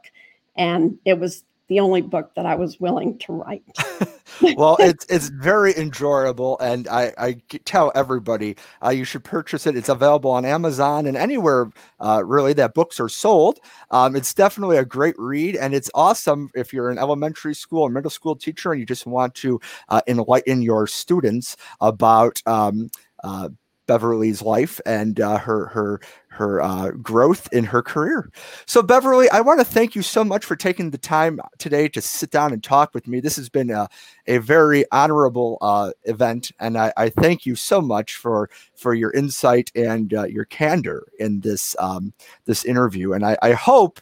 And 0.56 0.98
it 1.04 1.18
was 1.18 1.44
the 1.70 1.80
only 1.80 2.02
book 2.02 2.34
that 2.34 2.44
I 2.44 2.56
was 2.56 2.80
willing 2.80 3.16
to 3.20 3.32
write. 3.32 3.62
well, 4.56 4.76
it's 4.80 5.06
it's 5.08 5.28
very 5.28 5.76
enjoyable, 5.76 6.58
and 6.58 6.88
I, 6.88 7.12
I 7.16 7.36
tell 7.64 7.92
everybody 7.94 8.56
uh, 8.84 8.90
you 8.90 9.04
should 9.04 9.22
purchase 9.22 9.66
it. 9.66 9.76
It's 9.76 9.88
available 9.88 10.30
on 10.30 10.44
Amazon 10.44 11.06
and 11.06 11.16
anywhere 11.16 11.70
uh, 12.00 12.22
really 12.24 12.52
that 12.54 12.74
books 12.74 12.98
are 12.98 13.08
sold. 13.08 13.60
Um, 13.90 14.16
it's 14.16 14.34
definitely 14.34 14.78
a 14.78 14.84
great 14.84 15.14
read, 15.16 15.56
and 15.56 15.72
it's 15.72 15.90
awesome 15.94 16.50
if 16.54 16.72
you're 16.72 16.90
an 16.90 16.98
elementary 16.98 17.54
school 17.54 17.82
or 17.82 17.90
middle 17.90 18.10
school 18.10 18.34
teacher 18.34 18.72
and 18.72 18.80
you 18.80 18.86
just 18.86 19.06
want 19.06 19.34
to 19.36 19.60
uh, 19.88 20.00
enlighten 20.06 20.62
your 20.62 20.86
students 20.86 21.56
about. 21.80 22.42
Um, 22.46 22.90
uh, 23.22 23.50
Beverly's 23.90 24.40
life 24.40 24.80
and 24.86 25.18
uh, 25.18 25.36
her 25.38 25.66
her 25.66 26.00
her 26.28 26.62
uh, 26.62 26.92
growth 26.92 27.48
in 27.52 27.64
her 27.64 27.82
career. 27.82 28.30
So, 28.64 28.82
Beverly, 28.82 29.28
I 29.30 29.40
want 29.40 29.58
to 29.58 29.64
thank 29.64 29.96
you 29.96 30.02
so 30.02 30.22
much 30.22 30.44
for 30.44 30.54
taking 30.54 30.92
the 30.92 30.96
time 30.96 31.40
today 31.58 31.88
to 31.88 32.00
sit 32.00 32.30
down 32.30 32.52
and 32.52 32.62
talk 32.62 32.94
with 32.94 33.08
me. 33.08 33.18
This 33.18 33.34
has 33.34 33.48
been 33.48 33.68
a, 33.68 33.88
a 34.28 34.38
very 34.38 34.84
honorable 34.92 35.58
uh, 35.60 35.90
event, 36.04 36.52
and 36.60 36.78
I, 36.78 36.92
I, 36.96 37.10
thank 37.10 37.44
you 37.44 37.56
so 37.56 37.80
much 37.80 38.14
for 38.14 38.48
for 38.76 38.94
your 38.94 39.10
insight 39.10 39.72
and 39.74 40.14
uh, 40.14 40.22
your 40.22 40.44
candor 40.44 41.08
in 41.18 41.40
this 41.40 41.74
um, 41.80 42.12
this 42.44 42.64
interview. 42.64 43.12
And 43.12 43.26
I, 43.26 43.36
I 43.42 43.52
hope. 43.54 44.00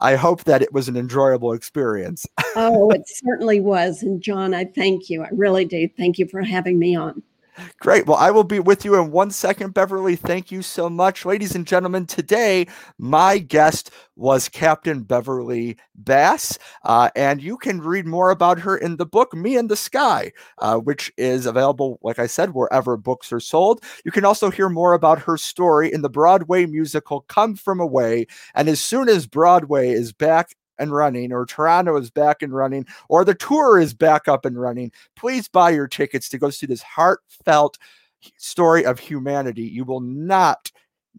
I 0.00 0.14
hope 0.14 0.44
that 0.44 0.62
it 0.62 0.72
was 0.72 0.88
an 0.88 0.96
enjoyable 0.96 1.52
experience. 1.52 2.24
oh, 2.54 2.88
it 2.90 3.02
certainly 3.06 3.58
was. 3.58 4.00
And 4.00 4.22
John, 4.22 4.54
I 4.54 4.64
thank 4.64 5.10
you. 5.10 5.24
I 5.24 5.28
really 5.32 5.64
do. 5.64 5.88
Thank 5.96 6.18
you 6.18 6.28
for 6.28 6.40
having 6.40 6.78
me 6.78 6.94
on. 6.94 7.20
Great. 7.80 8.06
Well, 8.06 8.16
I 8.16 8.30
will 8.30 8.44
be 8.44 8.60
with 8.60 8.84
you 8.84 8.94
in 8.96 9.10
one 9.10 9.30
second, 9.30 9.74
Beverly. 9.74 10.16
Thank 10.16 10.50
you 10.50 10.62
so 10.62 10.88
much. 10.88 11.24
Ladies 11.24 11.54
and 11.54 11.66
gentlemen, 11.66 12.06
today 12.06 12.66
my 12.98 13.38
guest 13.38 13.90
was 14.16 14.48
Captain 14.48 15.02
Beverly 15.02 15.76
Bass, 15.94 16.58
uh, 16.84 17.10
and 17.14 17.42
you 17.42 17.56
can 17.56 17.80
read 17.80 18.06
more 18.06 18.30
about 18.30 18.58
her 18.60 18.76
in 18.76 18.96
the 18.96 19.06
book 19.06 19.34
Me 19.34 19.56
and 19.56 19.68
the 19.68 19.76
Sky, 19.76 20.32
uh, 20.58 20.76
which 20.76 21.12
is 21.16 21.46
available, 21.46 21.98
like 22.02 22.18
I 22.18 22.26
said, 22.26 22.54
wherever 22.54 22.96
books 22.96 23.32
are 23.32 23.40
sold. 23.40 23.82
You 24.04 24.10
can 24.10 24.24
also 24.24 24.50
hear 24.50 24.68
more 24.68 24.92
about 24.92 25.20
her 25.20 25.36
story 25.36 25.92
in 25.92 26.02
the 26.02 26.10
Broadway 26.10 26.66
musical 26.66 27.22
Come 27.22 27.54
From 27.56 27.80
Away. 27.80 28.26
And 28.54 28.68
as 28.68 28.80
soon 28.80 29.08
as 29.08 29.26
Broadway 29.26 29.90
is 29.90 30.12
back 30.12 30.56
and 30.78 30.92
running, 30.92 31.32
or 31.32 31.46
Toronto 31.46 31.96
is 31.96 32.10
back 32.10 32.42
and 32.42 32.54
running, 32.54 32.86
or 33.08 33.24
the 33.24 33.34
tour 33.34 33.78
is 33.78 33.94
back 33.94 34.28
up 34.28 34.44
and 34.44 34.60
running, 34.60 34.92
please 35.16 35.48
buy 35.48 35.70
your 35.70 35.88
tickets 35.88 36.28
to 36.28 36.38
go 36.38 36.50
see 36.50 36.66
this 36.66 36.82
heartfelt 36.82 37.78
story 38.36 38.84
of 38.84 38.98
humanity. 38.98 39.62
You 39.62 39.84
will 39.84 40.00
not 40.00 40.70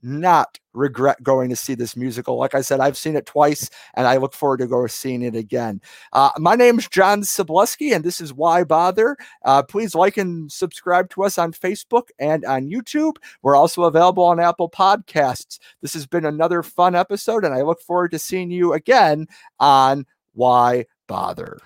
not 0.01 0.59
regret 0.73 1.21
going 1.23 1.49
to 1.49 1.55
see 1.55 1.75
this 1.75 1.95
musical. 1.95 2.37
Like 2.37 2.55
I 2.55 2.61
said, 2.61 2.79
I've 2.79 2.97
seen 2.97 3.15
it 3.15 3.25
twice 3.25 3.69
and 3.95 4.07
I 4.07 4.17
look 4.17 4.33
forward 4.33 4.57
to 4.57 4.67
go 4.67 4.85
seeing 4.87 5.21
it 5.21 5.35
again. 5.35 5.81
Uh, 6.13 6.31
my 6.37 6.55
name 6.55 6.79
is 6.79 6.87
John 6.87 7.21
Sableski 7.21 7.93
and 7.93 8.03
this 8.03 8.21
is 8.21 8.33
Why 8.33 8.63
Bother. 8.63 9.17
Uh, 9.43 9.63
please 9.63 9.95
like 9.95 10.17
and 10.17 10.51
subscribe 10.51 11.09
to 11.11 11.23
us 11.23 11.37
on 11.37 11.51
Facebook 11.51 12.09
and 12.19 12.45
on 12.45 12.69
YouTube. 12.69 13.17
We're 13.41 13.55
also 13.55 13.83
available 13.83 14.23
on 14.23 14.39
Apple 14.39 14.69
Podcasts. 14.69 15.59
This 15.81 15.93
has 15.93 16.05
been 16.05 16.25
another 16.25 16.63
fun 16.63 16.95
episode 16.95 17.43
and 17.45 17.53
I 17.53 17.61
look 17.61 17.81
forward 17.81 18.11
to 18.11 18.19
seeing 18.19 18.51
you 18.51 18.73
again 18.73 19.27
on 19.59 20.05
Why 20.33 20.85
Bother. 21.07 21.59